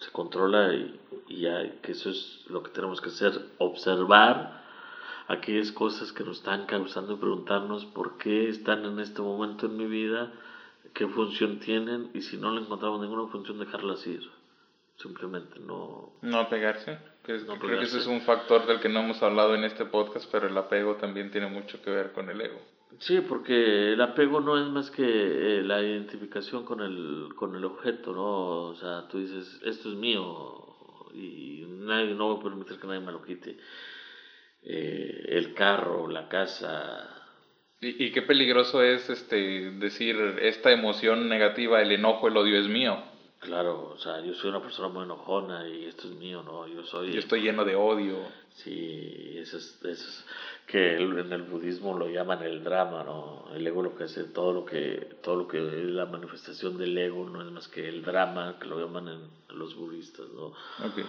se 0.00 0.10
controla 0.12 0.74
y, 0.74 1.00
ya 1.28 1.80
que 1.80 1.92
eso 1.92 2.10
es 2.10 2.44
lo 2.48 2.62
que 2.62 2.70
tenemos 2.70 3.00
que 3.00 3.08
hacer, 3.08 3.32
observar 3.58 4.62
aquellas 5.26 5.72
cosas 5.72 6.12
que 6.12 6.24
nos 6.24 6.38
están 6.38 6.66
causando 6.66 7.14
y 7.14 7.16
preguntarnos 7.16 7.84
por 7.86 8.16
qué 8.16 8.48
están 8.48 8.84
en 8.84 8.98
este 9.00 9.20
momento 9.20 9.66
en 9.66 9.76
mi 9.76 9.86
vida, 9.86 10.32
qué 10.94 11.06
función 11.06 11.58
tienen 11.58 12.10
y 12.14 12.22
si 12.22 12.36
no 12.38 12.52
le 12.52 12.62
encontramos 12.62 13.00
ninguna 13.00 13.30
función 13.30 13.58
dejarlas 13.58 14.06
ir. 14.06 14.28
Simplemente 14.96 15.60
no... 15.60 16.12
No 16.22 16.40
apegarse. 16.40 16.98
creo 17.22 17.58
que 17.60 17.82
ese 17.82 17.98
es 17.98 18.06
un 18.06 18.22
factor 18.22 18.66
del 18.66 18.80
que 18.80 18.88
no 18.88 19.00
hemos 19.00 19.22
hablado 19.22 19.54
en 19.54 19.64
este 19.64 19.84
podcast, 19.84 20.28
pero 20.32 20.48
el 20.48 20.56
apego 20.56 20.96
también 20.96 21.30
tiene 21.30 21.46
mucho 21.46 21.80
que 21.82 21.90
ver 21.90 22.12
con 22.12 22.30
el 22.30 22.40
ego. 22.40 22.60
Sí, 23.00 23.20
porque 23.20 23.92
el 23.92 24.00
apego 24.00 24.40
no 24.40 24.58
es 24.58 24.68
más 24.70 24.90
que 24.90 25.04
eh, 25.04 25.62
la 25.62 25.82
identificación 25.82 26.64
con 26.64 26.80
el, 26.80 27.28
con 27.36 27.54
el 27.54 27.64
objeto, 27.64 28.12
¿no? 28.12 28.62
O 28.70 28.74
sea, 28.74 29.06
tú 29.08 29.18
dices, 29.18 29.60
esto 29.64 29.90
es 29.90 29.94
mío 29.94 30.64
y 31.14 31.64
nadie, 31.66 32.14
no 32.14 32.28
voy 32.28 32.40
a 32.40 32.42
permitir 32.42 32.78
que 32.78 32.86
nadie 32.86 33.00
me 33.00 33.12
lo 33.12 33.22
quite. 33.22 33.56
Eh, 34.62 35.26
el 35.28 35.54
carro, 35.54 36.08
la 36.08 36.28
casa. 36.28 37.08
¿Y, 37.80 38.06
¿Y, 38.06 38.10
qué 38.10 38.22
peligroso 38.22 38.82
es 38.82 39.08
este 39.08 39.70
decir 39.72 40.16
esta 40.42 40.72
emoción 40.72 41.28
negativa, 41.28 41.80
el 41.80 41.92
enojo, 41.92 42.26
el 42.26 42.36
odio 42.36 42.58
es 42.58 42.66
mío? 42.66 43.00
Claro, 43.38 43.90
o 43.90 43.98
sea, 43.98 44.20
yo 44.20 44.34
soy 44.34 44.50
una 44.50 44.60
persona 44.60 44.88
muy 44.88 45.04
enojona 45.04 45.68
y 45.68 45.84
esto 45.84 46.08
es 46.08 46.14
mío, 46.14 46.42
¿no? 46.42 46.66
Yo 46.66 46.82
soy... 46.82 47.12
Yo 47.12 47.20
estoy 47.20 47.42
lleno 47.42 47.64
de 47.64 47.76
odio. 47.76 48.18
Sí, 48.50 49.36
eso 49.38 49.58
es, 49.58 49.78
eso 49.84 50.08
es 50.08 50.26
que 50.68 50.96
en 50.96 51.32
el 51.32 51.42
budismo 51.44 51.98
lo 51.98 52.08
llaman 52.08 52.42
el 52.42 52.62
drama, 52.62 53.02
¿no? 53.02 53.46
El 53.54 53.66
ego 53.66 53.82
lo 53.82 53.96
que 53.96 54.04
hace, 54.04 54.24
todo 54.24 54.52
lo 54.52 54.66
que, 54.66 55.16
todo 55.22 55.36
lo 55.36 55.48
que 55.48 55.56
es 55.56 55.72
la 55.72 56.04
manifestación 56.04 56.76
del 56.76 56.96
ego 56.98 57.26
no 57.26 57.40
es 57.40 57.50
más 57.50 57.68
que 57.68 57.88
el 57.88 58.02
drama, 58.02 58.58
que 58.60 58.66
lo 58.66 58.78
llaman 58.78 59.08
en, 59.08 59.58
los 59.58 59.74
budistas, 59.74 60.26
¿no? 60.28 60.48
Ok. 60.86 61.06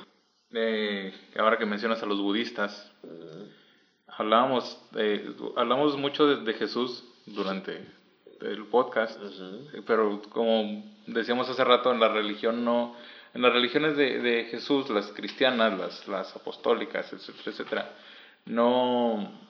Eh, 0.53 1.13
ahora 1.37 1.57
que 1.57 1.65
mencionas 1.65 2.01
a 2.01 2.05
los 2.05 2.21
budistas, 2.21 2.89
hablábamos, 4.07 4.81
hablamos 5.57 5.97
mucho 5.97 6.25
de, 6.25 6.53
Jesús 6.53 7.03
durante 7.25 7.85
el 8.41 8.65
podcast, 8.67 9.21
pero 9.85 10.21
como 10.29 10.85
decíamos 11.05 11.49
hace 11.49 11.65
rato, 11.65 11.91
en 11.91 11.99
la 11.99 12.07
religión 12.07 12.63
no, 12.63 12.95
en 13.33 13.41
las 13.41 13.51
religiones 13.51 13.97
de, 13.97 14.19
de 14.19 14.45
Jesús, 14.45 14.89
las 14.89 15.07
cristianas, 15.11 15.77
las, 15.77 16.07
las 16.07 16.33
apostólicas, 16.33 17.11
etcétera, 17.11 17.51
etcétera, 17.51 17.93
no, 18.45 19.48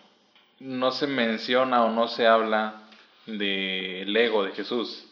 no 0.59 0.91
se 0.91 1.07
menciona 1.07 1.83
o 1.85 1.91
no 1.91 2.07
se 2.07 2.27
habla 2.27 2.83
del 3.25 4.15
ego 4.15 4.43
de 4.43 4.51
Jesús. 4.51 5.05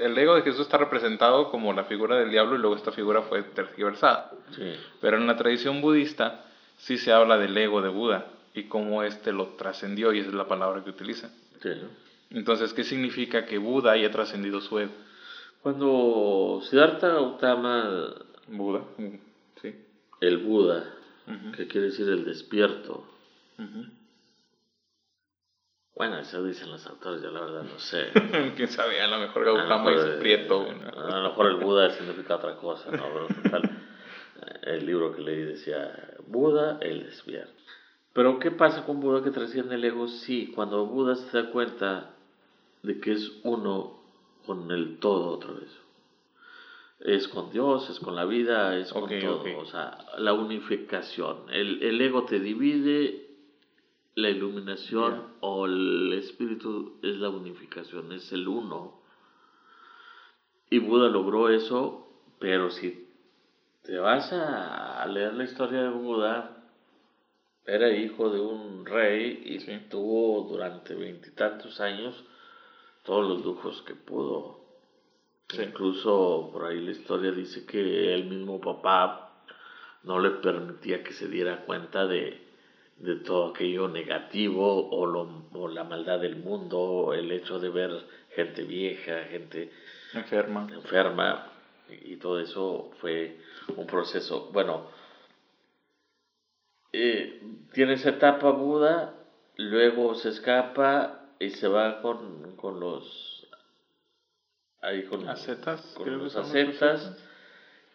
el 0.00 0.18
ego 0.18 0.34
de 0.34 0.42
Jesús 0.42 0.62
está 0.62 0.78
representado 0.78 1.50
como 1.50 1.72
la 1.72 1.84
figura 1.84 2.16
del 2.16 2.30
diablo 2.30 2.56
y 2.56 2.58
luego 2.58 2.76
esta 2.76 2.92
figura 2.92 3.22
fue 3.22 3.42
tergiversada. 3.42 4.32
Pero 5.00 5.16
en 5.16 5.26
la 5.26 5.36
tradición 5.36 5.80
budista 5.80 6.44
sí 6.76 6.98
se 6.98 7.12
habla 7.12 7.38
del 7.38 7.56
ego 7.56 7.80
de 7.82 7.88
Buda 7.88 8.26
y 8.54 8.64
cómo 8.64 9.02
éste 9.02 9.32
lo 9.32 9.48
trascendió 9.50 10.12
y 10.12 10.20
esa 10.20 10.28
es 10.28 10.34
la 10.34 10.48
palabra 10.48 10.84
que 10.84 10.90
utiliza. 10.90 11.30
Entonces, 12.30 12.72
¿qué 12.72 12.84
significa 12.84 13.44
que 13.46 13.58
Buda 13.58 13.92
haya 13.92 14.10
trascendido 14.10 14.60
su 14.60 14.78
ego? 14.78 14.92
Cuando 15.62 16.60
Siddhartha 16.68 17.08
Gautama... 17.08 18.14
Buda, 18.48 18.82
sí. 19.62 19.74
El 20.20 20.38
Buda, 20.38 20.92
que 21.56 21.68
quiere 21.68 21.86
decir 21.86 22.08
el 22.08 22.24
despierto. 22.24 23.06
Bueno, 25.94 26.18
eso 26.18 26.42
dicen 26.42 26.70
los 26.70 26.86
autores, 26.86 27.22
yo 27.22 27.30
la 27.30 27.40
verdad 27.40 27.64
no 27.64 27.78
sé. 27.78 28.08
¿Quién 28.56 28.68
sabe? 28.68 29.00
A 29.00 29.08
lo 29.08 29.18
mejor 29.18 29.44
Gautama 29.44 29.92
es 29.92 30.04
prieto. 30.20 30.66
A 30.96 31.20
lo 31.20 31.28
mejor 31.28 31.46
el 31.46 31.56
Buda 31.56 31.90
significa 31.90 32.36
otra 32.36 32.56
cosa, 32.56 32.90
¿no? 32.90 33.04
Pero 33.12 33.26
total, 33.42 33.62
eh, 34.42 34.60
el 34.62 34.86
libro 34.86 35.14
que 35.14 35.20
leí 35.20 35.42
decía 35.42 35.92
Buda, 36.26 36.78
el 36.80 37.04
despierto. 37.04 37.52
Pero 38.14 38.38
¿qué 38.38 38.50
pasa 38.50 38.84
con 38.84 39.00
Buda 39.00 39.22
que 39.22 39.30
trasciende 39.30 39.74
el 39.74 39.84
ego? 39.84 40.08
Sí, 40.08 40.50
cuando 40.54 40.86
Buda 40.86 41.14
se 41.14 41.42
da 41.42 41.50
cuenta 41.50 42.10
de 42.82 42.98
que 42.98 43.12
es 43.12 43.30
uno 43.42 44.02
con 44.46 44.70
el 44.70 44.98
todo 44.98 45.28
otra 45.28 45.52
vez. 45.52 45.70
Es 47.00 47.28
con 47.28 47.50
Dios, 47.50 47.90
es 47.90 47.98
con 48.00 48.14
la 48.14 48.24
vida, 48.24 48.76
es 48.76 48.92
con 48.92 49.08
todo. 49.08 49.44
O 49.58 49.64
sea, 49.66 49.98
la 50.18 50.32
unificación. 50.32 51.50
El, 51.50 51.82
el 51.82 52.00
ego 52.00 52.24
te 52.24 52.38
divide 52.38 53.21
la 54.14 54.30
iluminación 54.30 55.34
o 55.40 55.66
el 55.66 56.12
espíritu 56.14 56.98
es 57.02 57.16
la 57.16 57.30
unificación, 57.30 58.12
es 58.12 58.32
el 58.32 58.48
uno. 58.48 59.00
Y 60.70 60.78
Buda 60.78 61.08
logró 61.08 61.48
eso, 61.48 62.08
pero 62.38 62.70
si 62.70 63.08
te 63.82 63.98
vas 63.98 64.32
a 64.32 65.04
leer 65.06 65.34
la 65.34 65.44
historia 65.44 65.82
de 65.82 65.90
Buda, 65.90 66.62
era 67.64 67.90
hijo 67.90 68.30
de 68.30 68.40
un 68.40 68.84
rey 68.84 69.42
y 69.44 69.58
tuvo 69.88 70.48
durante 70.48 70.94
veintitantos 70.94 71.80
años 71.80 72.24
todos 73.04 73.28
los 73.28 73.44
lujos 73.44 73.82
que 73.82 73.94
pudo. 73.94 74.60
Incluso 75.52 76.50
por 76.52 76.64
ahí 76.64 76.80
la 76.80 76.92
historia 76.92 77.30
dice 77.30 77.66
que 77.66 78.14
el 78.14 78.24
mismo 78.24 78.60
papá 78.60 79.44
no 80.02 80.18
le 80.18 80.30
permitía 80.30 81.04
que 81.04 81.12
se 81.12 81.28
diera 81.28 81.64
cuenta 81.64 82.06
de, 82.06 82.51
de 82.96 83.16
todo 83.16 83.50
aquello 83.50 83.88
negativo 83.88 84.88
o, 84.90 85.06
lo, 85.06 85.44
o 85.52 85.68
la 85.68 85.84
maldad 85.84 86.20
del 86.20 86.36
mundo, 86.36 87.12
el 87.14 87.30
hecho 87.32 87.58
de 87.58 87.68
ver 87.68 87.90
gente 88.34 88.62
vieja, 88.62 89.24
gente 89.24 89.70
enferma. 90.14 90.68
enferma 90.72 91.52
y, 91.88 92.16
todo 92.16 92.40
eso 92.40 92.90
fue 93.00 93.38
un 93.76 93.86
proceso. 93.86 94.50
Bueno, 94.52 94.86
eh, 96.92 97.42
tiene 97.72 97.94
esa 97.94 98.10
etapa 98.10 98.50
Buda, 98.50 99.14
luego 99.56 100.14
se 100.14 100.30
escapa 100.30 101.28
y 101.38 101.50
se 101.50 101.68
va 101.68 102.00
con, 102.02 102.56
con 102.56 102.80
los 102.80 103.46
ahí 104.80 105.04
con, 105.04 105.28
acetas, 105.28 105.80
con 105.96 106.18
los 106.18 106.36
acetas 106.36 107.16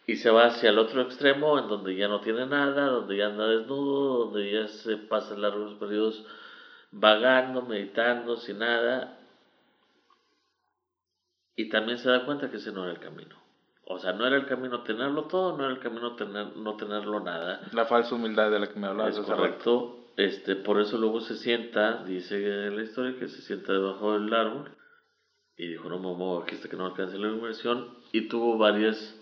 y 0.09 0.15
se 0.15 0.31
va 0.31 0.45
hacia 0.45 0.69
el 0.69 0.79
otro 0.79 1.01
extremo 1.01 1.59
en 1.59 1.67
donde 1.67 1.93
ya 1.95 2.07
no 2.07 2.21
tiene 2.21 2.45
nada, 2.45 2.85
donde 2.85 3.17
ya 3.17 3.27
anda 3.27 3.45
desnudo, 3.45 4.25
donde 4.25 4.49
ya 4.49 4.67
se 4.69 4.95
pasa 4.95 5.35
largos 5.35 5.73
periodos 5.73 6.25
vagando, 6.91 7.61
meditando, 7.61 8.37
sin 8.37 8.59
nada. 8.59 9.19
Y 11.57 11.67
también 11.67 11.97
se 11.97 12.09
da 12.09 12.25
cuenta 12.25 12.49
que 12.49 12.55
ese 12.55 12.71
no 12.71 12.85
era 12.85 12.93
el 12.93 12.99
camino. 12.99 13.35
O 13.83 13.99
sea, 13.99 14.13
no 14.13 14.25
era 14.25 14.37
el 14.37 14.45
camino 14.45 14.81
tenerlo 14.83 15.25
todo, 15.25 15.57
no 15.57 15.65
era 15.65 15.73
el 15.73 15.79
camino 15.79 16.15
tener, 16.15 16.55
no 16.55 16.77
tenerlo 16.77 17.19
nada. 17.19 17.67
La 17.73 17.85
falsa 17.85 18.15
humildad 18.15 18.49
de 18.49 18.59
la 18.59 18.67
que 18.67 18.79
me 18.79 18.87
hablabas. 18.87 19.17
Es 19.17 19.25
correcto. 19.25 20.13
Este, 20.15 20.55
por 20.55 20.79
eso 20.79 20.97
luego 20.97 21.19
se 21.19 21.35
sienta, 21.35 22.03
dice 22.05 22.67
en 22.67 22.77
la 22.77 22.83
historia, 22.83 23.19
que 23.19 23.27
se 23.27 23.41
sienta 23.41 23.73
debajo 23.73 24.13
del 24.13 24.33
árbol 24.33 24.71
y 25.57 25.67
dijo, 25.67 25.89
no 25.89 25.97
me 25.97 26.13
muevo 26.15 26.43
aquí 26.43 26.55
hasta 26.55 26.69
que 26.69 26.77
no 26.77 26.85
alcance 26.85 27.17
la 27.17 27.27
iluminación. 27.27 27.89
Y 28.13 28.29
tuvo 28.29 28.57
varias 28.57 29.16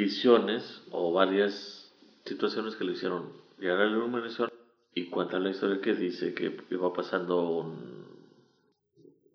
visiones 0.00 0.82
o 0.90 1.12
varias 1.12 1.92
situaciones 2.24 2.74
que 2.76 2.84
le 2.84 2.92
hicieron 2.92 3.32
llegar 3.58 3.80
a 3.80 3.84
la 3.84 3.96
iluminación 3.96 4.50
y 4.94 5.06
cuenta 5.06 5.38
la 5.38 5.50
historia 5.50 5.80
que 5.80 5.94
dice 5.94 6.34
que 6.34 6.56
iba 6.70 6.92
pasando 6.92 7.70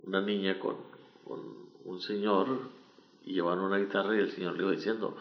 una 0.03 0.22
niña 0.22 0.59
con, 0.59 0.78
un 1.86 2.01
señor 2.01 2.47
y 3.26 3.34
llevaban 3.34 3.59
una 3.59 3.78
guitarra 3.78 4.16
y 4.16 4.20
el 4.20 4.32
señor 4.32 4.55
le 4.55 4.63
iba 4.63 4.72
diciendo 4.72 5.16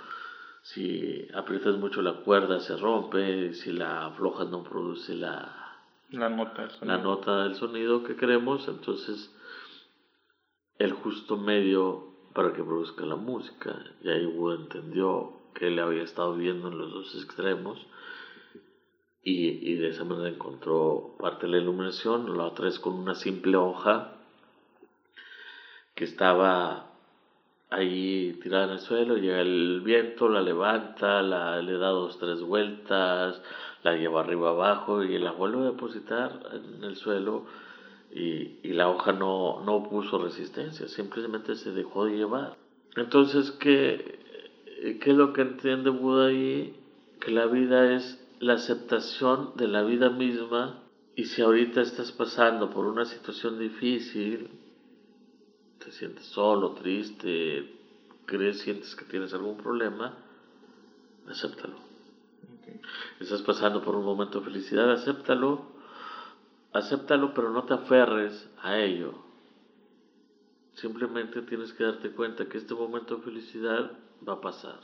si 0.62 1.28
aprietas 1.34 1.76
mucho 1.76 2.00
la 2.00 2.22
cuerda 2.22 2.60
se 2.60 2.74
rompe, 2.78 3.52
si 3.52 3.70
la 3.72 4.06
aflojas 4.06 4.48
no 4.48 4.64
produce 4.64 5.14
la, 5.14 5.76
la, 6.08 6.30
nota, 6.30 6.68
la 6.80 6.96
nota 6.96 7.44
del 7.44 7.54
sonido 7.54 8.02
que 8.02 8.16
queremos, 8.16 8.66
entonces 8.66 9.30
el 10.78 10.92
justo 10.92 11.36
medio 11.36 12.13
para 12.34 12.52
que 12.52 12.62
produzca 12.62 13.06
la 13.06 13.16
música. 13.16 13.76
Y 14.02 14.10
ahí 14.10 14.26
Wood 14.26 14.62
entendió 14.62 15.32
que 15.54 15.68
él 15.68 15.78
había 15.78 16.02
estado 16.02 16.34
viendo 16.34 16.68
en 16.68 16.78
los 16.78 16.92
dos 16.92 17.14
extremos 17.14 17.78
y, 19.22 19.72
y, 19.72 19.76
de 19.76 19.88
esa 19.88 20.04
manera 20.04 20.28
encontró 20.28 21.16
parte 21.18 21.46
de 21.46 21.52
la 21.52 21.58
iluminación. 21.58 22.36
La 22.36 22.44
otra 22.44 22.68
es 22.68 22.78
con 22.78 22.94
una 22.94 23.14
simple 23.14 23.56
hoja 23.56 24.12
que 25.94 26.04
estaba 26.04 26.90
ahí 27.70 28.38
tirada 28.42 28.64
en 28.64 28.70
el 28.72 28.80
suelo, 28.80 29.16
llega 29.16 29.40
el 29.40 29.80
viento, 29.82 30.28
la 30.28 30.42
levanta, 30.42 31.22
la, 31.22 31.62
le 31.62 31.78
da 31.78 31.88
dos, 31.88 32.18
tres 32.18 32.42
vueltas, 32.42 33.40
la 33.82 33.96
lleva 33.96 34.20
arriba 34.20 34.50
abajo 34.50 35.02
y 35.02 35.18
la 35.18 35.32
vuelve 35.32 35.62
a 35.62 35.70
depositar 35.70 36.40
en 36.52 36.84
el 36.84 36.96
suelo 36.96 37.46
y, 38.14 38.60
y 38.62 38.72
la 38.74 38.88
hoja 38.88 39.12
no, 39.12 39.60
no 39.64 39.82
puso 39.82 40.18
resistencia, 40.18 40.86
simplemente 40.86 41.56
se 41.56 41.72
dejó 41.72 42.04
de 42.04 42.16
llevar. 42.16 42.56
Entonces, 42.94 43.50
¿qué, 43.50 44.98
¿qué 45.00 45.10
es 45.10 45.16
lo 45.16 45.32
que 45.32 45.42
entiende 45.42 45.90
Buda 45.90 46.28
ahí? 46.28 46.76
Que 47.20 47.32
la 47.32 47.46
vida 47.46 47.92
es 47.92 48.24
la 48.38 48.54
aceptación 48.54 49.52
de 49.56 49.66
la 49.66 49.82
vida 49.82 50.10
misma 50.10 50.80
y 51.16 51.24
si 51.24 51.42
ahorita 51.42 51.80
estás 51.80 52.12
pasando 52.12 52.70
por 52.70 52.86
una 52.86 53.04
situación 53.04 53.58
difícil, 53.58 54.48
te 55.84 55.90
sientes 55.90 56.26
solo, 56.26 56.70
triste, 56.72 57.68
crees, 58.26 58.60
sientes 58.60 58.94
que 58.94 59.04
tienes 59.06 59.34
algún 59.34 59.56
problema, 59.56 60.14
acéptalo. 61.28 61.82
Estás 63.18 63.42
pasando 63.42 63.82
por 63.82 63.96
un 63.96 64.04
momento 64.04 64.38
de 64.38 64.46
felicidad, 64.46 64.92
acéptalo 64.92 65.73
acéptalo, 66.74 67.32
pero 67.32 67.50
no 67.50 67.64
te 67.64 67.74
aferres 67.74 68.50
a 68.62 68.78
ello. 68.78 69.14
Simplemente 70.74 71.40
tienes 71.42 71.72
que 71.72 71.84
darte 71.84 72.10
cuenta 72.10 72.46
que 72.48 72.58
este 72.58 72.74
momento 72.74 73.16
de 73.16 73.22
felicidad 73.22 73.92
va 74.28 74.34
a 74.34 74.40
pasar. 74.40 74.80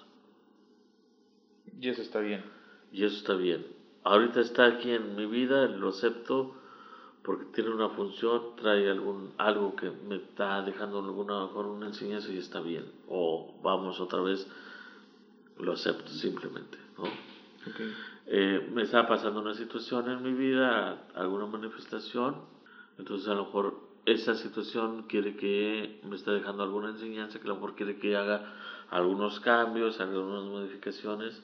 Y 1.78 1.88
eso 1.88 2.00
está 2.00 2.20
bien. 2.20 2.44
Y 2.92 3.04
eso 3.04 3.16
está 3.16 3.34
bien. 3.34 3.66
Ahorita 4.04 4.40
está 4.40 4.66
aquí 4.66 4.92
en 4.92 5.16
mi 5.16 5.26
vida, 5.26 5.66
lo 5.66 5.88
acepto 5.88 6.54
porque 7.22 7.44
tiene 7.46 7.70
una 7.70 7.90
función, 7.90 8.56
trae 8.56 8.88
algún 8.88 9.34
algo 9.36 9.76
que 9.76 9.90
me 9.90 10.16
está 10.16 10.62
dejando 10.62 11.00
alguna 11.00 11.46
mejor 11.46 11.66
una 11.66 11.88
enseñanza 11.88 12.32
y 12.32 12.38
está 12.38 12.60
bien. 12.60 12.84
O 13.08 13.58
vamos 13.62 14.00
otra 14.00 14.20
vez, 14.20 14.46
lo 15.58 15.72
acepto 15.72 16.08
simplemente, 16.08 16.78
¿no? 16.96 17.04
Eh, 18.32 18.70
me 18.72 18.82
está 18.82 19.08
pasando 19.08 19.40
una 19.40 19.54
situación 19.54 20.08
en 20.08 20.22
mi 20.22 20.32
vida, 20.32 21.04
alguna 21.16 21.46
manifestación, 21.46 22.36
entonces 22.96 23.26
a 23.26 23.34
lo 23.34 23.46
mejor 23.46 23.80
esa 24.06 24.36
situación 24.36 25.08
quiere 25.08 25.36
que 25.36 26.00
me 26.04 26.14
está 26.14 26.30
dejando 26.30 26.62
alguna 26.62 26.90
enseñanza, 26.90 27.40
que 27.40 27.46
a 27.46 27.48
lo 27.48 27.56
mejor 27.56 27.74
quiere 27.74 27.98
que 27.98 28.16
haga 28.16 28.54
algunos 28.88 29.40
cambios, 29.40 30.00
algunas 30.00 30.44
modificaciones 30.44 31.42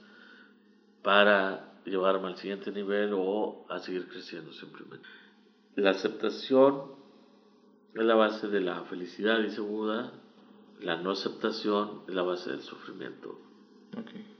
para 1.02 1.74
llevarme 1.84 2.28
al 2.28 2.36
siguiente 2.36 2.70
nivel 2.70 3.14
o 3.14 3.66
a 3.68 3.80
seguir 3.80 4.06
creciendo 4.06 4.52
simplemente. 4.52 5.08
La 5.74 5.90
aceptación 5.90 6.92
es 7.94 8.04
la 8.04 8.14
base 8.14 8.46
de 8.46 8.60
la 8.60 8.82
felicidad, 8.84 9.40
dice 9.40 9.60
Buda. 9.60 10.12
La 10.82 10.98
no 10.98 11.10
aceptación 11.10 12.02
es 12.06 12.14
la 12.14 12.22
base 12.22 12.50
del 12.50 12.62
sufrimiento. 12.62 13.40
Hace 13.96 14.35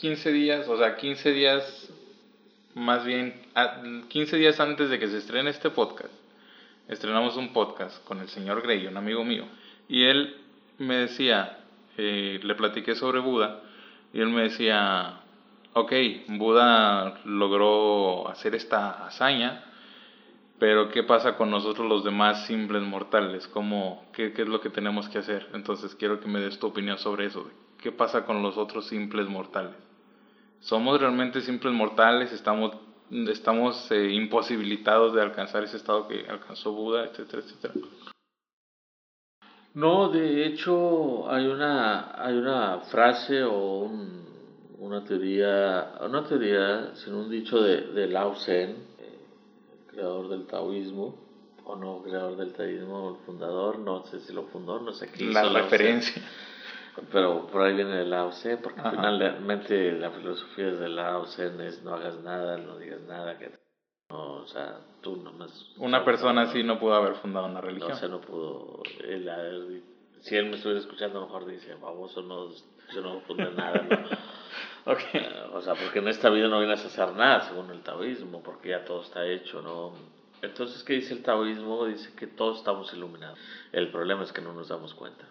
15 0.00 0.32
días, 0.32 0.66
o 0.66 0.78
sea, 0.78 0.96
15 0.96 1.32
días, 1.32 1.92
más 2.74 3.04
bien, 3.04 3.34
15 4.08 4.36
días 4.38 4.58
antes 4.58 4.88
de 4.88 4.98
que 4.98 5.08
se 5.08 5.18
estrene 5.18 5.50
este 5.50 5.68
podcast, 5.68 6.14
estrenamos 6.88 7.36
un 7.36 7.52
podcast 7.52 8.02
con 8.06 8.18
el 8.20 8.28
señor 8.28 8.62
Grey, 8.62 8.86
un 8.86 8.96
amigo 8.96 9.24
mío. 9.24 9.44
Y 9.90 10.04
él 10.04 10.36
me 10.78 10.96
decía, 10.96 11.58
eh, 11.98 12.40
le 12.42 12.54
platiqué 12.54 12.94
sobre 12.94 13.20
Buda, 13.20 13.60
y 14.14 14.20
él 14.20 14.28
me 14.28 14.44
decía, 14.44 15.20
ok, 15.74 15.92
Buda 16.28 17.20
logró 17.26 18.26
hacer 18.30 18.54
esta 18.54 19.06
hazaña, 19.06 19.66
pero 20.58 20.88
¿qué 20.88 21.02
pasa 21.02 21.36
con 21.36 21.50
nosotros 21.50 21.86
los 21.86 22.04
demás 22.04 22.46
simples 22.46 22.82
mortales? 22.82 23.46
¿Cómo, 23.48 24.06
qué, 24.14 24.32
qué, 24.32 24.42
es 24.42 24.48
lo 24.48 24.62
que 24.62 24.70
tenemos 24.70 25.10
que 25.10 25.18
hacer? 25.18 25.46
Entonces 25.52 25.94
quiero 25.94 26.20
que 26.20 26.28
me 26.28 26.40
des 26.40 26.58
tu 26.58 26.68
opinión 26.68 26.96
sobre 26.96 27.26
eso. 27.26 27.50
¿Qué 27.82 27.92
pasa 27.92 28.24
con 28.24 28.42
los 28.42 28.56
otros 28.56 28.86
simples 28.86 29.26
mortales? 29.28 29.89
¿Somos 30.60 31.00
realmente 31.00 31.40
simples 31.40 31.72
mortales? 31.74 32.32
¿Estamos, 32.32 32.76
estamos 33.10 33.90
eh, 33.90 34.10
imposibilitados 34.12 35.14
de 35.14 35.22
alcanzar 35.22 35.64
ese 35.64 35.78
estado 35.78 36.06
que 36.06 36.26
alcanzó 36.28 36.72
Buda, 36.72 37.04
etcétera, 37.04 37.42
etcétera? 37.42 37.74
No, 39.72 40.08
de 40.08 40.46
hecho 40.46 41.30
hay 41.30 41.46
una, 41.46 42.12
hay 42.22 42.34
una 42.34 42.80
frase 42.90 43.42
o 43.42 43.78
un, 43.84 44.24
una 44.78 45.04
teoría, 45.04 45.92
una 46.00 46.24
teoría, 46.26 46.94
sino 46.96 47.20
un 47.20 47.30
dicho 47.30 47.62
de, 47.62 47.82
de 47.92 48.08
Lao 48.08 48.32
Tse, 48.32 48.74
creador 49.90 50.28
del 50.28 50.46
taoísmo, 50.46 51.14
o 51.64 51.76
no 51.76 52.02
creador 52.02 52.36
del 52.36 52.52
taoísmo, 52.52 53.16
el 53.16 53.26
fundador, 53.26 53.78
no 53.78 54.04
sé 54.06 54.20
si 54.20 54.32
lo 54.32 54.44
fundó, 54.44 54.80
no 54.80 54.92
sé 54.92 55.08
qué 55.10 55.24
La 55.24 55.48
referencia. 55.48 56.22
Pero 57.12 57.46
por 57.46 57.62
ahí 57.62 57.74
viene 57.74 58.02
el 58.02 58.10
Lao 58.10 58.30
Tse, 58.30 58.56
porque 58.58 58.80
finalmente 58.80 59.92
la 59.92 60.10
filosofía 60.10 60.66
de 60.66 60.88
Lao 60.88 61.24
Tse 61.24 61.52
es 61.66 61.82
no 61.82 61.94
hagas 61.94 62.20
nada, 62.20 62.56
no 62.58 62.78
digas 62.78 63.00
nada, 63.02 63.38
que 63.38 63.50
no, 64.10 64.34
o 64.34 64.46
sea, 64.46 64.80
tú 65.00 65.16
nomás... 65.16 65.50
Una 65.78 66.04
persona 66.04 66.42
así 66.42 66.64
no 66.64 66.80
pudo 66.80 66.94
haber 66.94 67.14
fundado 67.16 67.46
una 67.46 67.60
religión. 67.60 67.90
No, 67.90 67.96
o 67.96 67.98
sea, 67.98 68.08
no 68.08 68.20
pudo... 68.20 68.82
Él, 69.04 69.82
si 70.20 70.36
él 70.36 70.46
me 70.46 70.56
estuviera 70.56 70.80
escuchando, 70.80 71.18
a 71.18 71.20
lo 71.22 71.26
mejor 71.28 71.46
dice, 71.46 71.74
baboso, 71.74 72.20
no, 72.22 72.48
yo 72.92 73.00
no 73.02 73.20
fundé 73.20 73.50
nada, 73.52 73.82
¿no? 73.82 74.92
okay. 74.92 75.26
o 75.52 75.60
sea, 75.62 75.74
porque 75.74 76.00
en 76.00 76.08
esta 76.08 76.28
vida 76.28 76.48
no 76.48 76.58
vienes 76.58 76.82
a 76.82 76.88
hacer 76.88 77.14
nada, 77.14 77.42
según 77.42 77.70
el 77.70 77.82
taoísmo, 77.82 78.42
porque 78.42 78.70
ya 78.70 78.84
todo 78.84 79.02
está 79.02 79.24
hecho, 79.24 79.62
¿no? 79.62 79.92
Entonces, 80.42 80.82
¿qué 80.82 80.94
dice 80.94 81.14
el 81.14 81.22
taoísmo? 81.22 81.86
Dice 81.86 82.12
que 82.16 82.26
todos 82.26 82.58
estamos 82.58 82.92
iluminados. 82.92 83.38
El 83.72 83.90
problema 83.90 84.24
es 84.24 84.32
que 84.32 84.40
no 84.40 84.52
nos 84.52 84.68
damos 84.68 84.94
cuenta. 84.94 85.24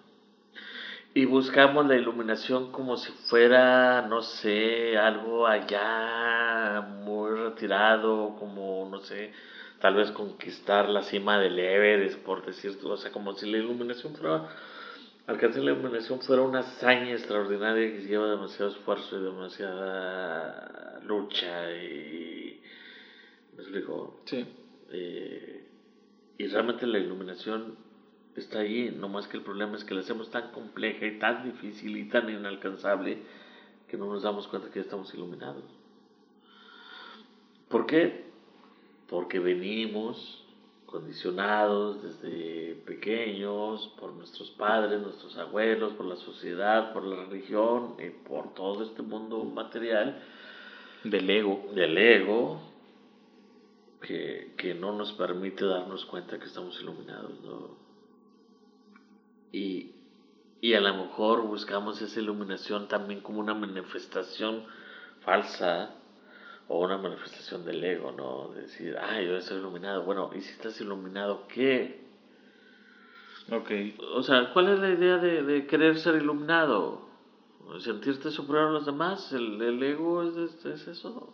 Y 1.14 1.26
buscamos 1.26 1.88
la 1.88 1.96
iluminación 1.96 2.72
como 2.72 2.98
si 2.98 3.12
fuera, 3.12 4.04
no 4.04 4.22
sé, 4.22 4.98
algo 4.98 5.48
allá 5.48 6.82
muy 6.82 7.32
retirado, 7.32 8.36
como, 8.38 8.88
no 8.90 9.00
sé, 9.02 9.34
tal 9.80 9.96
vez 9.96 10.12
conquistar 10.12 10.88
la 10.88 11.02
cima 11.02 11.40
del 11.40 11.58
Everest, 11.58 12.20
por 12.20 12.46
decir, 12.46 12.78
o 12.84 12.98
sea, 12.98 13.12
como 13.12 13.34
si 13.34 13.50
la 13.50 13.58
iluminación 13.58 14.14
fuera 14.16 14.50
Alcanzar 15.30 15.62
la 15.62 15.74
iluminación 15.74 16.22
fuera 16.22 16.42
una 16.42 16.62
hazaña 16.62 17.12
extraordinaria 17.12 17.92
que 17.92 18.02
lleva 18.02 18.32
demasiado 18.32 18.72
esfuerzo 18.72 19.20
y 19.20 19.24
demasiada 19.24 21.00
lucha 21.06 21.72
y... 21.72 22.60
¿Me 23.56 23.62
explico? 23.62 24.22
Sí. 24.26 24.44
Eh, 24.92 25.68
y 26.36 26.48
realmente 26.48 26.88
la 26.88 26.98
iluminación 26.98 27.76
está 28.40 28.60
allí, 28.60 28.92
no 28.92 29.10
más 29.10 29.28
que 29.28 29.38
el 29.38 29.44
problema 29.44 29.78
es 29.78 29.84
que 29.84 29.94
la 29.94 30.02
hacemos 30.02 30.30
tan 30.32 30.52
compleja 30.52 31.06
y 31.06 31.20
tan 31.20 31.44
difícil 31.44 31.98
y 31.98 32.10
tan 32.10 32.30
inalcanzable 32.30 33.20
que 33.88 33.98
no 33.98 34.06
nos 34.06 34.24
damos 34.24 34.48
cuenta 34.48 34.70
que 34.70 34.80
estamos 34.80 35.14
iluminados. 35.14 35.64
¿Por 37.70 37.86
qué? 37.86 38.26
Porque 39.08 39.40
venimos 39.40 40.44
condicionados 40.86 42.02
desde 42.02 42.76
pequeños 42.86 43.88
por 44.00 44.12
nuestros 44.14 44.50
padres, 44.52 45.00
nuestros 45.02 45.38
abuelos, 45.38 45.94
por 45.94 46.08
la 46.08 46.16
sociedad, 46.16 46.94
por 46.94 47.04
la 47.04 47.26
religión 47.26 47.96
y 48.00 48.10
por 48.10 48.56
todo 48.56 48.84
este 48.84 49.04
mundo 49.04 49.44
material 49.44 50.20
del 51.04 51.30
ego, 51.30 51.70
del 51.76 51.98
ego 51.98 52.60
que, 54.02 54.54
que 54.58 54.74
no 54.74 54.92
nos 54.94 55.14
permite 55.14 55.66
darnos 55.66 56.06
cuenta 56.06 56.40
que 56.40 56.46
estamos 56.46 56.80
iluminados, 56.82 57.40
¿no? 57.44 57.89
Y, 59.52 59.92
y 60.62 60.74
a 60.74 60.82
lo 60.82 60.94
mejor 61.06 61.42
buscamos 61.42 62.02
esa 62.02 62.20
iluminación 62.20 62.88
también 62.88 63.22
como 63.22 63.40
una 63.40 63.54
manifestación 63.54 64.66
falsa 65.22 65.96
o 66.68 66.80
una 66.80 66.98
manifestación 66.98 67.66
del 67.66 67.84
ego, 67.84 68.12
¿no? 68.12 68.54
decir, 68.54 68.96
ah, 68.98 69.20
yo 69.22 69.38
estoy 69.38 69.58
iluminado. 69.58 70.04
Bueno, 70.04 70.30
¿y 70.36 70.42
si 70.42 70.52
estás 70.52 70.80
iluminado 70.80 71.48
qué? 71.48 72.08
Ok. 73.52 73.72
O 74.14 74.22
sea, 74.22 74.54
¿cuál 74.54 74.70
es 74.70 74.80
la 74.80 74.90
idea 74.90 75.18
de, 75.18 75.44
de 75.44 75.66
querer 75.66 75.98
ser 75.98 76.16
iluminado? 76.16 77.10
¿Sentirte 77.80 78.32
superior 78.32 78.68
a 78.68 78.72
los 78.72 78.86
demás? 78.86 79.32
¿El, 79.34 79.62
el 79.62 79.82
ego 79.82 80.24
es, 80.24 80.66
es, 80.66 80.88
eso? 80.88 81.34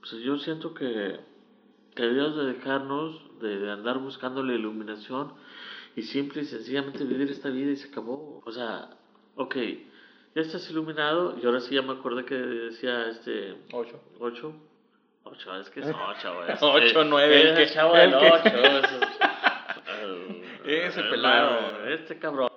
Pues 0.00 0.12
yo 0.22 0.38
siento 0.38 0.72
que, 0.72 1.20
que 1.94 2.02
debemos 2.02 2.36
de 2.36 2.44
dejarnos 2.46 3.40
de, 3.40 3.58
de 3.58 3.70
andar 3.70 3.98
buscando 3.98 4.42
la 4.44 4.54
iluminación 4.54 5.32
y 6.00 6.02
simple 6.02 6.42
y 6.42 6.46
sencillamente 6.46 7.04
vivir 7.04 7.30
esta 7.30 7.48
vida 7.48 7.70
y 7.70 7.76
se 7.76 7.88
acabó. 7.88 8.42
O 8.44 8.52
sea, 8.52 8.90
ok 9.36 9.56
ya 10.34 10.42
estás 10.42 10.68
iluminado. 10.70 11.36
Y 11.40 11.46
ahora 11.46 11.60
sí 11.60 11.74
ya 11.74 11.82
me 11.82 11.92
acordé 11.92 12.24
que 12.24 12.34
decía 12.34 13.08
este. 13.08 13.56
8. 13.72 14.00
8. 14.18 14.52
8, 15.24 15.56
es 15.60 15.70
que 15.70 15.80
es 15.80 15.86
8, 16.18 16.34
güey. 16.34 16.50
8, 16.90 17.04
9. 17.04 17.42
El 17.42 17.56
que 17.56 17.66
chavo 17.72 17.94
del 17.94 18.14
8. 18.14 18.24
Ese 20.64 21.02
pelado. 21.02 21.86
Este 21.88 22.18
cabrón. 22.18 22.48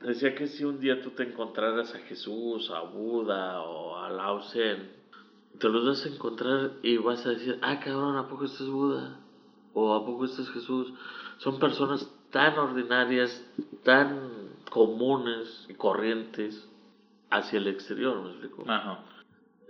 Decía 0.00 0.34
que 0.34 0.46
si 0.46 0.64
un 0.64 0.78
día 0.78 1.02
tú 1.02 1.10
te 1.10 1.24
encontraras 1.24 1.94
a 1.94 1.98
Jesús, 2.00 2.70
a 2.70 2.80
Buda 2.80 3.62
o 3.62 3.98
a 3.98 4.10
Lao 4.10 4.40
Tse, 4.40 4.76
te 5.58 5.68
los 5.68 5.86
vas 5.86 6.04
a 6.04 6.08
encontrar 6.08 6.72
y 6.82 6.98
vas 6.98 7.24
a 7.26 7.30
decir, 7.30 7.58
ah, 7.62 7.80
cabrón, 7.80 8.16
¿a 8.16 8.28
poco 8.28 8.44
este 8.44 8.62
es 8.62 8.68
Buda? 8.68 9.18
¿O 9.72 9.94
a 9.94 10.04
poco 10.04 10.26
este 10.26 10.42
es 10.42 10.50
Jesús? 10.50 10.92
Son 11.38 11.58
personas 11.58 12.08
tan 12.30 12.58
ordinarias, 12.58 13.44
tan 13.84 14.50
comunes 14.70 15.66
y 15.68 15.74
corrientes 15.74 16.68
hacia 17.30 17.58
el 17.58 17.68
exterior, 17.68 18.22
¿me 18.22 18.30
explico? 18.30 18.64
Ajá. 18.66 19.00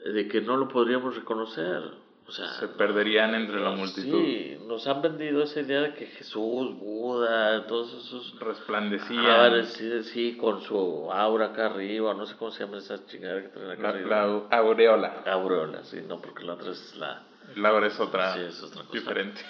De 0.05 0.29
que 0.29 0.41
no 0.41 0.57
lo 0.57 0.69
podríamos 0.69 1.17
reconocer. 1.17 2.07
O 2.29 2.33
sea, 2.33 2.49
se 2.55 2.67
perderían 2.69 3.37
entre 3.37 3.61
la 3.61 3.71
multitud. 3.71 4.21
Sí, 4.21 4.59
nos 4.67 4.85
han 4.89 5.01
vendido 5.01 5.45
esa 5.45 5.61
idea 5.61 5.83
de 5.83 5.95
que 5.95 6.07
Jesús, 6.07 6.77
Buda, 6.77 7.69
todos 7.69 7.95
esos 7.95 8.37
resplandecían. 8.41 9.65
sí, 9.67 10.03
sí, 10.03 10.37
con 10.37 10.61
su 10.63 11.13
aura 11.13 11.47
acá 11.47 11.67
arriba, 11.67 12.15
no 12.15 12.27
sé 12.27 12.35
cómo 12.37 12.51
se 12.51 12.65
llama 12.65 12.79
esa 12.79 13.07
chingada 13.07 13.43
que 13.43 13.49
traen 13.49 13.71
acá 13.71 13.83
la, 13.83 13.89
arriba. 13.91 14.49
La 14.51 14.59
aureola. 14.59 15.23
Aureola, 15.25 15.85
sí, 15.85 16.01
no, 16.09 16.21
porque 16.21 16.43
la 16.43 16.55
otra 16.55 16.73
es 16.73 16.97
la. 16.97 17.23
La 17.55 17.73
otra 17.73 17.87
es 17.87 18.01
otra. 18.01 18.35
Sí, 18.35 18.41
es 18.41 18.61
otra 18.61 18.83
cosa. 18.83 18.93
Diferente. 18.93 19.41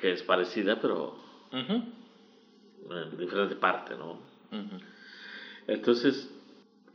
Que 0.00 0.12
es 0.12 0.24
parecida, 0.24 0.80
pero. 0.82 1.21
En 1.52 3.16
diferente 3.18 3.56
parte, 3.56 3.94
¿no? 3.96 4.18
Entonces, 5.66 6.30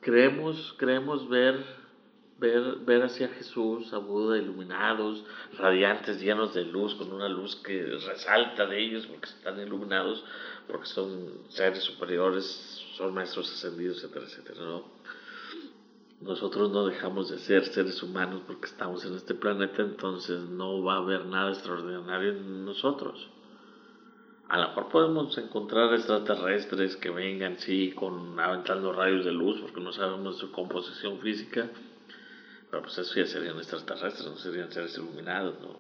creemos, 0.02 0.76
creemos 0.78 1.28
ver 1.30 1.64
ver, 2.40 2.78
ver 2.86 3.04
hacia 3.04 3.28
Jesús, 3.30 3.92
a 3.94 3.98
Buda 3.98 4.38
iluminados, 4.38 5.24
radiantes, 5.58 6.22
llenos 6.22 6.54
de 6.54 6.66
luz, 6.66 6.96
con 6.96 7.12
una 7.12 7.28
luz 7.28 7.56
que 7.58 7.84
resalta 7.84 8.66
de 8.66 8.80
ellos 8.80 9.06
porque 9.08 9.30
están 9.30 9.60
iluminados, 9.60 10.24
porque 10.68 10.88
son 10.88 11.30
seres 11.50 11.84
superiores, 11.84 12.46
son 12.96 13.14
maestros 13.14 13.52
ascendidos, 13.52 14.04
etcétera, 14.04 14.26
etcétera, 14.26 14.62
¿no? 14.62 14.98
Nosotros 16.20 16.72
no 16.72 16.86
dejamos 16.88 17.30
de 17.30 17.38
ser 17.40 17.64
seres 17.66 18.02
humanos 18.02 18.42
porque 18.48 18.66
estamos 18.66 19.06
en 19.06 19.16
este 19.16 19.36
planeta, 19.36 19.84
entonces 19.84 20.40
no 20.50 20.82
va 20.82 20.96
a 20.96 20.98
haber 20.98 21.26
nada 21.26 21.52
extraordinario 21.52 22.32
en 22.32 22.66
nosotros. 22.66 23.30
A 24.50 24.58
lo 24.58 24.70
mejor 24.70 24.88
podemos 24.88 25.38
encontrar 25.38 25.94
extraterrestres 25.94 26.96
que 26.96 27.10
vengan, 27.10 27.58
sí, 27.58 27.92
con 27.92 28.40
aventando 28.40 28.94
rayos 28.94 29.26
de 29.26 29.32
luz, 29.32 29.60
porque 29.60 29.82
no 29.82 29.92
sabemos 29.92 30.38
su 30.38 30.52
composición 30.52 31.20
física, 31.20 31.70
pero 32.72 32.84
pues 32.84 32.98
eso 32.98 33.16
ya 33.16 33.26
serían 33.26 33.58
extraterrestres, 33.58 34.26
no 34.26 34.38
serían 34.38 34.72
seres 34.72 34.98
iluminados, 34.98 35.60
¿no? 35.60 35.80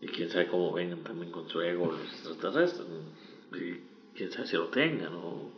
Y 0.00 0.08
quién 0.08 0.28
sabe 0.30 0.48
cómo 0.48 0.72
vengan 0.72 1.04
también 1.04 1.30
con 1.30 1.48
su 1.48 1.60
ego 1.60 1.92
los 1.92 2.00
extraterrestres, 2.00 2.86
y 3.52 4.16
quién 4.16 4.32
sabe 4.32 4.46
si 4.46 4.56
lo 4.56 4.66
tengan, 4.68 5.12
¿no? 5.12 5.52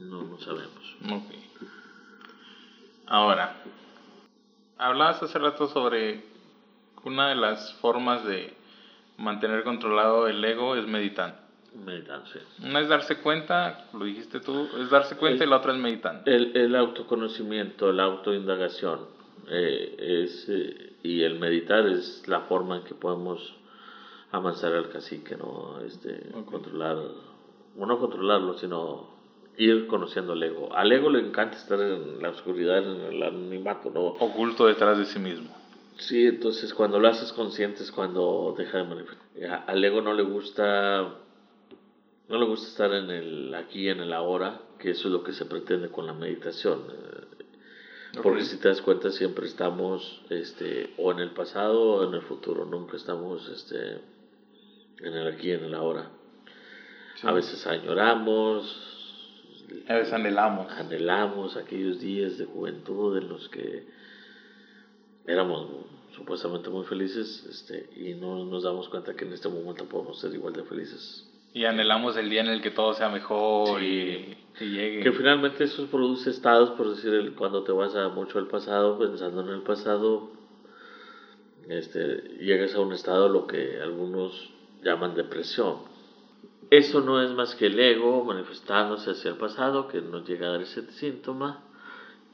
No, 0.00 0.22
no 0.22 0.38
sabemos. 0.38 0.96
Ahora, 3.06 3.62
hablabas 4.78 5.22
hace 5.22 5.38
rato 5.38 5.68
sobre 5.68 6.24
una 7.04 7.28
de 7.28 7.36
las 7.36 7.74
formas 7.74 8.24
de 8.24 8.54
mantener 9.18 9.64
controlado 9.64 10.28
el 10.28 10.44
ego 10.44 10.76
es 10.76 10.86
meditar. 10.86 11.46
Meditar, 11.84 12.22
sí. 12.32 12.38
Una 12.64 12.80
es 12.80 12.88
darse 12.88 13.18
cuenta, 13.18 13.86
lo 13.92 14.04
dijiste 14.04 14.40
tú, 14.40 14.68
es 14.80 14.88
darse 14.88 15.16
cuenta 15.16 15.44
y 15.44 15.48
la 15.48 15.56
otra 15.56 15.72
es 15.72 15.78
meditar. 15.78 16.22
El, 16.24 16.56
el 16.56 16.74
autoconocimiento, 16.74 17.92
la 17.92 18.04
autoindagación 18.04 19.00
eh, 19.48 20.24
es, 20.24 20.48
eh, 20.48 20.94
y 21.02 21.22
el 21.22 21.38
meditar 21.38 21.86
es 21.86 22.26
la 22.26 22.40
forma 22.42 22.78
en 22.78 22.84
que 22.84 22.94
podemos 22.94 23.54
avanzar 24.32 24.72
al 24.72 24.88
cacique, 24.88 25.36
¿no? 25.36 25.80
Este, 25.80 26.30
controlar, 26.46 26.96
no 27.76 27.98
controlarlo, 27.98 28.54
sino 28.54 29.08
ir 29.56 29.86
conociendo 29.86 30.32
al 30.32 30.42
ego. 30.42 30.74
Al 30.74 30.90
ego 30.92 31.10
le 31.10 31.20
encanta 31.20 31.56
estar 31.56 31.80
en 31.80 32.20
la 32.20 32.30
oscuridad, 32.30 32.78
en 32.78 33.14
el 33.14 33.22
animato, 33.22 33.90
¿no? 33.90 34.00
Oculto 34.00 34.66
detrás 34.66 34.98
de 34.98 35.04
sí 35.04 35.18
mismo. 35.18 35.54
Sí, 35.98 36.26
entonces 36.26 36.74
cuando 36.74 37.00
lo 37.00 37.08
haces 37.08 37.32
consciente 37.32 37.82
es 37.82 37.90
cuando 37.90 38.54
deja 38.56 38.78
de 38.78 38.84
manifestar. 38.84 39.64
Al 39.66 39.84
ego 39.84 40.02
no 40.02 40.12
le 40.12 40.22
gusta, 40.22 41.16
no 42.28 42.38
le 42.38 42.44
gusta 42.44 42.68
estar 42.68 42.92
en 42.92 43.10
el 43.10 43.54
aquí, 43.54 43.88
en 43.88 44.00
el 44.00 44.12
ahora, 44.12 44.60
que 44.78 44.90
eso 44.90 45.08
es 45.08 45.12
lo 45.12 45.24
que 45.24 45.32
se 45.32 45.46
pretende 45.46 45.88
con 45.88 46.06
la 46.06 46.12
meditación. 46.12 46.82
Porque 48.22 48.44
si 48.44 48.58
te 48.58 48.68
das 48.68 48.80
cuenta 48.80 49.10
siempre 49.10 49.46
estamos 49.46 50.22
este, 50.30 50.94
o 50.96 51.12
en 51.12 51.18
el 51.18 51.30
pasado 51.30 51.80
o 51.80 52.08
en 52.08 52.14
el 52.14 52.22
futuro, 52.22 52.64
nunca 52.64 52.96
estamos 52.96 53.48
este, 53.48 54.00
en 55.00 55.14
el 55.14 55.28
aquí, 55.28 55.50
en 55.50 55.64
el 55.64 55.74
ahora. 55.74 56.10
A 57.22 57.32
veces 57.32 57.66
añoramos, 57.66 58.64
a 59.88 59.94
veces 59.94 60.12
anhelamos. 60.12 60.70
Anhelamos 60.72 61.56
aquellos 61.56 62.00
días 62.00 62.38
de 62.38 62.44
juventud 62.44 63.16
en 63.16 63.28
los 63.28 63.48
que 63.48 63.86
éramos 65.26 65.68
supuestamente 66.14 66.70
muy 66.70 66.84
felices 66.84 67.46
este, 67.50 67.90
y 67.96 68.14
no 68.14 68.44
nos 68.44 68.62
damos 68.62 68.88
cuenta 68.88 69.14
que 69.14 69.24
en 69.24 69.32
este 69.32 69.48
momento 69.48 69.84
podemos 69.84 70.18
ser 70.18 70.32
igual 70.34 70.54
de 70.54 70.64
felices. 70.64 71.28
Y 71.52 71.64
anhelamos 71.64 72.16
el 72.16 72.28
día 72.28 72.42
en 72.42 72.48
el 72.48 72.60
que 72.60 72.70
todo 72.70 72.92
sea 72.94 73.08
mejor 73.08 73.82
y, 73.82 74.36
llegue. 74.60 75.02
Que 75.02 75.12
finalmente 75.12 75.64
eso 75.64 75.86
produce 75.86 76.30
estados, 76.30 76.70
por 76.70 76.94
decir, 76.94 77.34
cuando 77.34 77.62
te 77.62 77.72
vas 77.72 77.94
a 77.96 78.08
mucho 78.08 78.38
al 78.38 78.46
pasado, 78.46 78.98
pensando 78.98 79.40
en 79.42 79.48
el 79.48 79.62
pasado, 79.62 80.30
este, 81.68 82.36
llegas 82.40 82.74
a 82.74 82.80
un 82.80 82.92
estado 82.92 83.28
lo 83.28 83.46
que 83.46 83.80
algunos 83.80 84.50
llaman 84.82 85.14
depresión 85.14 85.96
eso 86.70 87.00
no 87.00 87.22
es 87.22 87.30
más 87.30 87.54
que 87.54 87.66
el 87.66 87.78
ego 87.78 88.24
manifestándose 88.24 89.10
hacia 89.12 89.30
el 89.30 89.36
pasado 89.36 89.88
que 89.88 90.00
nos 90.00 90.26
llega 90.28 90.48
a 90.48 90.52
dar 90.52 90.62
ese 90.62 90.90
síntoma. 90.92 91.62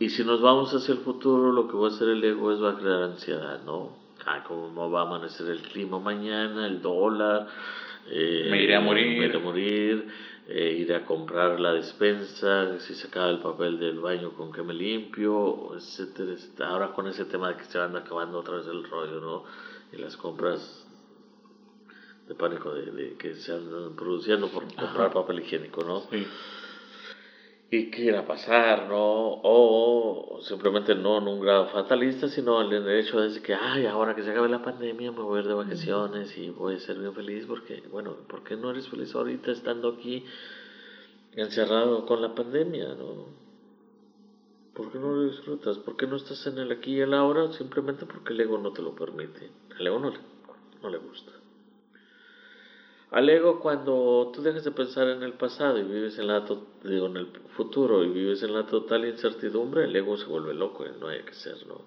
Y 0.02 0.08
si 0.08 0.24
nos 0.24 0.40
vamos 0.40 0.74
hacia 0.74 0.94
el 0.94 0.98
futuro, 0.98 1.52
lo 1.52 1.68
que 1.68 1.76
va 1.76 1.86
a 1.86 1.90
hacer 1.90 2.08
el 2.08 2.24
ego 2.24 2.50
es 2.50 2.60
va 2.60 2.70
a 2.70 2.76
crear 2.76 3.04
ansiedad, 3.04 3.62
¿no? 3.64 3.96
Ah, 4.26 4.42
cómo 4.42 4.90
va 4.90 5.02
a 5.02 5.06
amanecer 5.06 5.46
el 5.46 5.62
clima 5.62 6.00
mañana, 6.00 6.66
el 6.66 6.82
dólar. 6.82 7.46
Eh, 8.10 8.48
me 8.50 8.64
iré 8.64 8.74
a 8.74 8.80
morir. 8.80 9.16
Me 9.16 9.26
iré 9.26 9.36
a 9.36 9.38
morir. 9.38 10.08
Eh, 10.48 10.76
iré 10.80 10.96
a 10.96 11.04
comprar 11.04 11.60
la 11.60 11.72
despensa, 11.72 12.80
si 12.80 12.96
se 12.96 13.06
acaba 13.06 13.30
el 13.30 13.38
papel 13.38 13.78
del 13.78 14.00
baño, 14.00 14.32
con 14.32 14.50
que 14.50 14.64
me 14.64 14.74
limpio, 14.74 15.72
etcétera, 15.76 16.32
etcétera. 16.32 16.70
Ahora 16.70 16.92
con 16.94 17.06
ese 17.06 17.24
tema 17.26 17.50
de 17.50 17.58
que 17.58 17.64
se 17.66 17.78
van 17.78 17.94
acabando 17.94 18.40
otra 18.40 18.56
vez 18.56 18.66
el 18.66 18.82
rollo, 18.82 19.20
¿no? 19.20 19.44
Y 19.92 19.98
las 19.98 20.16
compras 20.16 20.84
de 22.26 22.34
pánico 22.34 22.74
de, 22.74 23.14
que 23.20 23.36
se 23.36 23.52
andan 23.52 23.94
produciendo 23.94 24.48
por 24.48 24.64
comprar 24.74 25.12
papel 25.12 25.38
higiénico, 25.38 25.84
¿no? 25.84 26.00
Sí. 26.10 26.26
Y 27.74 27.90
qué 27.90 28.02
irá 28.02 28.20
a 28.20 28.26
pasar, 28.26 28.86
¿no? 28.86 29.40
O, 29.42 30.40
simplemente 30.42 30.94
no 30.94 31.16
en 31.16 31.26
un 31.26 31.40
grado 31.40 31.68
fatalista, 31.68 32.28
sino 32.28 32.60
en 32.60 32.70
el 32.70 32.86
hecho 32.98 33.18
de 33.18 33.40
que, 33.40 33.54
ay, 33.54 33.86
ahora 33.86 34.14
que 34.14 34.22
se 34.22 34.30
acabe 34.30 34.50
la 34.50 34.62
pandemia 34.62 35.10
me 35.10 35.22
voy 35.22 35.38
a 35.38 35.40
ir 35.40 35.48
de 35.48 35.54
vacaciones 35.54 36.36
y 36.36 36.50
voy 36.50 36.74
a 36.74 36.80
ser 36.80 36.98
bien 36.98 37.14
feliz 37.14 37.46
porque, 37.46 37.82
bueno, 37.90 38.14
¿por 38.28 38.44
qué 38.44 38.56
no 38.56 38.70
eres 38.72 38.90
feliz 38.90 39.14
ahorita 39.14 39.52
estando 39.52 39.88
aquí 39.88 40.22
encerrado 41.34 42.04
con 42.04 42.20
la 42.20 42.34
pandemia, 42.34 42.88
¿no? 42.88 43.28
¿Por 44.74 44.92
qué 44.92 44.98
no 44.98 45.14
lo 45.14 45.30
disfrutas? 45.30 45.78
¿Por 45.78 45.96
qué 45.96 46.06
no 46.06 46.16
estás 46.16 46.46
en 46.46 46.58
el 46.58 46.72
aquí 46.72 46.96
y 46.96 47.00
el 47.00 47.14
ahora? 47.14 47.52
Simplemente 47.52 48.04
porque 48.04 48.34
el 48.34 48.40
ego 48.42 48.58
no 48.58 48.74
te 48.74 48.82
lo 48.82 48.94
permite. 48.94 49.50
Al 49.78 49.86
ego 49.86 49.98
no 49.98 50.10
le, 50.10 50.18
no 50.82 50.90
le 50.90 50.98
gusta. 50.98 51.32
Al 53.12 53.28
ego 53.28 53.60
cuando 53.60 54.30
tú 54.34 54.40
dejas 54.40 54.64
de 54.64 54.70
pensar 54.70 55.06
en 55.08 55.22
el 55.22 55.34
pasado 55.34 55.78
y 55.78 55.82
vives 55.82 56.18
en, 56.18 56.28
la 56.28 56.46
digo, 56.82 57.06
en 57.06 57.18
el 57.18 57.26
futuro 57.54 58.02
y 58.04 58.08
vives 58.08 58.42
en 58.42 58.54
la 58.54 58.66
total 58.66 59.04
incertidumbre, 59.04 59.84
el 59.84 59.94
ego 59.94 60.16
se 60.16 60.24
vuelve 60.24 60.54
loco 60.54 60.86
y 60.86 60.98
no 60.98 61.08
hay 61.08 61.22
que 61.22 61.34
serlo. 61.34 61.82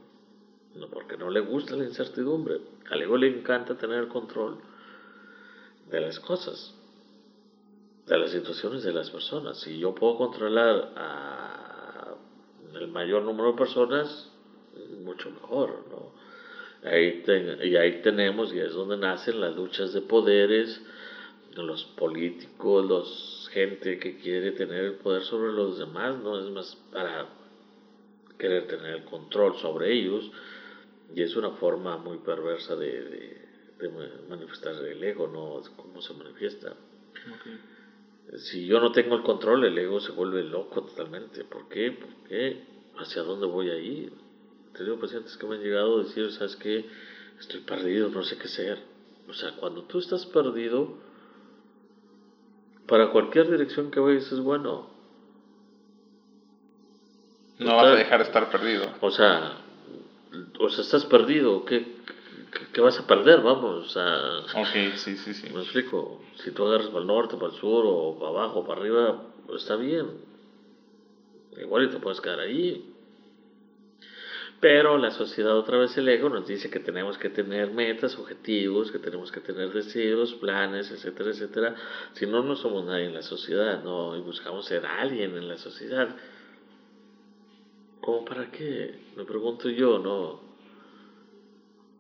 No, 0.76 0.88
porque 0.88 1.18
no 1.18 1.32
le 1.32 1.40
gusta 1.40 1.76
la 1.76 1.86
incertidumbre. 1.86 2.60
Al 2.92 3.02
ego 3.02 3.18
le 3.18 3.28
encanta 3.28 3.76
tener 3.76 4.02
el 4.02 4.08
control 4.08 4.58
de 5.90 6.02
las 6.02 6.20
cosas, 6.20 6.76
de 8.06 8.18
las 8.20 8.30
situaciones 8.30 8.84
de 8.84 8.94
las 8.94 9.10
personas. 9.10 9.60
Si 9.62 9.80
yo 9.80 9.96
puedo 9.96 10.18
controlar 10.18 10.92
a 10.96 12.14
el 12.76 12.88
mayor 12.90 13.24
número 13.24 13.54
de 13.54 13.58
personas, 13.58 14.30
mucho 15.04 15.32
mejor, 15.32 15.86
¿no? 15.90 16.14
Ahí 16.88 17.24
y 17.64 17.76
ahí 17.78 18.02
tenemos, 18.04 18.54
y 18.54 18.60
es 18.60 18.74
donde 18.74 18.98
nacen 18.98 19.42
las 19.42 19.56
luchas 19.56 19.92
de 19.94 20.02
poderes, 20.02 20.80
los 21.64 21.84
políticos, 21.98 22.86
los 22.86 23.50
gente 23.52 24.00
que 24.00 24.18
quiere 24.18 24.52
tener 24.52 24.84
el 24.84 24.94
poder 24.96 25.24
sobre 25.24 25.54
los 25.54 25.78
demás, 25.78 26.18
no 26.22 26.40
es 26.40 26.50
más 26.52 26.76
para 26.92 27.30
querer 28.38 28.68
tener 28.68 28.96
el 28.96 29.06
control 29.06 29.58
sobre 29.58 29.94
ellos 29.94 30.30
y 31.14 31.22
es 31.22 31.36
una 31.36 31.52
forma 31.52 31.98
muy 31.98 32.18
perversa 32.18 32.76
de, 32.76 33.44
manifestar 34.30 34.74
el 34.76 35.04
ego, 35.04 35.28
no 35.28 35.62
cómo 35.76 36.02
se 36.02 36.14
manifiesta. 36.14 36.76
Si 38.38 38.66
yo 38.66 38.80
no 38.80 38.92
tengo 38.92 39.16
el 39.16 39.24
control, 39.24 39.66
el 39.66 39.78
ego 39.78 40.00
se 40.00 40.12
vuelve 40.12 40.44
loco 40.44 40.84
totalmente. 40.84 41.44
¿Por 41.44 41.70
qué? 41.70 41.92
Porque 41.92 42.64
hacia 42.98 43.22
dónde 43.22 43.46
voy 43.46 43.70
a 43.70 43.78
ir. 43.78 44.12
He 44.70 44.78
tenido 44.78 45.00
pacientes 45.00 45.38
que 45.38 45.46
me 45.46 45.56
han 45.56 45.62
llegado 45.62 46.00
a 46.00 46.04
decir, 46.04 46.32
¿sabes 46.32 46.56
qué? 46.56 46.86
Estoy 47.40 47.62
perdido, 47.62 48.10
no 48.10 48.24
sé 48.24 48.38
qué 48.38 48.48
ser. 48.48 48.80
O 49.28 49.34
sea, 49.34 49.56
cuando 49.58 49.84
tú 49.84 50.00
estás 50.00 50.26
perdido, 50.26 50.98
para 52.88 53.10
cualquier 53.10 53.50
dirección 53.50 53.92
que 53.92 54.00
vayas 54.00 54.32
es 54.32 54.40
bueno. 54.40 54.88
No 57.60 57.76
vas 57.76 57.88
a 57.88 57.96
dejar 57.96 58.20
de 58.20 58.26
estar 58.26 58.50
perdido. 58.50 58.86
O 59.02 59.12
sea, 59.12 59.58
o 60.60 60.70
sea, 60.70 60.84
estás 60.84 61.06
perdido. 61.06 61.66
¿Qué, 61.66 61.86
qué, 62.74 62.82
vas 62.82 63.00
a 63.00 63.08
perder? 63.08 63.42
Vamos, 63.42 63.92
sea. 63.92 64.40
Ok, 64.56 64.96
sí, 64.96 65.18
sí, 65.18 65.34
sí. 65.34 65.50
Me 65.54 65.62
explico. 65.62 66.22
Si 66.44 66.52
tú 66.52 66.66
agarras 66.68 66.88
para 66.88 67.02
el 67.02 67.08
norte, 67.08 67.36
para 67.38 67.54
el 67.54 67.60
sur, 67.60 67.86
o 67.88 68.18
para 68.20 68.30
abajo, 68.30 68.66
para 68.66 68.82
arriba, 68.82 69.22
pues 69.48 69.62
está 69.62 69.76
bien. 69.78 70.08
Igual 71.58 71.86
y 71.86 71.90
te 71.90 72.00
puedes 72.00 72.20
quedar 72.20 72.42
ahí. 72.42 72.94
Pero 74.62 74.98
la 74.98 75.12
sociedad, 75.12 75.58
otra 75.58 75.78
vez 75.78 75.96
el 75.98 76.08
ego, 76.08 76.30
nos 76.30 76.48
dice 76.48 76.70
que 76.70 76.80
tenemos 76.80 77.18
que 77.18 77.30
tener 77.30 77.72
metas, 77.72 78.18
objetivos, 78.18 78.92
que 78.92 79.00
tenemos 79.00 79.32
que 79.32 79.42
tener 79.42 79.72
deseos, 79.72 80.34
planes, 80.36 80.90
etcétera, 80.92 81.32
etcétera. 81.32 81.76
Si 82.14 82.26
no, 82.26 82.42
no 82.42 82.56
somos 82.56 82.86
nadie 82.86 83.06
en 83.06 83.14
la 83.14 83.22
sociedad, 83.22 83.84
¿no? 83.84 84.16
Y 84.16 84.22
buscamos 84.22 84.66
ser 84.66 84.86
alguien 84.86 85.36
en 85.36 85.48
la 85.50 85.58
sociedad. 85.58 86.16
¿Cómo 88.02 88.24
para 88.24 88.50
qué? 88.50 89.00
Me 89.18 89.26
pregunto 89.26 89.70
yo, 89.70 90.00
¿no? 90.00 90.40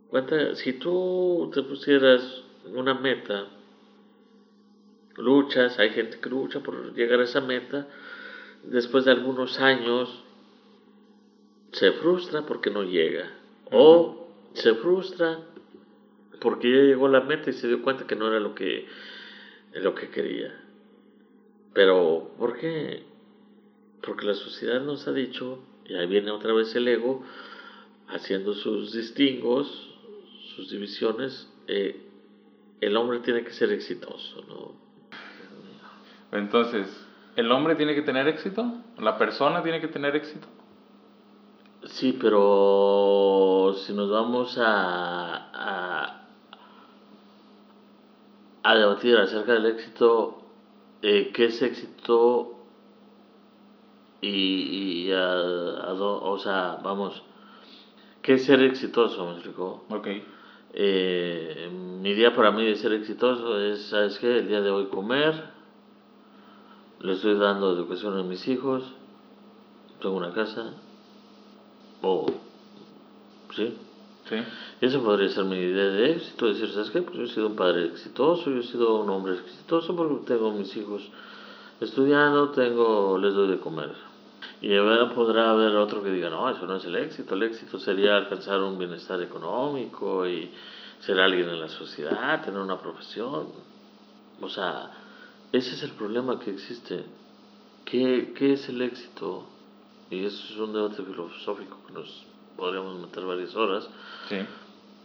Cuenta, 0.09 0.55
si 0.55 0.73
tú 0.73 1.51
te 1.53 1.61
pusieras 1.63 2.43
una 2.73 2.93
meta, 2.93 3.47
luchas, 5.17 5.77
hay 5.77 5.89
gente 5.89 6.19
que 6.19 6.29
lucha 6.29 6.61
por 6.61 6.93
llegar 6.93 7.19
a 7.19 7.25
esa 7.25 7.41
meta, 7.41 7.87
después 8.63 9.05
de 9.05 9.11
algunos 9.11 9.59
años 9.59 10.24
se 11.75 11.91
frustra 11.91 12.45
porque 12.45 12.69
no 12.69 12.83
llega. 12.83 13.33
O 13.71 14.29
se 14.53 14.75
frustra 14.75 15.39
porque 16.39 16.71
ya 16.71 16.83
llegó 16.83 17.07
a 17.07 17.09
la 17.09 17.21
meta 17.21 17.49
y 17.49 17.53
se 17.53 17.67
dio 17.67 17.81
cuenta 17.81 18.07
que 18.07 18.15
no 18.15 18.27
era 18.27 18.39
lo 18.39 18.55
que, 18.55 18.87
lo 19.73 19.93
que 19.93 20.09
quería. 20.09 20.57
Pero, 21.73 22.31
¿por 22.37 22.57
qué? 22.57 23.03
Porque 24.01 24.25
la 24.25 24.35
sociedad 24.35 24.81
nos 24.81 25.07
ha 25.07 25.11
dicho, 25.11 25.59
y 25.85 25.95
ahí 25.95 26.07
viene 26.07 26.31
otra 26.31 26.53
vez 26.53 26.73
el 26.75 26.87
ego, 26.87 27.23
haciendo 28.07 28.53
sus 28.53 28.93
distingos, 28.93 29.67
sus 30.55 30.69
divisiones, 30.69 31.51
eh, 31.67 31.99
el 32.79 32.95
hombre 32.95 33.19
tiene 33.19 33.43
que 33.43 33.51
ser 33.51 33.71
exitoso, 33.71 34.45
¿no? 34.47 36.37
Entonces, 36.37 36.87
¿el 37.35 37.51
hombre 37.51 37.75
tiene 37.75 37.95
que 37.95 38.01
tener 38.01 38.27
éxito? 38.27 38.81
¿La 38.97 39.17
persona 39.17 39.63
tiene 39.63 39.81
que 39.81 39.87
tener 39.87 40.15
éxito? 40.15 40.47
Sí, 41.87 42.17
pero 42.19 43.73
si 43.77 43.93
nos 43.93 44.09
vamos 44.09 44.57
a, 44.57 45.35
a, 45.53 46.27
a 48.63 48.75
debatir 48.75 49.15
acerca 49.17 49.53
del 49.53 49.67
éxito, 49.67 50.41
eh, 51.03 51.31
¿qué 51.33 51.45
es 51.45 51.61
éxito? 51.61 52.55
Y, 54.21 55.07
y 55.07 55.11
a, 55.11 55.35
o 55.35 56.39
sea, 56.39 56.79
vamos, 56.83 57.21
¿qué 58.23 58.33
es 58.33 58.45
ser 58.45 58.63
exitoso? 58.63 59.27
¿Me 59.27 59.33
explicó? 59.33 59.85
Ok. 59.89 60.07
Eh, 60.73 61.69
mi 62.01 62.13
día 62.13 62.35
para 62.35 62.51
mí 62.51 62.65
de 62.65 62.75
ser 62.77 62.93
exitoso 62.93 63.59
es, 63.61 63.87
¿sabes 63.89 64.17
qué? 64.17 64.39
El 64.39 64.47
día 64.47 64.61
de 64.61 64.71
hoy 64.71 64.87
comer, 64.87 65.51
le 66.99 67.13
estoy 67.13 67.37
dando 67.37 67.71
educación 67.71 68.17
a 68.17 68.23
mis 68.23 68.47
hijos, 68.47 68.83
tengo 70.01 70.15
una 70.17 70.33
casa, 70.33 70.73
o, 72.05 72.25
¿sí? 73.55 73.75
Sí. 74.29 74.35
Eso 74.81 75.03
podría 75.03 75.29
ser 75.29 75.45
mi 75.45 75.57
idea 75.57 75.85
de 75.85 76.11
éxito, 76.13 76.47
decir, 76.47 76.69
¿sabes 76.71 76.89
qué? 76.89 77.01
Pues 77.01 77.15
yo 77.15 77.23
he 77.23 77.27
sido 77.27 77.47
un 77.47 77.55
padre 77.55 77.85
exitoso, 77.85 78.49
yo 78.49 78.59
he 78.59 78.63
sido 78.63 78.99
un 78.99 79.09
hombre 79.09 79.35
exitoso 79.35 79.95
porque 79.95 80.25
tengo 80.25 80.51
mis 80.51 80.75
hijos 80.75 81.03
estudiando, 81.79 82.49
tengo, 82.49 83.17
les 83.17 83.33
doy 83.33 83.49
de 83.49 83.59
comer. 83.59 83.91
Y 84.61 84.75
ahora 84.75 85.13
podrá 85.13 85.51
haber 85.51 85.75
otro 85.75 86.01
que 86.01 86.09
diga, 86.09 86.29
no, 86.29 86.49
eso 86.49 86.65
no 86.65 86.77
es 86.77 86.85
el 86.85 86.95
éxito, 86.95 87.35
el 87.35 87.43
éxito 87.43 87.77
sería 87.77 88.17
alcanzar 88.17 88.61
un 88.61 88.79
bienestar 88.79 89.21
económico 89.21 90.27
y 90.27 90.49
ser 91.01 91.19
alguien 91.19 91.49
en 91.49 91.59
la 91.59 91.69
sociedad, 91.69 92.43
tener 92.43 92.59
una 92.59 92.79
profesión. 92.79 93.47
O 94.41 94.49
sea, 94.49 94.91
ese 95.51 95.75
es 95.75 95.83
el 95.83 95.91
problema 95.91 96.39
que 96.39 96.51
existe. 96.51 97.05
¿Qué, 97.83 98.33
qué 98.35 98.53
es 98.53 98.67
el 98.69 98.81
éxito? 98.81 99.43
Y 100.15 100.25
eso 100.25 100.53
es 100.53 100.57
un 100.57 100.73
debate 100.73 101.03
filosófico 101.03 101.77
que 101.87 101.93
nos 101.93 102.25
podríamos 102.55 102.99
meter 102.99 103.25
varias 103.25 103.55
horas. 103.55 103.89
Sí. 104.29 104.37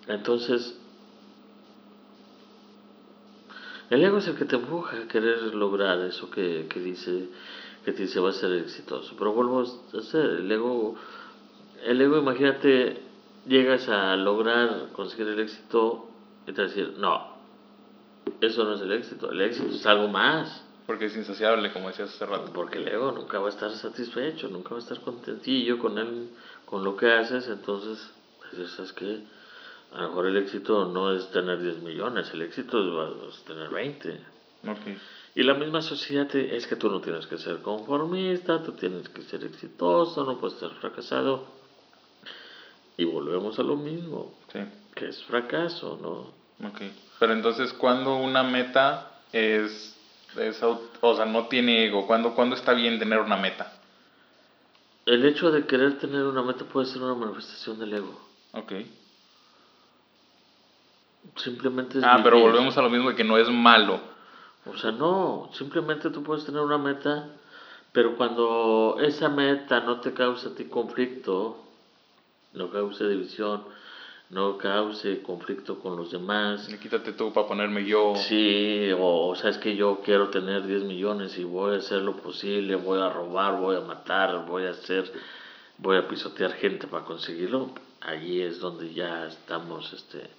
Entonces, 0.06 0.78
el 3.90 4.04
ego 4.04 4.18
es 4.18 4.28
el 4.28 4.36
que 4.36 4.44
te 4.44 4.56
empuja 4.56 4.96
a 4.96 5.08
querer 5.08 5.54
lograr 5.54 6.00
eso 6.00 6.30
que, 6.30 6.66
que 6.68 6.80
dice 6.80 7.28
que 7.84 7.92
te 7.92 8.02
dice 8.02 8.20
va 8.20 8.30
a 8.30 8.32
ser 8.32 8.52
exitoso. 8.52 9.14
Pero 9.18 9.32
vuelvo 9.32 9.60
a 9.60 9.98
hacer, 9.98 10.26
el 10.26 10.52
ego, 10.52 10.96
el 11.84 12.00
ego, 12.00 12.18
imagínate, 12.18 13.00
llegas 13.46 13.88
a 13.88 14.16
lograr 14.16 14.88
conseguir 14.92 15.28
el 15.28 15.40
éxito 15.40 16.06
y 16.46 16.52
te 16.52 16.62
vas 16.62 16.72
a 16.72 16.74
decir, 16.74 16.94
no, 16.98 17.36
eso 18.40 18.64
no 18.64 18.74
es 18.74 18.80
el 18.82 18.92
éxito, 18.92 19.30
el 19.30 19.40
éxito 19.40 19.74
es 19.74 19.86
algo 19.86 20.08
más. 20.08 20.66
Porque 20.86 21.06
es 21.06 21.16
insaciable, 21.16 21.72
como 21.72 21.88
decías 21.88 22.10
hace 22.14 22.26
rato. 22.26 22.52
Porque 22.52 22.78
el 22.78 22.88
ego 22.88 23.12
nunca 23.12 23.38
va 23.38 23.46
a 23.46 23.50
estar 23.50 23.70
satisfecho, 23.72 24.48
nunca 24.48 24.70
va 24.70 24.76
a 24.76 24.82
estar 24.82 25.00
contentillo 25.00 25.78
con 25.78 25.98
él, 25.98 26.30
con 26.64 26.82
lo 26.84 26.96
que 26.96 27.12
haces, 27.12 27.46
entonces, 27.48 28.10
pues, 28.38 28.70
¿sabes 28.72 28.92
qué? 28.92 29.20
A 29.92 30.02
lo 30.02 30.08
mejor 30.08 30.26
el 30.26 30.36
éxito 30.36 30.84
no 30.86 31.12
es 31.12 31.30
tener 31.30 31.60
10 31.60 31.78
millones, 31.82 32.30
el 32.32 32.42
éxito 32.42 33.28
es, 33.28 33.42
tener 33.44 33.68
20. 33.70 34.20
Ok. 34.68 34.78
Y 35.34 35.42
la 35.44 35.54
misma 35.54 35.80
sociedad 35.82 36.26
te- 36.26 36.56
es 36.56 36.66
que 36.66 36.76
tú 36.76 36.90
no 36.90 37.00
tienes 37.00 37.26
que 37.26 37.38
ser 37.38 37.60
conformista, 37.62 38.62
tú 38.62 38.72
tienes 38.72 39.08
que 39.08 39.22
ser 39.22 39.44
exitoso, 39.44 40.24
no 40.24 40.38
puedes 40.38 40.58
ser 40.58 40.70
fracasado. 40.70 41.44
Y 42.96 43.04
volvemos 43.04 43.58
a 43.58 43.62
lo 43.62 43.76
mismo, 43.76 44.34
Sí. 44.52 44.60
que 44.94 45.08
es 45.08 45.22
fracaso, 45.24 45.98
¿no? 46.02 46.68
Ok. 46.68 46.82
Pero 47.18 47.32
entonces, 47.32 47.72
¿cuándo 47.72 48.16
una 48.16 48.42
meta 48.42 49.20
es, 49.32 49.96
es 50.38 50.62
o 50.62 51.16
sea, 51.16 51.24
no 51.24 51.46
tiene 51.46 51.86
ego? 51.86 52.06
¿Cuándo, 52.06 52.34
¿Cuándo 52.34 52.56
está 52.56 52.72
bien 52.72 52.98
tener 52.98 53.18
una 53.18 53.36
meta? 53.36 53.72
El 55.06 55.24
hecho 55.24 55.50
de 55.50 55.66
querer 55.66 55.98
tener 55.98 56.24
una 56.24 56.42
meta 56.42 56.64
puede 56.64 56.86
ser 56.86 57.02
una 57.02 57.14
manifestación 57.14 57.78
del 57.78 57.94
ego. 57.94 58.20
Ok. 58.52 58.72
Simplemente 61.36 61.98
es 61.98 62.04
Ah, 62.04 62.20
pero 62.22 62.38
volvemos 62.40 62.76
a 62.76 62.82
lo 62.82 62.90
mismo 62.90 63.10
de 63.10 63.16
que 63.16 63.24
no 63.24 63.38
es 63.38 63.48
malo. 63.48 64.00
O 64.66 64.76
sea, 64.76 64.92
no, 64.92 65.50
simplemente 65.54 66.10
tú 66.10 66.22
puedes 66.22 66.44
tener 66.44 66.60
una 66.60 66.78
meta, 66.78 67.28
pero 67.92 68.16
cuando 68.16 68.98
esa 69.00 69.28
meta 69.28 69.80
no 69.80 70.00
te 70.00 70.12
causa 70.12 70.50
a 70.50 70.54
ti 70.54 70.64
conflicto, 70.66 71.56
no 72.52 72.70
cause 72.70 73.08
división, 73.08 73.64
no 74.30 74.56
cause 74.58 75.22
conflicto 75.22 75.80
con 75.80 75.96
los 75.96 76.12
demás, 76.12 76.68
Quítate 76.80 77.12
tú 77.12 77.32
para 77.32 77.48
ponerme 77.48 77.84
yo. 77.84 78.14
Sí, 78.14 78.90
o, 78.92 79.28
o 79.28 79.34
sabes 79.34 79.58
que 79.58 79.74
yo 79.74 80.00
quiero 80.04 80.30
tener 80.30 80.66
10 80.66 80.84
millones 80.84 81.36
y 81.36 81.44
voy 81.44 81.74
a 81.74 81.78
hacer 81.78 82.02
lo 82.02 82.16
posible, 82.16 82.76
voy 82.76 83.00
a 83.00 83.10
robar, 83.10 83.60
voy 83.60 83.76
a 83.76 83.80
matar, 83.80 84.46
voy 84.46 84.64
a 84.64 84.70
hacer, 84.70 85.10
voy 85.78 85.96
a 85.96 86.06
pisotear 86.06 86.52
gente 86.52 86.86
para 86.86 87.04
conseguirlo. 87.04 87.70
Allí 88.00 88.40
es 88.40 88.60
donde 88.60 88.94
ya 88.94 89.26
estamos 89.26 89.92
este, 89.92 90.30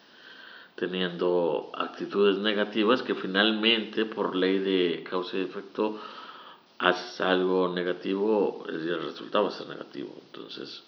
teniendo 0.76 1.70
actitudes 1.76 2.38
negativas 2.38 3.04
que 3.04 3.14
finalmente 3.14 4.06
por 4.06 4.36
ley 4.36 4.60
de 4.60 5.04
causa 5.04 5.38
y 5.38 5.42
efecto 5.42 6.00
haces 6.80 7.22
algo 7.22 7.68
negativo 7.68 8.66
y 8.70 8.74
el 8.74 9.04
resultado 9.04 9.44
va 9.44 9.50
a 9.50 9.54
ser 9.54 9.68
negativo. 9.68 10.16
Entonces, 10.28 10.84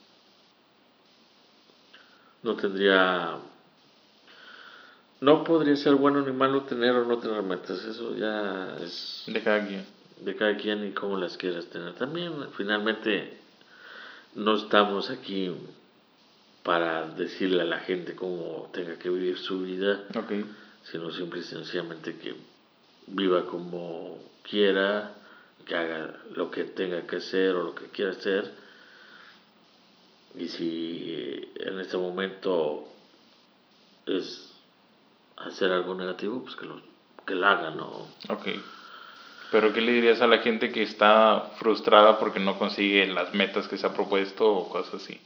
no 2.44 2.56
tendría 2.56 3.40
no 5.24 5.46
podría 5.46 5.78
ser 5.78 5.96
bueno 5.96 6.22
ni 6.22 6.34
malo 6.34 6.64
tener 6.64 6.92
o 6.92 7.06
no 7.06 7.18
tener 7.18 7.42
metas, 7.44 7.82
eso 7.86 8.14
ya 8.16 8.76
es 8.82 9.24
De 9.26 9.42
cada 9.42 9.66
quien. 9.66 9.86
de 10.20 10.36
cada 10.36 10.58
quien 10.58 10.86
y 10.86 10.92
cómo 10.92 11.18
las 11.18 11.38
quieras 11.38 11.66
tener. 11.68 11.94
También, 11.94 12.34
finalmente, 12.58 13.38
no 14.36 14.56
estamos 14.56 15.10
aquí 15.10 15.50
para 16.64 17.08
decirle 17.08 17.62
a 17.62 17.66
la 17.66 17.80
gente 17.80 18.16
cómo 18.16 18.70
tenga 18.74 18.98
que 19.00 19.10
vivir 19.10 19.38
su 19.38 19.62
vida, 19.62 20.04
sino 20.92 21.10
simple 21.12 21.40
y 21.40 21.44
sencillamente 21.44 22.18
que 22.18 22.36
viva 23.08 23.46
como 23.46 24.20
quiera, 24.50 25.14
que 25.66 25.76
haga 25.76 26.18
lo 26.36 26.52
que 26.52 26.66
tenga 26.66 27.08
que 27.08 27.16
hacer 27.18 27.56
o 27.56 27.64
lo 27.64 27.76
que 27.76 27.86
quiera 27.86 28.12
hacer. 28.12 28.52
Y 30.38 30.48
si 30.48 31.52
en 31.56 31.80
este 31.80 31.98
momento 31.98 32.88
es 34.06 34.52
hacer 35.38 35.72
algo 35.72 35.96
negativo, 35.96 36.42
pues 36.44 36.56
que 36.56 36.66
lo, 36.66 36.82
que 37.26 37.36
lo 37.36 37.48
haga, 37.48 37.70
¿no? 37.72 38.08
Ok. 38.30 38.48
Pero 39.52 39.72
¿qué 39.72 39.82
le 39.82 39.92
dirías 39.94 40.22
a 40.22 40.28
la 40.28 40.40
gente 40.40 40.72
que 40.72 40.82
está 40.82 41.52
frustrada 41.58 42.18
porque 42.18 42.40
no 42.40 42.58
consigue 42.58 43.06
las 43.08 43.34
metas 43.34 43.68
que 43.68 43.78
se 43.78 43.86
ha 43.86 43.94
propuesto 43.94 44.52
o 44.52 44.70
cosas 44.70 44.96
así? 44.96 45.20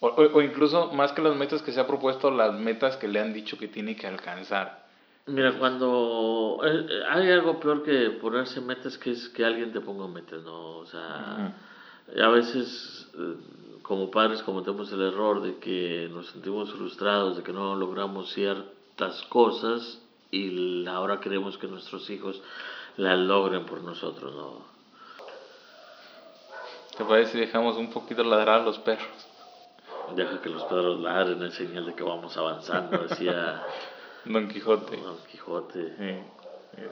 O, 0.00 0.08
o- 0.08 0.36
o 0.38 0.42
incluso 0.42 0.92
más 0.92 1.12
que 1.12 1.22
las 1.22 1.36
metas 1.36 1.62
que 1.62 1.72
se 1.72 1.80
ha 1.80 1.86
propuesto, 1.86 2.30
las 2.30 2.52
metas 2.54 2.96
que 2.96 3.06
le 3.08 3.20
han 3.20 3.32
dicho 3.32 3.56
que 3.58 3.68
tiene 3.68 3.94
que 3.96 4.06
alcanzar. 4.08 4.86
Mira, 5.26 5.52
cuando 5.58 6.60
eh, 6.64 6.86
eh, 6.88 7.02
hay 7.10 7.30
algo 7.30 7.60
peor 7.60 7.82
que 7.84 8.10
ponerse 8.10 8.60
metas, 8.60 8.96
que 8.98 9.10
es 9.12 9.28
que 9.28 9.44
alguien 9.44 9.72
te 9.72 9.80
ponga 9.80 10.06
metas, 10.08 10.42
¿no? 10.42 10.78
O 10.78 10.86
sea, 10.86 11.52
a 12.20 12.28
veces 12.28 13.08
eh, 13.14 13.34
como 13.88 14.10
padres 14.10 14.42
cometemos 14.42 14.92
el 14.92 15.00
error 15.00 15.40
de 15.40 15.56
que 15.56 16.10
nos 16.12 16.26
sentimos 16.26 16.70
frustrados, 16.70 17.38
de 17.38 17.42
que 17.42 17.54
no 17.54 17.74
logramos 17.74 18.30
ciertas 18.34 19.22
cosas 19.30 20.02
y 20.30 20.86
ahora 20.86 21.20
queremos 21.20 21.56
que 21.56 21.66
nuestros 21.68 22.10
hijos 22.10 22.40
las 22.98 23.18
logren 23.18 23.64
por 23.64 23.82
nosotros, 23.82 24.34
¿no? 24.34 24.62
¿Te 26.98 27.04
parece 27.04 27.32
si 27.32 27.38
dejamos 27.38 27.78
un 27.78 27.90
poquito 27.90 28.22
ladrar 28.24 28.60
a 28.60 28.64
los 28.64 28.78
perros? 28.80 29.06
Deja 30.14 30.42
que 30.42 30.50
los 30.50 30.64
perros 30.64 31.00
ladren, 31.00 31.42
es 31.44 31.54
señal 31.54 31.86
de 31.86 31.94
que 31.94 32.02
vamos 32.02 32.36
avanzando, 32.36 32.98
decía 32.98 33.64
Don 34.26 34.48
Quijote. 34.48 34.98
Don 34.98 35.16
Quijote. 35.30 35.94
Sí. 35.96 36.82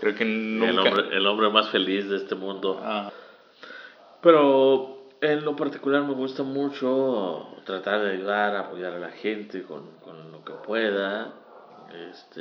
Creo 0.00 0.14
que 0.14 0.24
El 0.24 0.58
nunca... 0.58 0.82
hombre, 0.82 1.16
el 1.16 1.26
hombre 1.26 1.48
más 1.48 1.70
feliz 1.70 2.10
de 2.10 2.16
este 2.16 2.34
mundo. 2.34 2.78
Ah, 2.84 3.10
Pero 4.20 5.01
en 5.22 5.44
lo 5.44 5.54
particular 5.54 6.02
me 6.02 6.14
gusta 6.14 6.42
mucho 6.42 7.46
tratar 7.64 8.02
de 8.02 8.10
ayudar, 8.10 8.56
apoyar 8.56 8.92
a 8.94 8.98
la 8.98 9.10
gente 9.10 9.62
con, 9.62 9.86
con 10.04 10.32
lo 10.32 10.44
que 10.44 10.52
pueda, 10.66 11.32
este, 12.10 12.40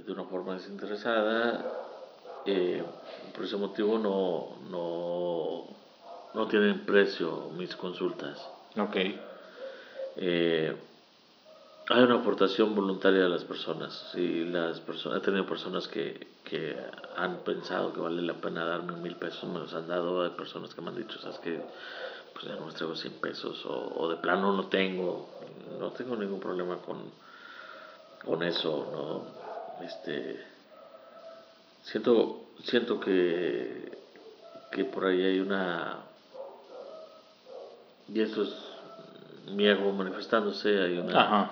de 0.00 0.12
una 0.12 0.24
forma 0.24 0.54
desinteresada. 0.54 1.64
Eh, 2.44 2.84
por 3.34 3.44
ese 3.44 3.56
motivo 3.56 3.98
no, 3.98 4.58
no, 4.70 5.64
no 6.34 6.48
tienen 6.48 6.84
precio 6.84 7.50
mis 7.56 7.74
consultas. 7.74 8.38
Ok. 8.76 8.96
Eh, 10.16 10.76
hay 11.88 12.02
una 12.02 12.16
aportación 12.16 12.74
voluntaria 12.74 13.22
de 13.22 13.28
las 13.30 13.44
personas. 13.44 14.12
Y 14.14 14.44
las 14.44 14.78
personas, 14.80 15.18
he 15.18 15.24
tenido 15.24 15.46
personas 15.46 15.88
que, 15.88 16.28
que 16.44 16.76
han 17.16 17.38
pensado 17.38 17.94
que 17.94 18.00
vale 18.00 18.20
la 18.20 18.34
pena 18.34 18.66
darme 18.66 18.92
mil 18.96 19.16
pesos, 19.16 19.44
me 19.44 19.58
los 19.58 19.72
han 19.72 19.88
dado. 19.88 20.22
Hay 20.22 20.30
personas 20.30 20.74
que 20.74 20.82
me 20.82 20.90
han 20.90 20.96
dicho, 20.96 21.18
¿sabes 21.18 21.38
que 21.38 21.60
Pues 22.40 22.52
ya 22.52 22.58
no 22.58 22.66
me 22.66 22.72
traigo 22.72 22.96
100 22.96 23.12
pesos 23.20 23.66
o, 23.66 23.92
o, 23.96 24.08
de 24.08 24.16
plano 24.16 24.52
no 24.52 24.66
tengo. 24.68 25.28
No 25.78 25.90
tengo 25.90 26.16
ningún 26.16 26.40
problema 26.40 26.78
con, 26.78 26.98
con 28.24 28.42
eso, 28.42 28.88
¿no? 28.92 29.84
Este, 29.86 30.42
siento, 31.82 32.44
siento 32.64 32.98
que, 32.98 33.98
que 34.72 34.84
por 34.84 35.06
ahí 35.06 35.22
hay 35.22 35.40
una... 35.40 35.98
Y 38.08 38.20
eso 38.20 38.42
es 38.42 38.54
mi 39.52 39.66
ego 39.66 39.92
manifestándose, 39.92 40.80
hay 40.80 40.98
una, 40.98 41.50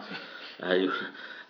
hay, 0.60 0.90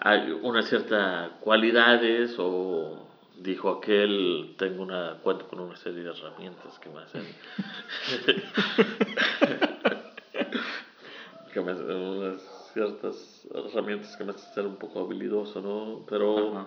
hay 0.01 0.31
una 0.43 0.63
cierta 0.63 1.31
cualidades 1.41 2.35
o 2.39 3.08
dijo 3.41 3.71
aquel, 3.71 4.55
tengo 4.59 4.83
una, 4.83 5.19
cuento 5.23 5.49
con 5.49 5.61
una 5.61 5.77
serie 5.77 6.03
de 6.03 6.11
herramientas 6.11 6.79
que 6.79 6.91
me 6.91 7.01
hacen, 7.01 7.23
que 11.53 11.61
me 11.61 11.73
hacen 11.73 11.91
unas 11.91 12.71
ciertas 12.73 13.47
herramientas 13.55 14.17
que 14.17 14.25
me 14.25 14.33
hacen 14.33 14.55
ser 14.55 14.67
un 14.67 14.77
poco 14.77 15.01
habilidoso, 15.01 15.61
¿no? 15.61 16.05
Pero, 16.09 16.67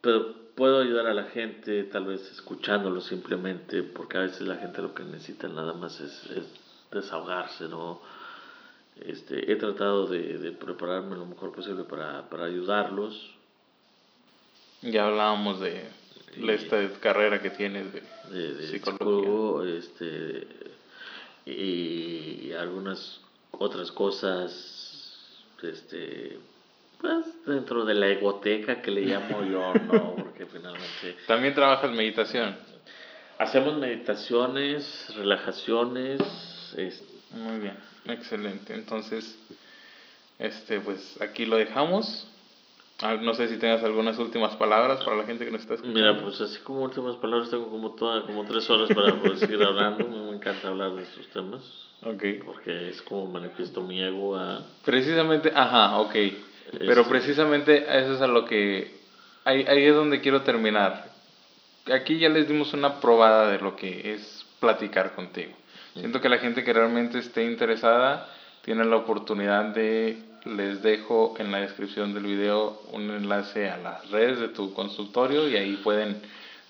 pero 0.00 0.34
puedo 0.54 0.80
ayudar 0.80 1.06
a 1.06 1.14
la 1.14 1.24
gente, 1.24 1.84
tal 1.84 2.06
vez 2.06 2.30
escuchándolo 2.32 3.00
simplemente, 3.00 3.82
porque 3.82 4.18
a 4.18 4.22
veces 4.22 4.42
la 4.42 4.56
gente 4.56 4.82
lo 4.82 4.94
que 4.94 5.04
necesita 5.04 5.48
nada 5.48 5.72
más 5.74 6.00
es, 6.00 6.30
es 6.30 6.46
desahogarse, 6.90 7.68
¿no? 7.68 8.00
Este, 8.96 9.52
he 9.52 9.56
tratado 9.56 10.06
de, 10.06 10.38
de, 10.38 10.52
prepararme 10.52 11.16
lo 11.16 11.26
mejor 11.26 11.52
posible 11.52 11.84
para, 11.84 12.30
para 12.30 12.46
ayudarlos. 12.46 13.35
Ya 14.86 15.06
hablábamos 15.06 15.60
de 15.60 15.84
esta 16.48 16.88
carrera 17.00 17.40
que 17.40 17.50
tienes 17.50 17.86
de, 17.92 18.54
de, 18.54 18.66
psicólogo, 18.68 19.64
este, 19.64 20.46
y 21.44 22.52
algunas 22.52 23.20
otras 23.52 23.90
cosas, 23.92 25.14
este, 25.62 26.38
pues 27.00 27.26
dentro 27.46 27.84
de 27.84 27.94
la 27.94 28.08
egoteca 28.08 28.82
que 28.82 28.90
le 28.90 29.02
llamo 29.02 29.44
yo, 29.44 29.74
¿no? 29.74 30.14
Porque 30.16 30.46
finalmente... 30.46 31.16
También 31.26 31.54
trabajas 31.54 31.90
meditación. 31.90 32.56
Hacemos 33.38 33.76
meditaciones, 33.78 35.12
relajaciones, 35.14 36.20
muy 37.30 37.58
bien, 37.60 37.76
excelente. 38.06 38.74
Entonces, 38.74 39.38
este, 40.38 40.80
pues 40.80 41.20
aquí 41.20 41.44
lo 41.44 41.56
dejamos. 41.56 42.26
Ah, 43.02 43.14
no 43.20 43.34
sé 43.34 43.48
si 43.48 43.58
tengas 43.58 43.84
algunas 43.84 44.18
últimas 44.18 44.56
palabras 44.56 45.04
para 45.04 45.18
la 45.18 45.24
gente 45.24 45.44
que 45.44 45.50
nos 45.50 45.60
está 45.60 45.74
escuchando. 45.74 46.00
Mira, 46.00 46.22
pues 46.22 46.40
así 46.40 46.58
como 46.60 46.82
últimas 46.82 47.16
palabras 47.16 47.50
tengo 47.50 47.68
como 47.68 47.90
toda, 47.94 48.22
como 48.22 48.44
tres 48.44 48.68
horas 48.70 48.88
para 48.94 49.14
poder 49.16 49.36
seguir 49.36 49.62
hablando. 49.62 50.08
Me 50.08 50.36
encanta 50.36 50.68
hablar 50.68 50.92
de 50.94 51.02
estos 51.02 51.26
temas. 51.28 51.60
Ok. 52.02 52.44
Porque 52.44 52.88
es 52.88 53.02
como 53.02 53.26
manifiesto 53.26 53.82
mi 53.82 54.02
ego 54.02 54.36
a... 54.36 54.64
Precisamente, 54.84 55.52
ajá, 55.54 55.98
ok. 55.98 56.14
Pero 56.78 57.02
este 57.02 57.10
precisamente 57.10 57.84
eso 57.98 58.14
es 58.14 58.20
a 58.22 58.26
lo 58.26 58.46
que... 58.46 58.96
Ahí, 59.44 59.64
ahí 59.68 59.84
es 59.84 59.94
donde 59.94 60.22
quiero 60.22 60.42
terminar. 60.42 61.10
Aquí 61.92 62.18
ya 62.18 62.30
les 62.30 62.48
dimos 62.48 62.72
una 62.72 63.00
probada 63.00 63.50
de 63.50 63.58
lo 63.58 63.76
que 63.76 64.14
es 64.14 64.46
platicar 64.58 65.14
contigo. 65.14 65.52
Siento 65.94 66.20
que 66.20 66.28
la 66.28 66.38
gente 66.38 66.64
que 66.64 66.72
realmente 66.72 67.18
esté 67.18 67.44
interesada 67.44 68.28
tiene 68.62 68.84
la 68.84 68.96
oportunidad 68.96 69.66
de, 69.74 70.18
les 70.46 70.82
dejo 70.82 71.34
en 71.38 71.50
la 71.50 71.58
descripción 71.58 72.14
del 72.14 72.24
video 72.24 72.80
un 72.92 73.10
enlace 73.10 73.68
a 73.68 73.76
las 73.76 74.10
redes 74.10 74.38
de 74.38 74.48
tu 74.48 74.72
consultorio 74.72 75.48
y 75.48 75.56
ahí 75.56 75.76
pueden 75.76 76.22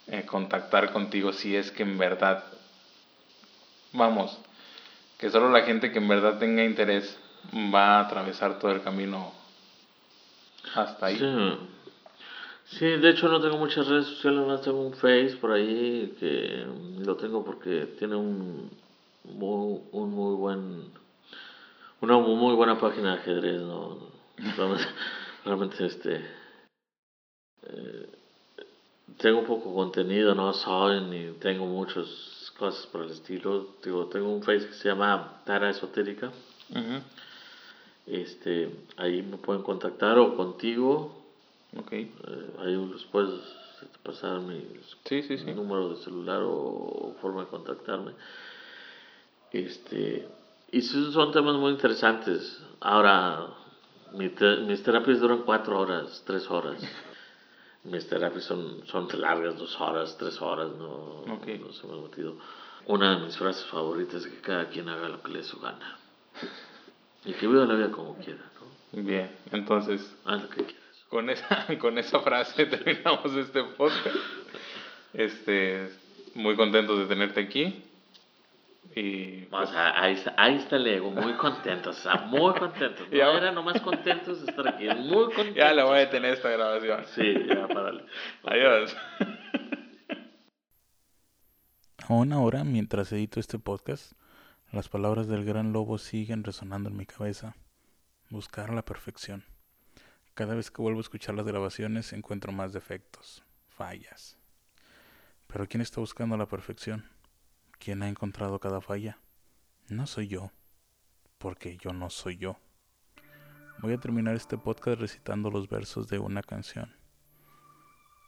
eh, 0.08 0.24
contactar 0.24 0.92
contigo 0.92 1.32
si 1.32 1.54
es 1.54 1.70
que 1.70 1.82
en 1.82 1.98
verdad, 1.98 2.44
vamos, 3.92 4.38
que 5.18 5.30
solo 5.30 5.50
la 5.50 5.62
gente 5.62 5.92
que 5.92 5.98
en 5.98 6.08
verdad 6.08 6.38
tenga 6.38 6.64
interés 6.64 7.18
va 7.54 7.98
a 7.98 8.00
atravesar 8.00 8.58
todo 8.58 8.72
el 8.72 8.82
camino 8.82 9.32
hasta 10.74 11.06
ahí. 11.06 11.18
Sí. 12.64 12.86
de 12.86 13.10
hecho 13.10 13.28
no 13.28 13.40
tengo 13.40 13.58
muchas 13.58 13.86
redes 13.86 14.06
sociales, 14.06 14.40
no 14.46 14.58
tengo 14.60 14.80
un 14.80 14.94
Face 14.94 15.36
por 15.40 15.52
ahí 15.52 16.16
que 16.18 16.66
lo 16.98 17.16
tengo 17.16 17.44
porque 17.44 17.94
tiene 17.98 18.16
un 18.16 18.70
un 19.28 20.10
muy 20.14 20.34
buen, 20.34 20.90
una 22.00 22.18
muy 22.18 22.54
buena 22.54 22.78
página 22.78 23.14
de 23.14 23.20
ajedrez, 23.20 23.60
¿no? 23.62 23.98
Realmente, 25.44 25.86
este, 25.86 26.24
eh, 27.62 28.08
tengo 29.18 29.44
poco 29.44 29.74
contenido, 29.74 30.34
no 30.34 30.52
soy 30.52 31.00
ni 31.02 31.32
tengo 31.38 31.66
muchas 31.66 32.52
cosas 32.58 32.86
por 32.88 33.02
el 33.02 33.10
estilo. 33.10 33.66
Digo, 33.82 34.06
tengo 34.06 34.28
un 34.32 34.42
Face 34.42 34.66
que 34.66 34.74
se 34.74 34.88
llama 34.88 35.42
Tara 35.44 35.70
Esotérica. 35.70 36.32
Este, 38.06 38.70
ahí 38.96 39.22
me 39.22 39.36
pueden 39.36 39.62
contactar 39.62 40.18
o 40.18 40.36
contigo. 40.36 41.12
Okay. 41.84 42.12
Eh, 42.28 42.50
ahí 42.60 42.90
les 42.92 43.04
puedes 43.04 43.40
pasar 44.02 44.40
mi 44.40 44.64
número 45.54 45.90
de 45.90 45.96
celular 46.02 46.42
o 46.42 47.14
forma 47.20 47.42
de 47.42 47.48
contactarme. 47.48 48.12
Este, 49.52 50.26
y 50.70 50.82
son 50.82 51.32
temas 51.32 51.56
muy 51.56 51.72
interesantes. 51.72 52.60
Ahora, 52.80 53.46
mis 54.12 54.82
terapias 54.82 55.20
duran 55.20 55.42
cuatro 55.42 55.78
horas, 55.78 56.22
tres 56.26 56.50
horas. 56.50 56.82
mis 57.84 58.08
terapias 58.08 58.44
son, 58.44 58.86
son 58.86 59.08
largas, 59.20 59.58
dos 59.58 59.80
horas, 59.80 60.16
tres 60.18 60.40
horas, 60.40 60.68
no, 60.76 61.24
no 61.26 61.72
se 61.72 61.86
me 61.86 61.94
ha 61.94 62.02
metido. 62.02 62.36
Una 62.86 63.16
de 63.16 63.24
mis 63.24 63.36
frases 63.36 63.64
favoritas 63.66 64.24
es 64.24 64.32
que 64.32 64.40
cada 64.40 64.68
quien 64.68 64.88
haga 64.88 65.08
lo 65.08 65.22
que 65.22 65.32
le 65.32 65.38
dé 65.38 65.44
su 65.44 65.58
gana. 65.60 65.98
Y 67.24 67.32
que 67.32 67.46
viva 67.46 67.64
la 67.64 67.74
vida 67.74 67.90
como 67.90 68.16
quiera, 68.16 68.44
¿no? 68.92 69.02
Bien, 69.02 69.30
entonces... 69.50 70.16
Haz 70.24 70.42
lo 70.42 70.48
que 70.48 70.64
quieras. 70.64 71.04
Con 71.08 71.30
esa, 71.30 71.66
con 71.80 71.98
esa 71.98 72.20
frase 72.20 72.66
terminamos 72.66 73.34
este 73.34 73.64
podcast. 73.64 74.16
Este, 75.12 75.90
muy 76.34 76.54
contentos 76.54 76.98
de 76.98 77.06
tenerte 77.06 77.40
aquí. 77.40 77.82
Y 78.94 79.42
pues, 79.46 79.70
ahí, 79.74 80.14
está, 80.14 80.34
ahí 80.36 80.56
está 80.56 80.76
el 80.76 80.86
ego, 80.86 81.10
muy 81.10 81.34
contento, 81.34 81.90
o 81.90 81.92
sea, 81.92 82.16
muy 82.22 82.54
contento. 82.54 83.04
No 83.10 83.16
ya, 83.16 83.30
era 83.32 83.52
nomás 83.52 83.80
contentos 83.80 84.42
de 84.42 84.50
estar 84.50 84.68
aquí, 84.68 84.88
muy 84.88 85.24
contentos. 85.26 85.54
Ya 85.56 85.72
le 85.72 85.82
voy 85.82 85.96
a 85.96 86.00
detener 86.00 86.34
esta 86.34 86.50
grabación. 86.50 87.04
Sí, 87.14 87.34
ya, 87.48 87.68
párale. 87.68 88.04
Adiós. 88.44 88.96
Aún 92.08 92.32
ahora, 92.32 92.62
mientras 92.64 93.10
edito 93.12 93.40
este 93.40 93.58
podcast, 93.58 94.12
las 94.70 94.88
palabras 94.88 95.26
del 95.26 95.44
gran 95.44 95.72
lobo 95.72 95.98
siguen 95.98 96.44
resonando 96.44 96.88
en 96.88 96.96
mi 96.96 97.06
cabeza. 97.06 97.56
Buscar 98.30 98.72
la 98.72 98.84
perfección. 98.84 99.44
Cada 100.34 100.54
vez 100.54 100.70
que 100.70 100.82
vuelvo 100.82 100.98
a 100.98 101.02
escuchar 101.02 101.34
las 101.34 101.46
grabaciones 101.46 102.12
encuentro 102.12 102.52
más 102.52 102.72
defectos, 102.72 103.42
fallas. 103.68 104.36
Pero 105.46 105.66
¿quién 105.66 105.80
está 105.80 106.00
buscando 106.00 106.36
la 106.36 106.46
perfección? 106.46 107.08
¿Quién 107.78 108.02
ha 108.02 108.08
encontrado 108.08 108.58
cada 108.58 108.80
falla? 108.80 109.18
No 109.88 110.06
soy 110.06 110.28
yo, 110.28 110.50
porque 111.38 111.76
yo 111.76 111.92
no 111.92 112.10
soy 112.10 112.36
yo. 112.36 112.58
Voy 113.80 113.92
a 113.92 114.00
terminar 114.00 114.34
este 114.34 114.58
podcast 114.58 115.00
recitando 115.00 115.50
los 115.50 115.68
versos 115.68 116.08
de 116.08 116.18
una 116.18 116.42
canción. 116.42 116.96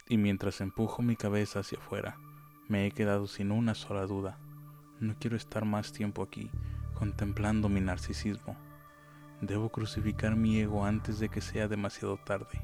Y 0.09 0.17
mientras 0.17 0.61
empujo 0.61 1.03
mi 1.03 1.17
cabeza 1.17 1.61
hacia 1.61 1.79
afuera, 1.79 2.17
me 2.69 2.87
he 2.87 2.93
quedado 2.93 3.27
sin 3.27 3.51
una 3.51 3.75
sola 3.75 4.07
duda. 4.07 4.39
No 5.01 5.17
quiero 5.19 5.37
estar 5.37 5.65
más 5.65 5.93
tiempo 5.93 6.23
aquí 6.23 6.51
contemplando 6.95 7.69
mi 7.69 7.81
narcisismo. 7.81 8.57
Debo 9.41 9.71
crucificar 9.71 10.37
mi 10.37 10.59
ego 10.59 10.85
antes 10.85 11.19
de 11.19 11.29
que 11.29 11.41
sea 11.41 11.69
demasiado 11.69 12.17
tarde. 12.17 12.61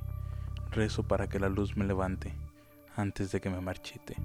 Rezo 0.70 1.02
para 1.04 1.28
que 1.28 1.38
la 1.38 1.48
luz 1.48 1.76
me 1.76 1.84
levante 1.84 2.34
antes 2.96 3.32
de 3.32 3.40
que 3.40 3.50
me 3.50 3.60
marchite. 3.60 4.16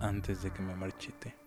Antes 0.00 0.42
de 0.42 0.50
que 0.50 0.62
me 0.62 0.74
marchite. 0.74 1.43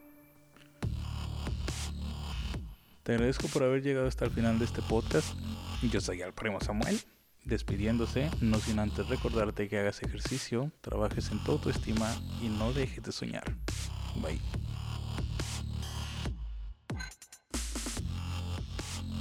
Te 3.08 3.14
agradezco 3.14 3.48
por 3.48 3.64
haber 3.64 3.82
llegado 3.84 4.06
hasta 4.06 4.26
el 4.26 4.32
final 4.32 4.60
de 4.60 4.66
este 4.66 4.82
podcast. 4.82 5.34
Yo 5.82 6.02
soy 6.02 6.20
el 6.24 6.34
primo 6.34 6.60
Samuel, 6.60 7.00
despidiéndose, 7.46 8.30
no 8.42 8.60
sin 8.60 8.80
antes 8.80 9.08
recordarte 9.08 9.70
que 9.70 9.80
hagas 9.80 10.04
ejercicio, 10.04 10.74
trabajes 10.82 11.32
en 11.32 11.42
tu 11.42 11.54
autoestima 11.54 12.14
y 12.42 12.50
no 12.50 12.74
dejes 12.74 13.02
de 13.02 13.14
soñar. 13.14 13.46
Bye. 14.22 14.42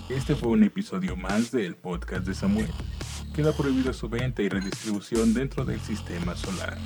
Este 0.08 0.34
fue 0.34 0.48
un 0.48 0.64
episodio 0.64 1.14
más 1.16 1.52
del 1.52 1.76
podcast 1.76 2.26
de 2.26 2.34
Samuel. 2.34 2.72
Queda 3.36 3.52
prohibido 3.52 3.92
su 3.92 4.08
venta 4.08 4.42
y 4.42 4.48
redistribución 4.48 5.32
dentro 5.32 5.64
del 5.64 5.78
sistema 5.78 6.34
solar. 6.34 6.76